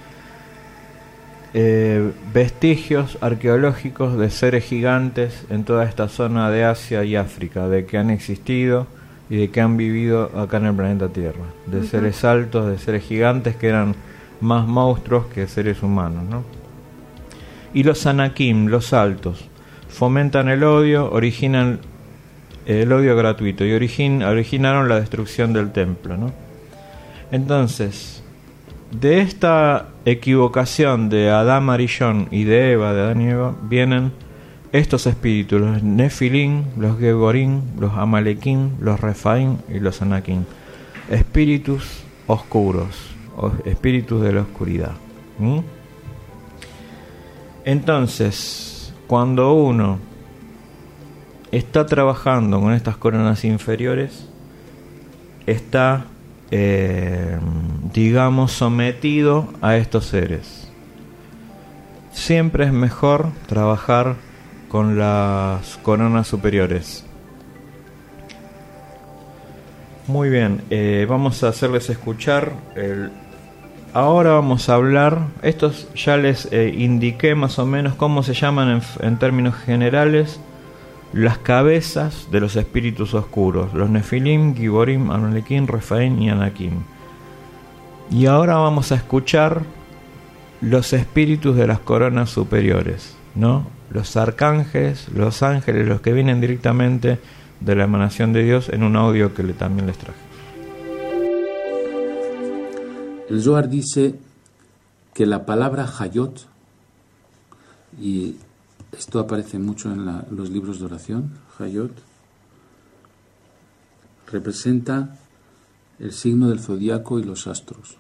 eh, 1.54 2.12
vestigios 2.34 3.18
arqueológicos 3.22 4.18
de 4.18 4.30
seres 4.30 4.64
gigantes 4.64 5.46
en 5.50 5.64
toda 5.66 5.84
esta 5.84 6.08
zona 6.08 6.50
de 6.50 6.64
Asia 6.64 7.04
y 7.04 7.16
África, 7.16 7.68
de 7.68 7.86
que 7.86 7.98
han 7.98 8.10
existido 8.10 8.88
y 9.30 9.38
de 9.38 9.50
que 9.50 9.60
han 9.60 9.76
vivido 9.76 10.32
acá 10.40 10.58
en 10.58 10.68
el 10.68 10.76
planeta 10.76 11.10
Tierra, 11.10 11.46
de 11.66 11.84
seres 11.84 12.24
altos, 12.24 12.68
de 12.68 12.78
seres 12.78 13.04
gigantes 13.04 13.56
que 13.56 13.68
eran 13.68 13.96
más 14.42 14.66
monstruos 14.66 15.26
que 15.26 15.48
seres 15.48 15.84
humanos. 15.84 16.24
¿no? 16.24 16.44
Y 17.74 17.84
los 17.84 18.06
Anakim, 18.06 18.68
los 18.68 18.94
altos, 18.94 19.49
fomentan 19.90 20.50
el 20.50 20.64
odio, 20.64 21.12
originan 21.12 21.80
el 22.66 22.92
odio 22.92 23.16
gratuito 23.16 23.66
y 23.66 23.74
originaron 23.74 24.90
la 24.90 25.00
destrucción 25.00 25.54
del 25.54 25.72
templo. 25.72 26.18
¿no? 26.18 26.32
Entonces, 27.32 28.24
de 28.92 29.22
esta 29.22 29.88
equivocación 30.06 31.10
de 31.10 31.30
Adán 31.30 31.64
Marillón 31.66 32.28
y 32.32 32.44
de 32.44 32.74
Eva, 32.74 32.94
de 32.94 33.02
Adán 33.02 33.22
y 33.22 33.30
Eva, 33.30 33.56
vienen 33.64 34.12
estos 34.72 35.08
espíritus, 35.08 35.60
los 35.60 35.84
Nefilim, 35.84 36.66
los 36.78 37.00
Gegorim, 37.00 37.62
los 37.80 37.94
Amalekim, 37.94 38.72
los 38.80 39.00
Refaim 39.00 39.58
y 39.68 39.80
los 39.80 40.02
Anakim. 40.02 40.44
Espíritus 41.10 42.04
oscuros, 42.28 43.10
espíritus 43.66 44.22
de 44.22 44.34
la 44.34 44.42
oscuridad. 44.42 44.92
Entonces, 47.66 48.69
cuando 49.10 49.54
uno 49.54 49.98
está 51.52 51.88
trabajando 51.88 52.62
con 52.62 52.74
estas 52.74 52.96
coronas 52.96 53.44
inferiores, 53.44 54.30
está 55.48 56.06
eh, 56.52 57.40
digamos, 57.92 58.52
sometido 58.52 59.50
a 59.62 59.78
estos 59.78 60.06
seres. 60.06 60.70
Siempre 62.12 62.66
es 62.66 62.72
mejor 62.72 63.30
trabajar 63.48 64.16
con 64.68 65.00
las 65.00 65.78
coronas 65.78 66.28
superiores. 66.28 67.04
Muy 70.06 70.30
bien, 70.30 70.62
eh, 70.70 71.08
vamos 71.10 71.44
a 71.44 71.48
hacerles 71.48 71.90
escuchar. 71.90 72.54
El... 72.76 73.12
Ahora 73.94 74.34
vamos 74.34 74.70
a 74.70 74.76
hablar, 74.76 75.28
estos 75.42 75.92
ya 75.96 76.16
les 76.16 76.48
eh, 76.52 76.72
indiqué 76.78 77.34
más 77.34 77.58
o 77.58 77.66
menos 77.66 77.96
cómo 77.96 78.22
se 78.22 78.36
llaman 78.36 78.84
en 79.00 79.18
términos 79.18 79.56
generales 79.56 80.40
las 81.12 81.40
cabezas 81.40 82.28
de 82.32 82.40
los 82.40 82.56
espíritus 82.56 83.16
oscuros, 83.16 83.74
los 83.74 83.90
Nefilim, 83.90 84.56
Giborim, 84.56 85.10
Amalekim, 85.10 85.66
Refaim 85.66 86.22
y 86.22 86.30
Anakim. 86.30 86.84
Y 88.12 88.28
ahora 88.28 88.58
vamos 88.58 88.92
a 88.92 88.96
escuchar 88.96 89.64
los 90.62 90.94
espíritus 90.94 91.56
de 91.56 91.66
las 91.66 91.80
coronas 91.80 92.30
superiores, 92.30 93.16
¿no? 93.34 93.66
Los 93.90 94.18
arcángeles, 94.18 95.08
los 95.16 95.42
ángeles, 95.42 95.88
los 95.88 96.02
que 96.02 96.14
vienen 96.14 96.42
directamente 96.42 97.18
de 97.60 97.76
la 97.76 97.86
emanación 97.86 98.34
de 98.34 98.44
Dios 98.44 98.70
en 98.70 98.84
un 98.84 98.96
audio 98.96 99.34
que 99.34 99.42
le, 99.42 99.54
también 99.54 99.88
les 99.88 99.98
traje. 99.98 100.29
El 103.30 103.42
Zohar 103.44 103.70
dice 103.70 104.20
que 105.14 105.26
la 105.26 105.46
palabra 105.46 105.88
Hayot 106.00 106.48
y 108.02 108.36
esto 108.92 109.20
aparece 109.20 109.60
mucho 109.60 109.92
en 109.92 110.06
los 110.32 110.50
libros 110.50 110.80
de 110.80 110.86
oración, 110.86 111.32
Hayot. 111.58 111.92
Representa 114.32 115.18
el 116.00 116.12
signo 116.12 116.50
del 116.50 116.60
zodiaco 116.60 117.20
y 117.20 117.24
los 117.24 117.46
astros. 117.46 117.98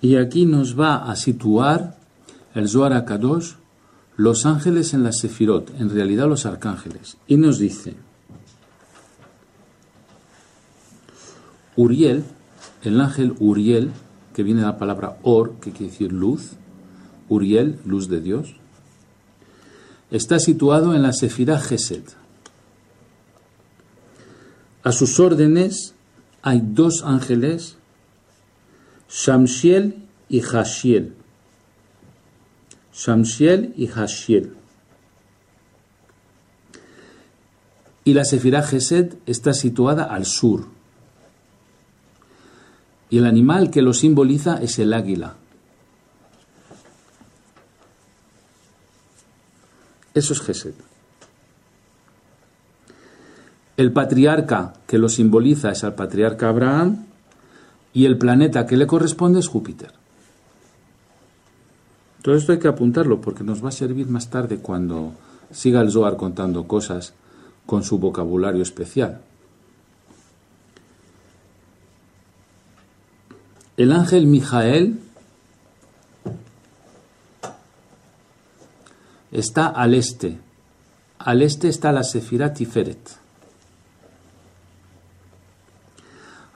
Y 0.00 0.16
aquí 0.16 0.46
nos 0.46 0.78
va 0.78 1.10
a 1.10 1.16
situar 1.16 1.98
el 2.54 2.68
Zohar 2.68 2.92
Akadosh, 2.92 3.54
los 4.16 4.46
ángeles 4.46 4.94
en 4.94 5.02
la 5.02 5.12
Sefirot, 5.12 5.80
en 5.80 5.90
realidad 5.90 6.28
los 6.28 6.46
arcángeles. 6.46 7.16
Y 7.26 7.36
nos 7.36 7.58
dice, 7.58 7.94
Uriel, 11.76 12.24
el 12.82 13.00
ángel 13.00 13.34
Uriel, 13.40 13.90
que 14.34 14.42
viene 14.42 14.60
de 14.60 14.66
la 14.66 14.78
palabra 14.78 15.18
Or, 15.22 15.54
que 15.60 15.72
quiere 15.72 15.90
decir 15.90 16.12
luz, 16.12 16.52
Uriel, 17.28 17.78
luz 17.84 18.08
de 18.08 18.20
Dios, 18.20 18.54
está 20.10 20.38
situado 20.38 20.94
en 20.94 21.02
la 21.02 21.12
Sefirah 21.12 21.60
Gesed. 21.60 22.04
A 24.82 24.92
sus 24.92 25.20
órdenes 25.20 25.94
hay 26.42 26.62
dos 26.64 27.02
ángeles, 27.04 27.76
Shamshiel 29.10 30.04
y 30.28 30.40
Hashiel. 30.40 31.14
Shamshiel 32.94 33.74
y 33.76 33.88
Hashiel. 33.88 34.54
Y 38.04 38.14
la 38.14 38.24
Sefirah 38.24 38.62
Gesed 38.62 39.14
está 39.26 39.52
situada 39.52 40.04
al 40.04 40.24
sur. 40.24 40.77
Y 43.10 43.18
el 43.18 43.26
animal 43.26 43.70
que 43.70 43.82
lo 43.82 43.92
simboliza 43.92 44.62
es 44.62 44.78
el 44.78 44.92
águila. 44.92 45.34
Eso 50.14 50.32
es 50.32 50.40
Gesed. 50.40 50.74
El 53.76 53.92
patriarca 53.92 54.74
que 54.86 54.98
lo 54.98 55.08
simboliza 55.08 55.70
es 55.70 55.84
el 55.84 55.94
patriarca 55.94 56.48
Abraham 56.48 57.06
y 57.92 58.06
el 58.06 58.18
planeta 58.18 58.66
que 58.66 58.76
le 58.76 58.88
corresponde 58.88 59.38
es 59.38 59.46
Júpiter. 59.46 59.92
Todo 62.22 62.34
esto 62.34 62.52
hay 62.52 62.58
que 62.58 62.68
apuntarlo 62.68 63.20
porque 63.20 63.44
nos 63.44 63.64
va 63.64 63.68
a 63.68 63.72
servir 63.72 64.08
más 64.08 64.28
tarde 64.28 64.58
cuando 64.58 65.12
siga 65.52 65.80
el 65.80 65.90
Zohar 65.90 66.16
contando 66.16 66.66
cosas 66.66 67.14
con 67.64 67.84
su 67.84 67.98
vocabulario 67.98 68.62
especial. 68.62 69.20
El 73.78 73.92
ángel 73.92 74.26
Mijael 74.26 74.98
está 79.30 79.68
al 79.68 79.94
este. 79.94 80.36
Al 81.20 81.42
este 81.42 81.68
está 81.68 81.92
la 81.92 82.02
Sefirah 82.02 82.52
Tiferet. 82.52 82.98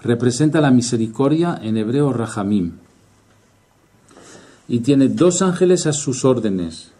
Representa 0.02 0.60
la 0.60 0.72
misericordia 0.72 1.60
en 1.62 1.76
hebreo 1.76 2.12
Rahamim. 2.12 2.78
Y 4.66 4.80
tiene 4.80 5.06
dos 5.06 5.42
ángeles 5.42 5.86
a 5.86 5.92
sus 5.92 6.24
órdenes. 6.24 6.90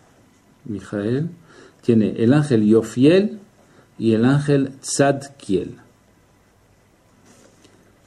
Mijael 0.67 1.31
tiene 1.81 2.11
el 2.23 2.33
ángel 2.33 2.65
Yofiel 2.65 3.41
y 3.99 4.13
el 4.13 4.25
ángel 4.25 4.79
Tzadkiel. 4.83 5.82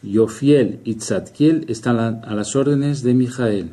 Yofiel 0.06 0.80
y 0.84 0.96
Tzadkiel 0.96 1.66
están 1.68 2.00
a 2.00 2.36
las 2.36 2.56
órdenes 2.56 3.02
de 3.04 3.14
Mijael. 3.14 3.72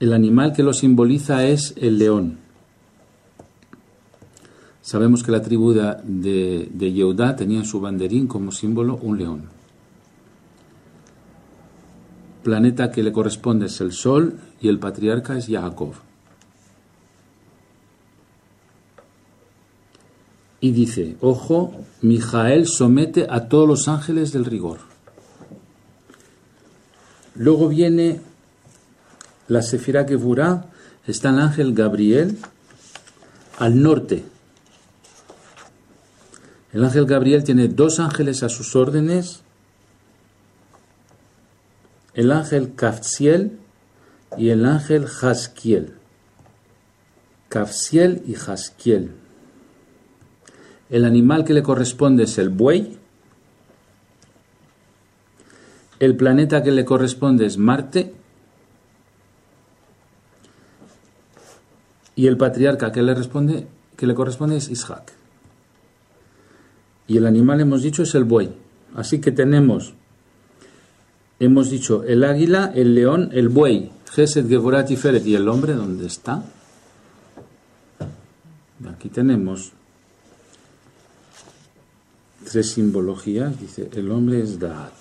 El 0.00 0.12
animal 0.12 0.52
que 0.52 0.62
lo 0.62 0.72
simboliza 0.72 1.46
es 1.46 1.74
el 1.76 1.98
león. 1.98 2.38
Sabemos 4.82 5.22
que 5.22 5.32
la 5.32 5.40
tribu 5.40 5.72
de, 5.72 6.68
de 6.70 6.92
Yehudá 6.92 7.36
tenía 7.36 7.58
en 7.58 7.64
su 7.64 7.80
banderín 7.80 8.26
como 8.26 8.52
símbolo 8.52 8.96
un 8.96 9.18
león. 9.18 9.42
Planeta 12.42 12.90
que 12.90 13.02
le 13.02 13.12
corresponde 13.12 13.66
es 13.66 13.80
el 13.80 13.92
Sol 13.92 14.38
y 14.60 14.68
el 14.68 14.78
patriarca 14.78 15.38
es 15.38 15.46
Jacob. 15.46 15.94
Y 20.64 20.72
dice, 20.72 21.18
ojo, 21.20 21.74
Mijael 22.00 22.66
somete 22.66 23.26
a 23.28 23.50
todos 23.50 23.68
los 23.68 23.86
ángeles 23.86 24.32
del 24.32 24.46
rigor. 24.46 24.78
Luego 27.34 27.68
viene 27.68 28.22
la 29.46 29.60
Sefirá 29.60 30.06
Gevurá 30.08 30.70
está 31.06 31.28
el 31.28 31.40
ángel 31.40 31.74
Gabriel 31.74 32.38
al 33.58 33.82
norte. 33.82 34.24
El 36.72 36.82
ángel 36.82 37.04
Gabriel 37.04 37.44
tiene 37.44 37.68
dos 37.68 38.00
ángeles 38.00 38.42
a 38.42 38.48
sus 38.48 38.74
órdenes, 38.74 39.42
el 42.14 42.32
ángel 42.32 42.74
Kafziel 42.74 43.58
y 44.38 44.48
el 44.48 44.64
ángel 44.64 45.04
Haskiel. 45.20 45.92
Kafsiel 47.50 48.22
y 48.26 48.32
Jaskiel. 48.32 49.23
El 50.94 51.04
animal 51.04 51.44
que 51.44 51.54
le 51.54 51.64
corresponde 51.64 52.22
es 52.22 52.38
el 52.38 52.50
buey. 52.50 52.96
El 55.98 56.16
planeta 56.16 56.62
que 56.62 56.70
le 56.70 56.84
corresponde 56.84 57.46
es 57.46 57.58
Marte. 57.58 58.14
Y 62.14 62.28
el 62.28 62.36
patriarca 62.36 62.92
que 62.92 63.02
le, 63.02 63.12
que 63.96 64.06
le 64.06 64.14
corresponde 64.14 64.56
es 64.56 64.70
Ishak. 64.70 65.12
Y 67.08 67.16
el 67.16 67.26
animal, 67.26 67.60
hemos 67.60 67.82
dicho, 67.82 68.04
es 68.04 68.14
el 68.14 68.22
buey. 68.22 68.54
Así 68.94 69.20
que 69.20 69.32
tenemos, 69.32 69.94
hemos 71.40 71.70
dicho, 71.70 72.04
el 72.04 72.22
águila, 72.22 72.70
el 72.72 72.94
león, 72.94 73.30
el 73.32 73.48
buey. 73.48 73.90
Gesed, 74.12 74.48
Gevorat 74.48 74.88
y 74.92 74.96
Feret. 74.96 75.26
¿Y 75.26 75.34
el 75.34 75.48
hombre 75.48 75.72
dónde 75.72 76.06
está? 76.06 76.44
Aquí 78.88 79.08
tenemos 79.08 79.72
tres 82.44 82.72
simbologías. 82.72 83.58
Dice, 83.58 83.90
el 83.92 84.10
hombre 84.10 84.40
es 84.42 84.58
Daat. 84.58 84.94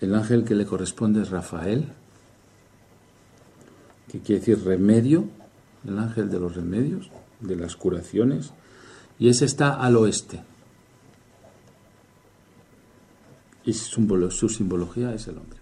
El 0.00 0.14
ángel 0.14 0.44
que 0.44 0.54
le 0.54 0.66
corresponde 0.66 1.22
es 1.22 1.30
Rafael, 1.30 1.88
que 4.10 4.20
quiere 4.20 4.40
decir 4.40 4.62
remedio, 4.62 5.24
el 5.86 5.98
ángel 5.98 6.30
de 6.30 6.38
los 6.38 6.54
remedios, 6.54 7.10
de 7.40 7.56
las 7.56 7.74
curaciones, 7.74 8.52
y 9.18 9.28
ese 9.28 9.44
está 9.44 9.74
al 9.74 9.96
oeste. 9.96 10.42
Y 13.64 13.72
su, 13.72 14.48
simbología 14.50 15.14
es 15.14 15.26
el 15.26 15.38
hombre. 15.38 15.58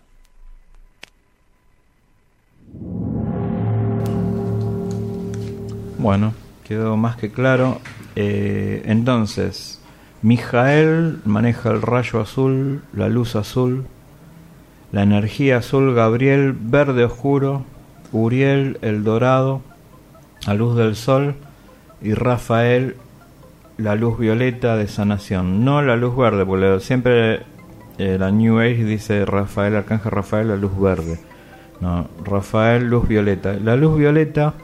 Bueno, 5.99 6.35
quedó 6.65 6.97
más 6.97 7.17
que 7.17 7.31
claro. 7.31 7.81
Eh, 8.17 8.83
entonces, 8.87 9.81
Mijael 10.23 11.21
maneja 11.25 11.71
el 11.71 11.83
rayo 11.83 12.21
azul, 12.21 12.83
la 12.93 13.09
luz 13.09 13.37
azul, 13.37 13.85
la 14.93 15.03
energía 15.03 15.59
azul, 15.59 15.95
Gabriel 15.95 16.53
verde 16.53 17.05
oscuro, 17.05 17.65
Uriel 18.13 18.79
el 18.83 19.05
dorado, 19.05 19.63
la 20.47 20.55
luz 20.55 20.77
del 20.77 20.97
sol 20.97 21.35
y 22.03 22.15
Rafael 22.15 22.97
la 23.79 23.95
luz 23.95 24.19
violeta 24.19 24.77
de 24.77 24.87
sanación, 24.87 25.65
no 25.65 25.83
la 25.83 25.97
luz 25.97 26.17
verde, 26.17 26.45
porque 26.45 26.81
siempre 26.81 27.43
eh, 27.99 28.17
la 28.19 28.31
New 28.31 28.59
Age 28.59 28.85
dice 28.85 29.25
Rafael, 29.25 29.77
Arcángel 29.77 30.13
Rafael, 30.13 30.49
la 30.49 30.57
luz 30.57 30.79
verde. 30.79 31.19
No, 31.81 32.09
Rafael, 32.25 32.85
luz 32.85 33.09
violeta. 33.09 33.55
La 33.55 33.77
luz 33.77 33.99
violeta 33.99 34.55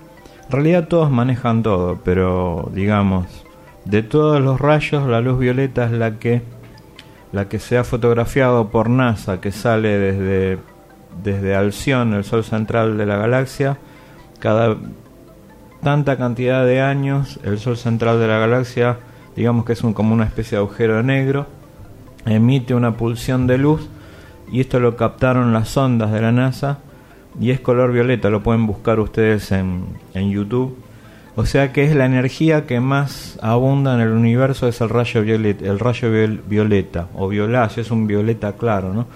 en 0.48 0.52
realidad 0.52 0.88
todos 0.88 1.10
manejan 1.10 1.62
todo, 1.62 1.98
pero 2.02 2.70
digamos, 2.72 3.26
de 3.84 4.02
todos 4.02 4.40
los 4.40 4.58
rayos, 4.58 5.06
la 5.06 5.20
luz 5.20 5.38
violeta 5.38 5.84
es 5.84 5.92
la 5.92 6.18
que 6.18 6.42
la 7.32 7.46
que 7.50 7.58
se 7.58 7.76
ha 7.76 7.84
fotografiado 7.84 8.70
por 8.70 8.88
NASA, 8.88 9.42
que 9.42 9.52
sale 9.52 9.98
desde 9.98 10.58
desde 11.22 11.54
Alción, 11.54 12.14
el 12.14 12.24
sol 12.24 12.44
central 12.44 12.96
de 12.96 13.04
la 13.04 13.16
galaxia, 13.16 13.76
cada 14.38 14.76
tanta 15.82 16.16
cantidad 16.16 16.64
de 16.64 16.80
años, 16.80 17.38
el 17.44 17.58
sol 17.58 17.76
central 17.76 18.18
de 18.18 18.28
la 18.28 18.38
galaxia, 18.38 18.98
digamos 19.36 19.66
que 19.66 19.74
es 19.74 19.82
un, 19.82 19.92
como 19.92 20.14
una 20.14 20.24
especie 20.24 20.56
de 20.56 20.64
agujero 20.64 21.02
negro, 21.02 21.46
emite 22.24 22.74
una 22.74 22.96
pulsión 22.96 23.46
de 23.46 23.58
luz 23.58 23.88
y 24.50 24.60
esto 24.60 24.80
lo 24.80 24.96
captaron 24.96 25.52
las 25.52 25.76
ondas 25.76 26.10
de 26.10 26.22
la 26.22 26.32
NASA 26.32 26.78
y 27.40 27.50
es 27.50 27.60
color 27.60 27.92
violeta, 27.92 28.30
lo 28.30 28.42
pueden 28.42 28.66
buscar 28.66 29.00
ustedes 29.00 29.52
en, 29.52 29.84
en 30.14 30.30
YouTube. 30.30 30.76
O 31.36 31.46
sea 31.46 31.72
que 31.72 31.84
es 31.84 31.94
la 31.94 32.04
energía 32.04 32.66
que 32.66 32.80
más 32.80 33.38
abunda 33.40 33.94
en 33.94 34.00
el 34.00 34.10
universo 34.10 34.66
es 34.66 34.80
el 34.80 34.88
rayo 34.88 35.22
violeta, 35.22 35.64
el 35.66 35.78
rayo 35.78 36.10
violeta 36.48 37.06
o 37.14 37.28
violáceo, 37.28 37.82
es 37.82 37.92
un 37.92 38.08
violeta 38.08 38.54
claro, 38.54 38.92
¿no? 38.92 39.06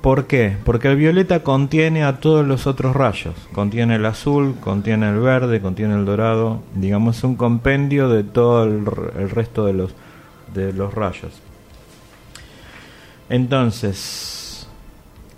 ¿Por 0.00 0.26
qué? 0.26 0.56
Porque 0.64 0.88
el 0.88 0.96
violeta 0.96 1.42
contiene 1.42 2.04
a 2.04 2.20
todos 2.20 2.46
los 2.46 2.66
otros 2.66 2.96
rayos. 2.96 3.34
Contiene 3.52 3.96
el 3.96 4.06
azul, 4.06 4.54
contiene 4.60 5.10
el 5.10 5.18
verde, 5.18 5.60
contiene 5.60 5.94
el 5.94 6.06
dorado. 6.06 6.62
Digamos 6.74 7.22
un 7.22 7.36
compendio 7.36 8.08
de 8.08 8.24
todo 8.24 8.64
el, 8.64 8.84
el 9.18 9.28
resto 9.28 9.66
de 9.66 9.74
los, 9.74 9.94
de 10.54 10.72
los 10.72 10.94
rayos. 10.94 11.32
Entonces, 13.28 14.39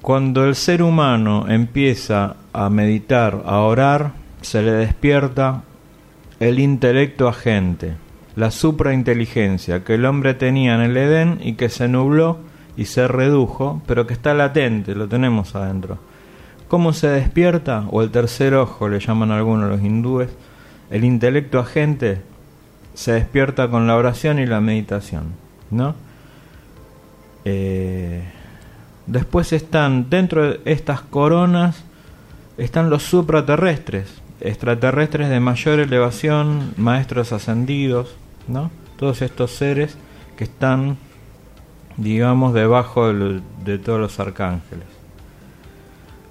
cuando 0.03 0.45
el 0.45 0.57
ser 0.57 0.83
humano 0.83 1.47
empieza 1.49 2.35
a 2.53 2.69
meditar, 2.69 3.45
a 3.47 3.61
orar, 3.61 4.13
se 4.41 4.61
le 4.61 4.73
despierta 4.73 5.63
el 6.41 6.59
intelecto 6.59 7.29
agente, 7.29 7.95
la 8.35 8.51
suprainteligencia 8.51 9.85
que 9.85 9.95
el 9.95 10.05
hombre 10.05 10.35
tenía 10.35 10.75
en 10.75 10.81
el 10.81 10.97
Edén 10.97 11.39
y 11.41 11.53
que 11.53 11.69
se 11.69 11.87
nubló 11.87 12.39
y 12.77 12.87
se 12.87 13.07
redujo, 13.07 13.81
pero 13.87 14.09
que 14.09 14.15
está 14.15 14.35
latente, 14.35 14.97
lo 14.97 15.07
tenemos 15.07 15.55
adentro. 15.55 15.99
¿Cómo 16.67 16.93
se 16.93 17.07
despierta? 17.07 17.87
O 17.93 18.03
el 18.03 18.11
tercer 18.11 18.55
ojo, 18.55 18.89
le 18.89 18.99
llaman 18.99 19.31
algunos 19.31 19.71
los 19.71 19.83
hindúes. 19.83 20.31
El 20.91 21.05
intelecto 21.05 21.61
agente 21.61 22.23
se 22.95 23.13
despierta 23.13 23.69
con 23.69 23.87
la 23.87 23.95
oración 23.95 24.41
y 24.41 24.47
la 24.47 24.61
meditación, 24.61 25.35
¿no? 25.71 25.95
Eh, 27.45 28.23
Después 29.07 29.53
están 29.53 30.09
dentro 30.11 30.51
de 30.51 30.61
estas 30.65 31.01
coronas 31.01 31.85
están 32.57 32.91
los 32.91 33.03
supraterrestres, 33.03 34.21
extraterrestres 34.41 35.29
de 35.29 35.41
mayor 35.41 35.81
elevación, 35.81 36.75
maestros 36.77 37.33
ascendidos, 37.33 38.15
¿no? 38.47 38.71
Todos 38.97 39.23
estos 39.23 39.53
seres 39.53 39.97
que 40.37 40.45
están 40.45 40.97
digamos 41.97 42.55
debajo 42.55 43.13
de, 43.13 43.79
todos 43.79 44.01
los 44.01 44.21
arcángeles. 44.21 44.87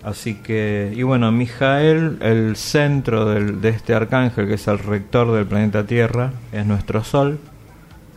Así 0.04 0.36
que, 0.36 0.92
y 0.96 1.04
bueno, 1.04 1.32
Mijael, 1.32 2.18
el 2.22 2.56
centro 2.56 3.26
de 3.26 3.70
este 3.70 3.94
arcángel, 3.94 4.48
que 4.48 4.56
es 4.56 4.68
el 4.68 4.80
rector 4.80 5.32
del 5.32 5.46
planeta 5.46 5.86
Tierra, 5.86 6.32
es 6.52 6.66
nuestro 6.66 7.04
Sol. 7.04 7.40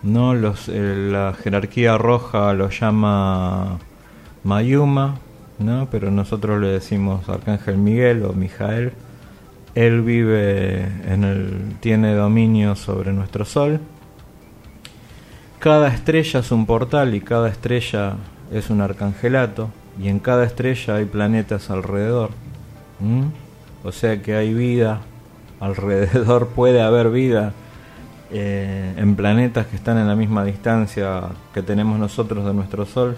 ¿no? 0.03 0.35
Los, 0.35 0.69
eh, 0.69 1.09
la 1.11 1.35
jerarquía 1.35 1.99
roja 1.99 2.55
lo 2.55 2.71
llama 2.71 3.79
Mayuma, 4.45 5.17
¿no? 5.59 5.89
pero 5.91 6.11
nosotros 6.11 6.61
le 6.61 6.69
decimos 6.69 7.29
Arcángel 7.29 7.79
Miguel 7.79 8.25
o 8.25 8.33
Mijael. 8.33 8.93
Él 9.75 10.03
vive 10.03 10.85
en 11.07 11.25
el, 11.25 11.77
tiene 11.81 12.15
dominio 12.15 12.77
sobre 12.77 13.13
nuestro 13.13 13.45
sol. 13.45 13.81
Cada 15.59 15.89
estrella 15.89 16.41
es 16.41 16.53
un 16.53 16.67
portal 16.67 17.15
y 17.15 17.21
cada 17.21 17.49
estrella 17.49 18.17
es 18.53 18.71
un 18.71 18.83
arcangelato 18.83 19.71
y 20.01 20.09
en 20.09 20.19
cada 20.19 20.45
estrella 20.45 20.97
hay 20.97 21.07
planetas 21.07 21.71
alrededor. 21.71 22.31
O 23.83 23.93
sea 23.93 24.23
que 24.23 24.35
hay 24.35 24.55
vida 24.55 25.01
alrededor, 25.59 26.49
puede 26.55 26.83
haber 26.83 27.11
vida 27.11 27.53
eh, 28.31 28.95
en 28.97 29.17
planetas 29.17 29.67
que 29.67 29.77
están 29.77 29.99
en 29.99 30.07
la 30.07 30.15
misma 30.15 30.45
distancia 30.45 31.23
que 31.53 31.63
tenemos 31.63 31.99
nosotros 31.99 32.45
de 32.45 32.55
nuestro 32.55 32.87
Sol 32.87 33.17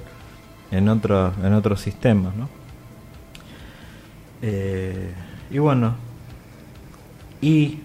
en, 0.70 0.88
otro, 0.88 1.32
en 1.42 1.52
otros 1.52 1.80
sistemas. 1.80 2.34
¿no? 2.34 2.48
Eh, 4.42 5.12
y 5.50 5.58
bueno, 5.58 5.94
y 7.40 7.80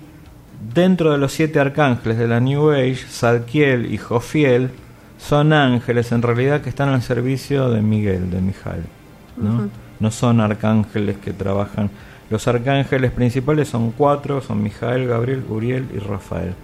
dentro 0.73 1.11
de 1.11 1.17
los 1.17 1.31
siete 1.31 1.59
arcángeles 1.59 2.17
de 2.17 2.27
la 2.27 2.39
New 2.39 2.71
Age, 2.71 3.05
Zadkiel 3.07 3.93
y 3.93 3.97
Jofiel 3.97 4.71
son 5.17 5.53
ángeles 5.53 6.11
en 6.11 6.21
realidad 6.21 6.61
que 6.61 6.69
están 6.69 6.89
al 6.89 7.01
servicio 7.01 7.69
de 7.69 7.81
Miguel, 7.81 8.31
de 8.31 8.41
Mijael. 8.41 8.83
¿no? 9.37 9.69
no 9.99 10.11
son 10.11 10.41
arcángeles 10.41 11.17
que 11.17 11.31
trabajan. 11.31 11.89
Los 12.29 12.47
arcángeles 12.47 13.11
principales 13.11 13.67
son 13.69 13.91
cuatro, 13.91 14.41
son 14.41 14.63
Mijael, 14.63 15.07
Gabriel, 15.07 15.43
Uriel 15.47 15.87
y 15.93 15.99
Rafael. 15.99 16.55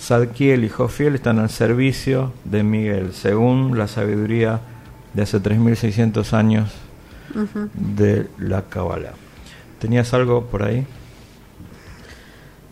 Zadkiel 0.00 0.64
y 0.64 0.68
Jofiel 0.68 1.16
están 1.16 1.38
al 1.40 1.50
servicio 1.50 2.32
de 2.44 2.62
Miguel, 2.62 3.12
según 3.12 3.76
la 3.76 3.88
sabiduría 3.88 4.60
de 5.14 5.22
hace 5.22 5.38
3.600 5.40 6.32
años 6.32 6.70
de 7.74 8.28
la 8.38 8.62
Kabbalah. 8.62 9.12
¿Tenías 9.78 10.12
algo 10.14 10.46
por 10.46 10.62
ahí? 10.62 10.86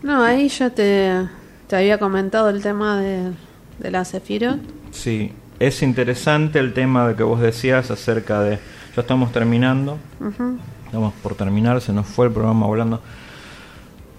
No, 0.03 0.23
ahí 0.23 0.49
ya 0.49 0.71
te, 0.71 1.29
te 1.67 1.77
había 1.77 1.99
comentado 1.99 2.49
el 2.51 2.63
tema 2.63 3.01
de, 3.01 3.33
de 3.79 3.91
la 3.91 4.05
Sefirot. 4.05 4.61
Sí, 4.91 5.33
es 5.59 5.83
interesante 5.83 6.59
el 6.59 6.73
tema 6.75 7.09
de 7.09 7.15
que 7.15 7.23
vos 7.23 7.41
decías 7.41 7.91
acerca 7.91 8.41
de... 8.41 8.59
Ya 8.95 9.03
estamos 9.03 9.31
terminando, 9.31 9.99
estamos 10.87 11.13
por 11.23 11.35
terminar, 11.35 11.83
se 11.83 11.93
nos 11.93 12.07
fue 12.07 12.27
el 12.27 12.33
programa 12.33 12.67
volando. 12.67 13.03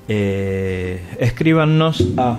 Eh, 0.07 1.01
escríbanos 1.19 2.03
a 2.15 2.37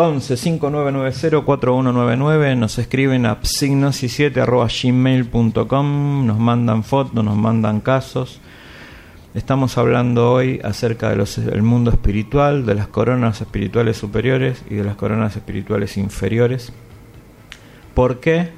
11 0.00 0.36
5990 0.36 1.44
4199 1.44 2.54
nos 2.54 2.78
escriben 2.78 3.26
a 3.26 3.40
psignosis7 3.40 4.46
gmail.com 4.82 6.26
nos 6.26 6.38
mandan 6.38 6.84
fotos, 6.84 7.24
nos 7.24 7.36
mandan 7.36 7.80
casos 7.80 8.40
Estamos 9.34 9.76
hablando 9.76 10.32
hoy 10.32 10.58
acerca 10.64 11.14
del 11.14 11.62
mundo 11.62 11.90
espiritual, 11.90 12.64
de 12.64 12.74
las 12.74 12.88
coronas 12.88 13.40
espirituales 13.40 13.96
superiores 13.96 14.64
y 14.70 14.76
de 14.76 14.84
las 14.84 14.96
coronas 14.96 15.36
espirituales 15.36 15.96
inferiores. 15.98 16.72
¿Por 17.94 18.20
qué? 18.20 18.48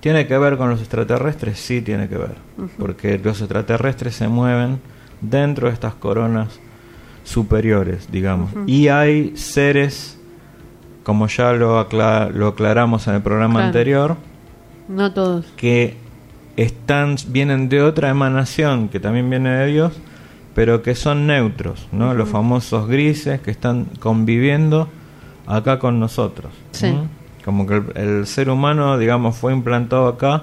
¿Tiene 0.00 0.26
que 0.26 0.38
ver 0.38 0.56
con 0.56 0.70
los 0.70 0.80
extraterrestres? 0.80 1.60
Sí, 1.60 1.82
tiene 1.82 2.08
que 2.08 2.16
ver. 2.16 2.34
Porque 2.78 3.18
los 3.18 3.40
extraterrestres 3.40 4.16
se 4.16 4.26
mueven 4.26 4.80
dentro 5.20 5.68
de 5.68 5.74
estas 5.74 5.94
coronas 5.94 6.58
superiores, 7.22 8.10
digamos. 8.10 8.50
Y 8.66 8.88
hay 8.88 9.36
seres, 9.36 10.15
como 11.06 11.28
ya 11.28 11.52
lo, 11.52 11.86
lo 12.34 12.48
aclaramos 12.48 13.06
en 13.06 13.14
el 13.14 13.22
programa 13.22 13.64
anterior, 13.64 14.16
no 14.88 15.12
todos. 15.12 15.46
que 15.56 15.96
están, 16.56 17.14
vienen 17.28 17.68
de 17.68 17.80
otra 17.80 18.10
emanación 18.10 18.88
que 18.88 18.98
también 18.98 19.30
viene 19.30 19.50
de 19.50 19.66
Dios, 19.66 19.92
pero 20.52 20.82
que 20.82 20.96
son 20.96 21.28
neutros, 21.28 21.86
¿no? 21.92 22.12
Los 22.12 22.28
famosos 22.28 22.88
grises 22.88 23.40
que 23.40 23.52
están 23.52 23.84
conviviendo 24.00 24.88
acá 25.46 25.78
con 25.78 26.00
nosotros. 26.00 26.52
Como 27.44 27.68
que 27.68 27.84
el, 27.94 28.26
ser 28.26 28.50
humano, 28.50 28.98
digamos, 28.98 29.36
fue 29.36 29.52
implantado 29.52 30.08
acá 30.08 30.42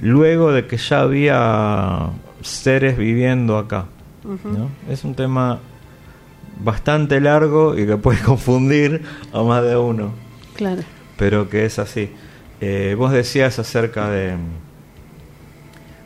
luego 0.00 0.50
de 0.50 0.66
que 0.66 0.76
ya 0.76 1.02
había 1.02 2.08
seres 2.40 2.98
viviendo 2.98 3.58
acá. 3.58 3.84
¿no? 4.24 4.70
Es 4.92 5.04
un 5.04 5.14
tema 5.14 5.60
bastante 6.60 7.20
largo 7.20 7.78
y 7.78 7.86
que 7.86 7.96
puede 7.96 8.20
confundir 8.24 9.02
a 9.32 9.42
más 9.42 9.62
de 9.62 9.76
uno. 9.76 10.12
Claro. 10.54 10.82
Pero 11.16 11.48
que 11.48 11.64
es 11.64 11.78
así. 11.78 12.10
Eh, 12.60 12.94
vos 12.98 13.12
decías 13.12 13.58
acerca 13.58 14.10
de 14.10 14.36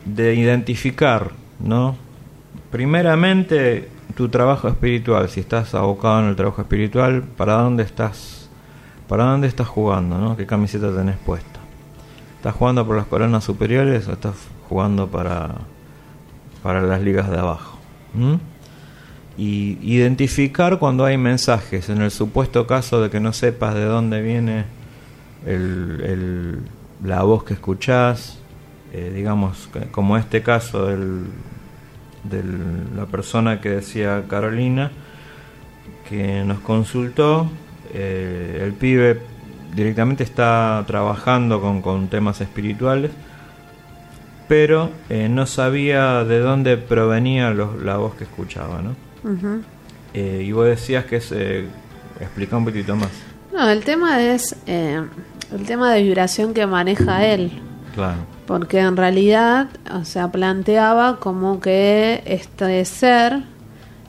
de 0.05 0.35
identificar, 0.35 1.31
¿no? 1.59 1.95
Primeramente, 2.71 3.89
tu 4.15 4.29
trabajo 4.29 4.67
espiritual, 4.67 5.29
si 5.29 5.39
estás 5.39 5.73
abocado 5.75 6.21
en 6.21 6.29
el 6.29 6.35
trabajo 6.35 6.61
espiritual, 6.61 7.23
¿para 7.23 7.53
dónde 7.53 7.83
estás? 7.83 8.49
¿Para 9.07 9.25
dónde 9.25 9.47
estás 9.47 9.67
jugando, 9.67 10.17
no? 10.17 10.35
¿Qué 10.35 10.45
camiseta 10.45 10.93
tenés 10.95 11.17
puesta? 11.17 11.59
¿Estás 12.37 12.55
jugando 12.55 12.85
por 12.85 12.97
las 12.97 13.05
coronas 13.05 13.43
superiores 13.43 14.07
o 14.07 14.13
estás 14.13 14.35
jugando 14.67 15.07
para, 15.07 15.51
para 16.61 16.81
las 16.81 17.01
ligas 17.01 17.29
de 17.29 17.37
abajo? 17.37 17.77
Y 19.37 19.79
identificar 19.81 20.77
cuando 20.77 21.05
hay 21.05 21.17
mensajes, 21.17 21.89
en 21.89 22.01
el 22.01 22.11
supuesto 22.11 22.67
caso 22.67 23.01
de 23.01 23.09
que 23.09 23.19
no 23.19 23.33
sepas 23.33 23.73
de 23.73 23.85
dónde 23.85 24.21
viene 24.21 24.65
el, 25.45 26.59
la 27.03 27.23
voz 27.23 27.43
que 27.43 27.53
escuchás, 27.53 28.39
eh, 28.93 29.11
digamos, 29.13 29.69
como 29.91 30.17
este 30.17 30.43
caso 30.43 30.85
de 30.85 32.43
la 32.95 33.05
persona 33.07 33.59
que 33.59 33.69
decía 33.69 34.23
Carolina, 34.29 34.91
que 36.07 36.43
nos 36.43 36.59
consultó, 36.59 37.49
eh, 37.93 38.61
el 38.63 38.73
pibe 38.73 39.19
directamente 39.75 40.23
está 40.23 40.83
trabajando 40.85 41.59
con, 41.61 42.07
temas 42.07 42.41
espirituales, 42.41 43.11
pero 44.47 44.91
eh, 45.09 45.27
no 45.29 45.45
sabía 45.45 46.23
de 46.23 46.39
dónde 46.39 46.77
provenía 46.77 47.51
la 47.51 47.97
voz 47.97 48.15
que 48.15 48.25
escuchaba, 48.25 48.81
¿no? 48.81 49.12
Y 50.13 50.51
vos 50.51 50.65
decías 50.65 51.05
que 51.05 51.21
se 51.21 51.65
explica 52.19 52.57
un 52.57 52.65
poquito 52.65 52.95
más. 52.95 53.09
No, 53.51 53.69
el 53.69 53.83
tema 53.83 54.21
es 54.21 54.55
el 54.67 55.65
tema 55.65 55.93
de 55.93 56.03
vibración 56.03 56.53
que 56.53 56.65
maneja 56.65 57.25
él. 57.25 57.51
Claro 57.93 58.33
porque 58.45 58.79
en 58.79 58.97
realidad, 58.97 59.67
o 59.93 60.03
sea, 60.05 60.31
planteaba 60.31 61.17
como 61.19 61.59
que 61.59 62.23
este 62.25 62.83
ser 62.85 63.43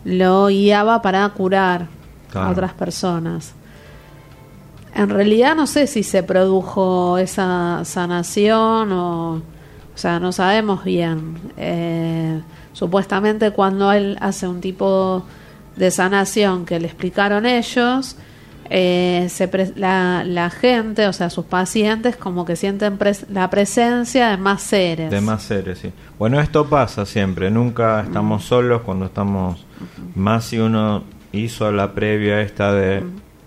lo 0.05 0.47
guiaba 0.49 1.03
para 1.03 1.29
curar 1.31 1.87
a 2.35 2.51
otras 2.51 2.73
personas. 2.73 3.55
En 4.95 5.09
realidad 5.09 5.57
no 5.57 5.67
sé 5.67 5.87
si 5.87 6.03
se 6.03 6.23
produjo 6.23 7.19
esa 7.19 7.83
sanación 7.85 8.93
o, 8.93 9.35
o 9.35 9.43
sea, 9.95 10.21
no 10.21 10.33
sabemos 10.33 10.85
bien. 10.85 11.39
Eh, 11.57 12.41
supuestamente 12.75 13.53
cuando 13.53 13.91
él 13.93 14.19
hace 14.21 14.47
un 14.47 14.61
tipo 14.61 15.25
de 15.77 15.91
sanación 15.91 16.67
que 16.67 16.79
le 16.79 16.87
explicaron 16.87 17.47
ellos, 17.47 18.17
eh, 18.71 19.27
se 19.31 19.51
la, 19.77 20.25
la, 20.25 20.51
gente, 20.51 21.07
o 21.07 21.13
sea, 21.13 21.31
sus 21.31 21.45
pacientes, 21.45 22.17
como 22.17 22.45
que 22.45 22.57
sienten 22.57 22.99
la 23.31 23.51
presencia 23.51 24.31
de 24.31 24.37
más 24.37 24.63
seres. 24.63 25.11
De 25.11 25.21
más 25.21 25.43
seres, 25.43 25.79
sí. 25.79 25.93
Bueno, 26.19 26.41
esto 26.41 26.67
pasa 26.67 27.07
siempre, 27.07 27.51
nunca 27.51 28.03
estamos 28.03 28.45
solos 28.45 28.83
cuando 28.83 29.07
estamos, 29.07 29.65
más 30.15 30.45
si 30.47 30.59
uno 30.59 31.05
hizo 31.33 31.71
la 31.73 31.93
previa 31.93 32.41
esta 32.41 32.73
de 32.73 33.03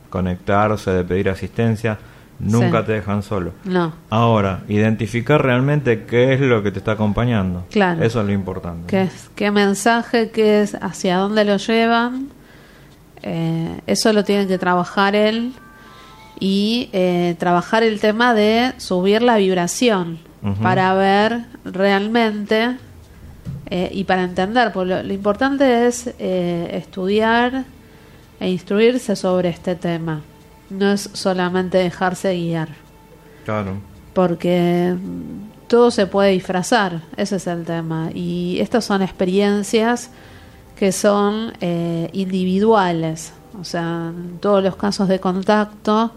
conectarse, 0.10 0.92
de 0.92 1.04
pedir 1.04 1.30
asistencia, 1.30 1.98
nunca 2.40 2.86
te 2.86 2.94
dejan 2.94 3.24
solo. 3.24 3.52
No. 3.64 3.94
Ahora, 4.10 4.64
identificar 4.68 5.42
realmente 5.42 6.06
qué 6.06 6.34
es 6.34 6.42
lo 6.42 6.64
que 6.64 6.72
te 6.72 6.80
está 6.80 6.94
acompañando. 6.94 7.66
Claro. 7.72 8.04
Eso 8.04 8.22
es 8.22 8.28
lo 8.28 8.34
importante. 8.34 8.88
¿Qué, 8.88 9.10
qué 9.36 9.52
mensaje, 9.52 10.30
qué 10.32 10.62
es, 10.62 10.76
hacia 10.76 11.18
dónde 11.18 11.46
lo 11.46 11.58
llevan? 11.58 12.38
Eh, 13.24 13.82
eso 13.88 14.14
lo 14.14 14.24
tiene 14.24 14.48
que 14.48 14.58
trabajar 14.58 15.16
él 15.16 15.54
y 16.40 16.90
eh, 16.94 17.36
trabajar 17.40 17.84
el 17.84 18.00
tema 18.00 18.34
de 18.34 18.74
subir 18.78 19.22
la 19.22 19.38
vibración 19.38 20.20
para 20.62 20.94
ver 20.94 21.44
realmente 21.66 22.78
eh, 23.66 23.90
y 23.92 24.06
para 24.06 24.24
entender. 24.24 24.72
Porque 24.72 25.04
lo, 25.04 25.14
importante 25.14 25.88
es 25.88 26.08
estudiar 26.18 27.66
e 28.40 28.50
instruirse 28.50 29.18
sobre 29.18 29.50
este 29.50 29.76
tema. 29.76 30.22
No 30.70 30.91
es 30.91 31.09
solamente 31.13 31.78
dejarse 31.78 32.34
guiar. 32.34 32.70
Claro. 33.45 33.78
Porque 34.13 34.95
todo 35.68 35.91
se 35.91 36.07
puede 36.07 36.32
disfrazar, 36.32 37.01
ese 37.15 37.38
es 37.38 37.47
el 37.47 37.65
tema. 37.65 38.09
Y 38.13 38.57
estas 38.59 38.86
son 38.86 39.01
experiencias 39.01 40.09
que 40.76 40.91
son 40.91 41.53
eh, 41.61 42.09
individuales. 42.13 43.34
O 43.59 43.63
sea, 43.63 44.11
en 44.15 44.39
todos 44.39 44.63
los 44.63 44.76
casos 44.76 45.07
de 45.07 45.20
contacto 45.20 46.11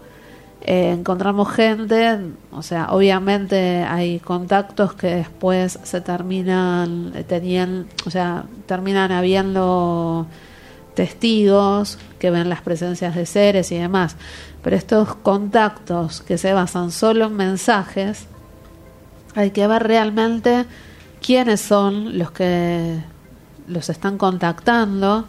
eh, 0.63 0.91
encontramos 0.91 1.51
gente, 1.51 2.19
o 2.51 2.61
sea, 2.61 2.89
obviamente 2.91 3.83
hay 3.83 4.19
contactos 4.19 4.93
que 4.93 5.15
después 5.15 5.79
se 5.81 6.01
terminan, 6.01 7.13
eh, 7.15 7.23
tenían, 7.23 7.87
o 8.05 8.11
sea, 8.11 8.43
terminan 8.67 9.11
habiendo 9.11 10.27
testigos 10.93 11.97
que 12.19 12.31
ven 12.31 12.49
las 12.49 12.61
presencias 12.61 13.15
de 13.15 13.25
seres 13.25 13.71
y 13.71 13.77
demás. 13.77 14.15
Pero 14.61 14.75
estos 14.75 15.15
contactos 15.15 16.21
que 16.21 16.37
se 16.37 16.53
basan 16.53 16.91
solo 16.91 17.25
en 17.25 17.35
mensajes, 17.35 18.27
hay 19.35 19.51
que 19.51 19.67
ver 19.67 19.83
realmente 19.83 20.65
quiénes 21.21 21.61
son 21.61 22.17
los 22.17 22.31
que 22.31 22.99
los 23.67 23.89
están 23.89 24.17
contactando, 24.17 25.27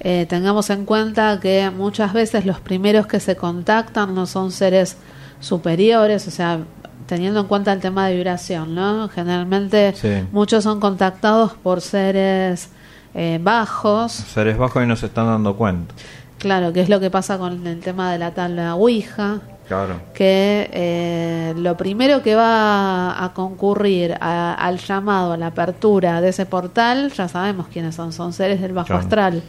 eh, 0.00 0.26
tengamos 0.28 0.70
en 0.70 0.84
cuenta 0.84 1.38
que 1.40 1.70
muchas 1.70 2.12
veces 2.12 2.44
los 2.44 2.60
primeros 2.60 3.06
que 3.06 3.20
se 3.20 3.36
contactan 3.36 4.14
no 4.14 4.26
son 4.26 4.50
seres 4.50 4.96
superiores, 5.40 6.26
o 6.26 6.30
sea, 6.30 6.60
teniendo 7.06 7.40
en 7.40 7.46
cuenta 7.46 7.72
el 7.72 7.80
tema 7.80 8.08
de 8.08 8.16
vibración, 8.16 8.74
¿no? 8.74 9.08
Generalmente 9.08 9.94
muchos 10.32 10.64
son 10.64 10.80
contactados 10.80 11.52
por 11.52 11.80
seres 11.80 12.70
eh, 13.14 13.38
bajos. 13.40 14.12
Seres 14.12 14.58
bajos 14.58 14.82
y 14.82 14.86
no 14.86 14.96
se 14.96 15.06
están 15.06 15.26
dando 15.26 15.56
cuenta. 15.56 15.94
Claro, 16.38 16.72
que 16.72 16.80
es 16.80 16.88
lo 16.88 17.00
que 17.00 17.10
pasa 17.10 17.38
con 17.38 17.66
el 17.66 17.80
tema 17.80 18.12
de 18.12 18.18
la 18.18 18.32
tabla 18.32 18.74
Ouija. 18.74 19.40
Claro. 19.66 19.98
Que 20.12 20.68
eh, 20.72 21.54
lo 21.56 21.74
primero 21.76 22.22
que 22.22 22.34
va 22.34 23.24
a 23.24 23.32
concurrir 23.32 24.14
al 24.20 24.78
llamado, 24.78 25.32
a 25.32 25.36
la 25.38 25.46
apertura 25.46 26.20
de 26.20 26.28
ese 26.28 26.44
portal, 26.44 27.10
ya 27.12 27.28
sabemos 27.28 27.68
quiénes 27.68 27.94
son, 27.94 28.12
son 28.12 28.34
seres 28.34 28.60
del 28.60 28.72
bajo 28.72 28.92
astral. 28.92 29.42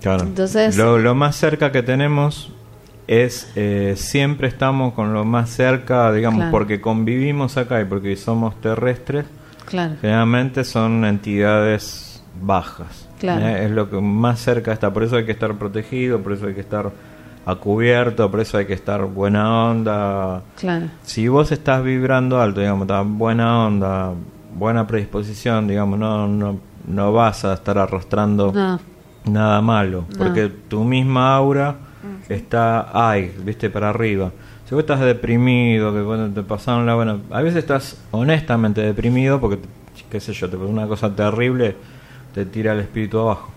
Claro. 0.00 0.22
Entonces, 0.22 0.76
lo, 0.76 1.14
más 1.16 1.34
cerca 1.34 1.72
que 1.72 1.82
tenemos 1.82 2.52
es 3.08 3.50
eh, 3.56 3.94
siempre 3.96 4.46
estamos 4.46 4.94
con 4.94 5.12
lo 5.12 5.24
más 5.24 5.50
cerca, 5.50 6.12
digamos, 6.12 6.46
porque 6.52 6.80
convivimos 6.80 7.56
acá 7.56 7.80
y 7.80 7.86
porque 7.86 8.14
somos 8.14 8.60
terrestres. 8.60 9.26
Claro. 9.64 9.96
Generalmente 10.00 10.62
son 10.62 11.04
entidades 11.04 12.07
bajas. 12.40 13.08
Claro. 13.18 13.46
Eh, 13.46 13.66
es 13.66 13.70
lo 13.70 13.90
que 13.90 14.00
más 14.00 14.40
cerca 14.40 14.72
está, 14.72 14.92
por 14.92 15.02
eso 15.02 15.16
hay 15.16 15.24
que 15.24 15.32
estar 15.32 15.54
protegido, 15.54 16.20
por 16.20 16.32
eso 16.32 16.46
hay 16.46 16.54
que 16.54 16.60
estar 16.60 16.90
a 17.46 17.54
cubierto, 17.54 18.30
por 18.30 18.40
eso 18.40 18.58
hay 18.58 18.66
que 18.66 18.74
estar 18.74 19.04
buena 19.06 19.70
onda. 19.70 20.42
Claro. 20.56 20.86
Si 21.02 21.28
vos 21.28 21.50
estás 21.50 21.82
vibrando 21.82 22.40
alto, 22.40 22.60
digamos, 22.60 22.86
buena 23.16 23.66
onda, 23.66 24.12
buena 24.54 24.86
predisposición, 24.86 25.66
digamos, 25.66 25.98
no, 25.98 26.28
no, 26.28 26.58
no 26.86 27.12
vas 27.12 27.44
a 27.44 27.54
estar 27.54 27.78
arrastrando 27.78 28.52
nada 29.24 29.60
malo, 29.60 30.04
porque 30.16 30.48
tu 30.68 30.84
misma 30.84 31.34
aura 31.34 31.76
está 32.28 33.10
ahí, 33.10 33.34
viste, 33.44 33.70
para 33.70 33.90
arriba. 33.90 34.30
Si 34.68 34.74
vos 34.74 34.82
estás 34.82 35.00
deprimido, 35.00 35.94
que 35.94 36.02
cuando 36.02 36.28
te 36.42 36.46
pasaron 36.46 36.84
la 36.84 36.94
buena... 36.94 37.16
A 37.30 37.40
veces 37.40 37.60
estás 37.60 37.98
honestamente 38.10 38.82
deprimido 38.82 39.40
porque, 39.40 39.58
qué 40.10 40.20
sé 40.20 40.34
yo, 40.34 40.50
te 40.50 40.58
pasó 40.58 40.68
una 40.68 40.86
cosa 40.86 41.16
terrible 41.16 41.74
te 42.34 42.44
tira 42.44 42.72
el 42.72 42.80
espíritu 42.80 43.20
abajo. 43.20 43.50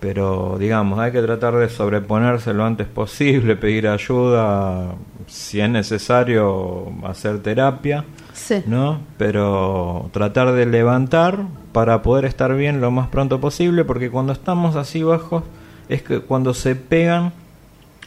Pero 0.00 0.56
digamos, 0.60 0.98
hay 1.00 1.10
que 1.10 1.20
tratar 1.22 1.56
de 1.56 1.68
sobreponerse 1.68 2.54
lo 2.54 2.64
antes 2.64 2.86
posible, 2.86 3.56
pedir 3.56 3.88
ayuda, 3.88 4.94
si 5.26 5.60
es 5.60 5.68
necesario 5.68 6.92
hacer 7.04 7.42
terapia, 7.42 8.04
Sí. 8.32 8.62
¿no? 8.66 9.00
Pero 9.16 10.08
tratar 10.12 10.52
de 10.52 10.66
levantar 10.66 11.40
para 11.72 12.02
poder 12.02 12.24
estar 12.26 12.54
bien 12.54 12.80
lo 12.80 12.92
más 12.92 13.08
pronto 13.08 13.40
posible, 13.40 13.84
porque 13.84 14.08
cuando 14.10 14.32
estamos 14.32 14.76
así 14.76 15.02
bajos 15.02 15.42
es 15.88 16.02
que 16.02 16.20
cuando 16.20 16.54
se 16.54 16.76
pegan 16.76 17.32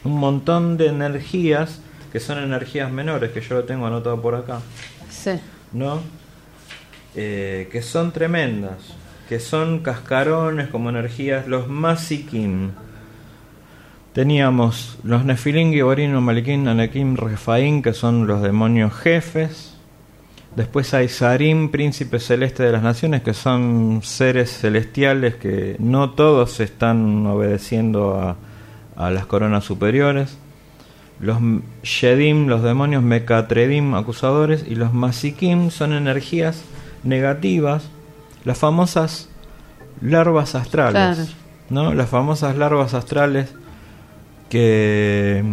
un 0.04 0.18
montón 0.18 0.78
de 0.78 0.86
energías 0.86 1.80
que 2.10 2.20
son 2.20 2.38
energías 2.38 2.90
menores, 2.90 3.32
que 3.32 3.40
yo 3.42 3.56
lo 3.56 3.64
tengo 3.64 3.86
anotado 3.86 4.20
por 4.22 4.34
acá, 4.34 4.60
Sí. 5.10 5.32
¿no? 5.72 6.00
Eh, 7.14 7.68
que 7.70 7.82
son 7.82 8.10
tremendas, 8.12 8.78
que 9.28 9.40
son 9.40 9.80
cascarones 9.80 10.68
como 10.68 10.90
energías, 10.90 11.46
los 11.46 11.68
Masikim. 11.68 12.70
Teníamos 14.12 14.98
los 15.04 15.24
Nefilim, 15.24 15.72
Giborim, 15.72 16.12
Malikim, 16.20 16.68
Anakim, 16.68 17.16
Refaim, 17.16 17.82
que 17.82 17.94
son 17.94 18.26
los 18.26 18.42
demonios 18.42 18.92
jefes. 18.92 19.74
Después 20.54 20.92
hay 20.92 21.08
Sarim, 21.08 21.70
príncipe 21.70 22.18
celeste 22.18 22.62
de 22.62 22.72
las 22.72 22.82
naciones, 22.82 23.22
que 23.22 23.32
son 23.32 24.00
seres 24.02 24.50
celestiales 24.58 25.36
que 25.36 25.76
no 25.78 26.10
todos 26.10 26.60
están 26.60 27.26
obedeciendo 27.26 28.20
a, 28.20 28.36
a 28.96 29.10
las 29.10 29.24
coronas 29.24 29.64
superiores. 29.64 30.36
Los 31.20 31.38
Shedim, 31.82 32.48
los 32.48 32.62
demonios 32.62 33.02
Mekatredim, 33.02 33.94
acusadores, 33.94 34.66
y 34.68 34.74
los 34.74 34.92
Masikim 34.92 35.70
son 35.70 35.94
energías 35.94 36.64
negativas, 37.02 37.88
las 38.44 38.58
famosas 38.58 39.28
larvas 40.00 40.54
astrales, 40.54 40.92
Claro. 41.16 41.30
¿no? 41.70 41.94
Las 41.94 42.08
famosas 42.08 42.56
larvas 42.56 42.94
astrales 42.94 43.54
que 44.48 45.44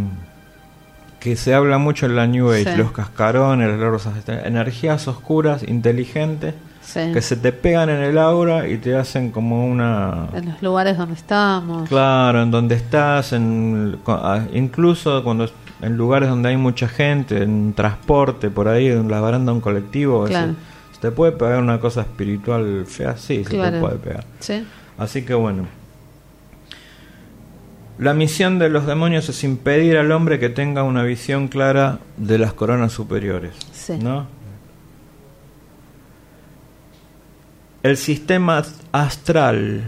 que 1.20 1.36
se 1.36 1.54
habla 1.54 1.78
mucho 1.78 2.06
en 2.06 2.16
la 2.16 2.28
New 2.28 2.50
Age, 2.50 2.64
Sí. 2.64 2.78
los 2.78 2.94
cascarones, 2.94 3.68
las 3.70 3.78
larvas 3.78 4.06
astrales, 4.08 4.46
energías 4.46 5.06
oscuras, 5.10 5.64
inteligentes, 5.68 6.54
Sí. 6.82 7.12
que 7.12 7.22
se 7.22 7.36
te 7.36 7.52
pegan 7.52 7.90
en 7.90 7.98
el 8.02 8.18
aura 8.18 8.70
y 8.70 8.78
te 8.78 8.96
hacen 8.96 9.30
como 9.32 9.68
una 9.68 10.28
En 10.34 10.46
los 10.52 10.62
lugares 10.62 10.98
donde 10.98 11.16
estamos. 11.16 11.90
Claro, 11.90 12.42
en 12.44 12.52
donde 12.52 12.76
estás, 12.76 13.34
en, 13.34 13.98
incluso 14.54 15.22
cuando 15.26 15.50
en 15.82 15.98
lugares 15.98 16.30
donde 16.30 16.50
hay 16.50 16.58
mucha 16.58 16.88
gente, 16.88 17.44
en 17.44 17.74
transporte, 17.74 18.50
por 18.50 18.70
ahí, 18.70 18.88
en 18.88 19.12
la 19.12 19.20
baranda 19.20 19.52
de 19.52 19.56
un 19.58 19.62
colectivo, 19.62 20.24
Claro. 20.24 20.54
Te 21.02 21.12
puede 21.12 21.32
pegar 21.34 21.60
una 21.60 21.80
cosa 21.80 22.02
espiritual 22.02 22.86
fea, 22.88 23.16
sí, 23.18 23.43
se 23.43 23.50
te 23.52 23.56
Claro. 23.58 23.80
puede 23.80 23.95
pegar. 23.97 24.26
Sí. 24.39 24.66
Así 24.97 25.24
que 25.24 25.34
bueno. 25.34 25.68
La 27.97 28.14
misión 28.14 28.60
de 28.60 28.70
los 28.70 28.86
demonios 28.86 29.28
es 29.28 29.43
impedir 29.43 29.97
al 29.97 30.12
hombre 30.14 30.39
que 30.39 30.50
tenga 30.50 30.84
una 30.84 31.04
visión 31.04 31.50
clara 31.50 32.00
de 32.16 32.38
las 32.38 32.54
coronas 32.54 32.93
superiores. 32.93 33.54
Sí. 33.74 33.97
¿No? 34.02 34.26
El 37.84 37.97
sistema 37.97 38.64
astral. 38.91 39.84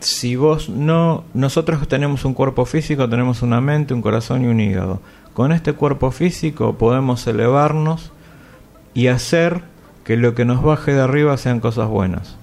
Si 0.00 0.36
vos 0.36 0.68
no. 0.68 1.24
Nosotros 1.34 1.86
tenemos 1.88 2.24
un 2.24 2.34
cuerpo 2.34 2.64
físico, 2.66 3.08
tenemos 3.08 3.42
una 3.42 3.60
mente, 3.60 3.94
un 3.94 4.02
corazón 4.02 4.44
y 4.44 4.46
un 4.48 4.60
hígado. 4.60 5.00
Con 5.34 5.50
este 5.52 5.72
cuerpo 5.72 6.10
físico 6.10 6.76
podemos 6.78 7.26
elevarnos 7.26 8.12
y 8.92 9.08
hacer 9.08 9.62
que 10.04 10.16
lo 10.16 10.34
que 10.34 10.44
nos 10.44 10.62
baje 10.62 10.92
de 10.92 11.00
arriba 11.00 11.36
sean 11.36 11.60
cosas 11.60 11.88
buenas. 11.88 12.36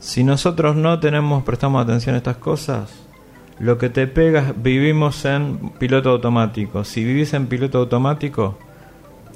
Si 0.00 0.24
nosotros 0.24 0.76
no 0.76 1.00
tenemos, 1.00 1.44
prestamos 1.44 1.82
atención 1.82 2.14
a 2.14 2.18
estas 2.18 2.36
cosas, 2.36 2.90
lo 3.58 3.78
que 3.78 3.88
te 3.88 4.06
pegas, 4.06 4.60
vivimos 4.62 5.24
en 5.24 5.70
piloto 5.78 6.10
automático. 6.10 6.84
Si 6.84 7.02
vivís 7.04 7.34
en 7.34 7.46
piloto 7.46 7.78
automático, 7.78 8.58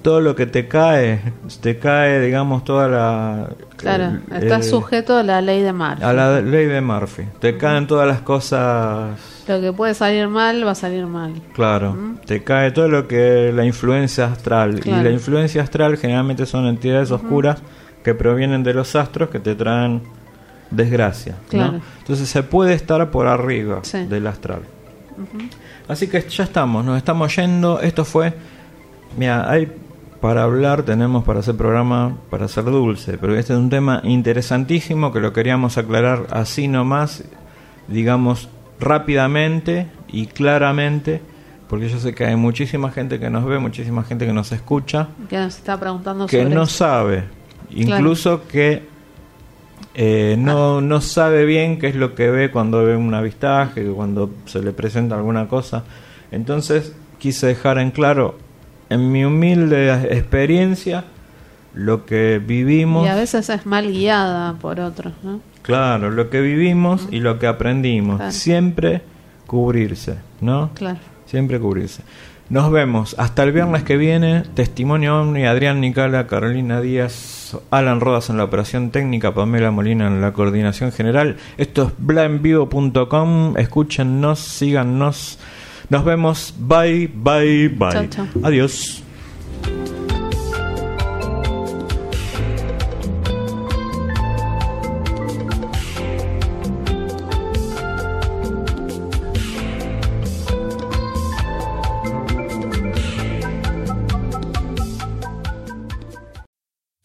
todo 0.02 0.20
lo 0.20 0.34
que 0.34 0.46
te 0.46 0.66
cae, 0.68 1.20
te 1.60 1.78
cae, 1.78 2.20
digamos, 2.20 2.64
toda 2.64 2.88
la... 2.88 3.48
Claro. 3.76 4.18
el- 4.30 4.42
Estás 4.42 4.64
el- 4.66 4.70
sujeto 4.70 5.16
a 5.16 5.22
la 5.22 5.40
ley 5.40 5.62
de 5.62 5.72
Murphy. 5.72 6.02
a 6.02 6.12
la 6.12 6.40
ley 6.40 6.66
de 6.66 6.80
Murphy. 6.80 7.22
Te 7.40 7.56
caen 7.56 7.86
todas 7.86 8.06
las 8.06 8.20
cosas 8.20 9.18
Lo 9.48 9.60
que 9.60 9.72
puede 9.72 9.94
salir 9.94 10.28
mal, 10.28 10.64
va 10.66 10.72
a 10.72 10.74
salir 10.74 11.06
mal. 11.06 11.32
Claro, 11.54 11.96
te 12.26 12.42
cae 12.44 12.70
todo 12.72 12.88
lo 12.88 13.06
que 13.08 13.52
la 13.54 13.64
influencia 13.64 14.26
astral. 14.26 14.80
Claro. 14.80 15.00
Y 15.00 15.04
la 15.04 15.10
influencia 15.10 15.62
astral 15.62 15.96
generalmente 15.96 16.46
son 16.46 16.66
entidades 16.66 17.10
oscuras 17.10 17.62
que 18.04 18.14
provienen 18.14 18.62
de 18.62 18.74
los 18.74 18.94
astros 18.96 19.30
que 19.30 19.38
te 19.40 19.54
traen 19.54 20.02
desgracia. 20.70 21.32
¿no? 21.42 21.48
Claro. 21.48 21.80
Entonces 21.98 22.28
se 22.28 22.42
puede 22.42 22.74
estar 22.74 23.10
por 23.10 23.26
arriba 23.26 23.80
Sí. 23.82 24.04
del 24.06 24.26
astral. 24.26 24.60
Así 25.88 26.08
que 26.08 26.20
ya 26.28 26.44
estamos, 26.44 26.84
nos 26.84 26.96
estamos 26.96 27.34
yendo. 27.36 27.80
Esto 27.80 28.04
fue. 28.04 28.32
Mira, 29.18 29.50
hay 29.50 29.70
para 30.22 30.44
hablar, 30.44 30.84
tenemos 30.84 31.24
para 31.24 31.40
hacer 31.40 31.56
programa 31.56 32.16
para 32.30 32.46
ser 32.46 32.64
dulce, 32.64 33.18
pero 33.18 33.36
este 33.36 33.54
es 33.54 33.58
un 33.58 33.70
tema 33.70 34.00
interesantísimo 34.04 35.12
que 35.12 35.18
lo 35.18 35.32
queríamos 35.32 35.78
aclarar 35.78 36.28
así 36.30 36.68
nomás, 36.68 37.24
digamos, 37.88 38.48
rápidamente 38.78 39.88
y 40.06 40.26
claramente, 40.28 41.20
porque 41.68 41.88
yo 41.88 41.98
sé 41.98 42.14
que 42.14 42.24
hay 42.24 42.36
muchísima 42.36 42.92
gente 42.92 43.18
que 43.18 43.30
nos 43.30 43.44
ve, 43.44 43.58
muchísima 43.58 44.04
gente 44.04 44.24
que 44.24 44.32
nos 44.32 44.52
escucha, 44.52 45.08
Que 45.28 45.38
nos 45.38 45.56
está 45.56 45.78
preguntando 45.80 46.26
que 46.28 46.40
sobre 46.44 46.54
no 46.54 46.62
eso. 46.62 46.72
sabe, 46.76 47.24
incluso 47.70 48.46
que 48.46 48.84
eh, 49.94 50.36
no, 50.38 50.80
no 50.80 51.00
sabe 51.00 51.44
bien 51.44 51.80
qué 51.80 51.88
es 51.88 51.96
lo 51.96 52.14
que 52.14 52.30
ve 52.30 52.52
cuando 52.52 52.84
ve 52.84 52.94
un 52.94 53.12
avistaje, 53.12 53.84
cuando 53.86 54.30
se 54.44 54.62
le 54.62 54.70
presenta 54.70 55.16
alguna 55.16 55.48
cosa. 55.48 55.82
Entonces 56.30 56.94
quise 57.18 57.48
dejar 57.48 57.78
en 57.78 57.90
claro, 57.90 58.38
en 58.92 59.12
mi 59.12 59.24
humilde 59.24 59.92
experiencia, 60.10 61.04
lo 61.74 62.04
que 62.04 62.40
vivimos, 62.44 63.06
Y 63.06 63.08
a 63.08 63.14
veces 63.14 63.48
es 63.48 63.66
mal 63.66 63.90
guiada 63.90 64.54
por 64.54 64.80
otros, 64.80 65.12
¿no? 65.22 65.40
claro, 65.62 66.10
lo 66.10 66.28
que 66.28 66.40
vivimos 66.40 67.08
y 67.10 67.20
lo 67.20 67.38
que 67.38 67.46
aprendimos. 67.46 68.16
Claro. 68.16 68.32
Siempre 68.32 69.02
cubrirse, 69.46 70.16
¿no? 70.40 70.70
Claro. 70.74 70.98
Siempre 71.26 71.58
cubrirse. 71.60 72.02
Nos 72.48 72.70
vemos 72.70 73.14
hasta 73.18 73.44
el 73.44 73.52
viernes 73.52 73.82
que 73.82 73.96
viene. 73.96 74.42
Testimonio 74.54 75.22
Omni, 75.22 75.46
Adrián 75.46 75.80
Nicala, 75.80 76.26
Carolina 76.26 76.82
Díaz, 76.82 77.56
Alan 77.70 78.00
Rodas 78.00 78.28
en 78.28 78.36
la 78.36 78.44
operación 78.44 78.90
técnica, 78.90 79.32
Pamela 79.32 79.70
Molina 79.70 80.06
en 80.06 80.20
la 80.20 80.34
coordinación 80.34 80.92
general. 80.92 81.36
Esto 81.56 81.84
es 81.84 81.92
blaenvivo.com. 81.96 83.56
Escúchennos, 83.56 84.38
síganos. 84.40 85.38
Nos 85.90 86.04
vemos. 86.04 86.54
Bye, 86.56 87.08
bye, 87.12 87.68
bye. 87.68 87.92
Chau, 87.92 88.06
chau. 88.08 88.26
Adiós. 88.42 89.01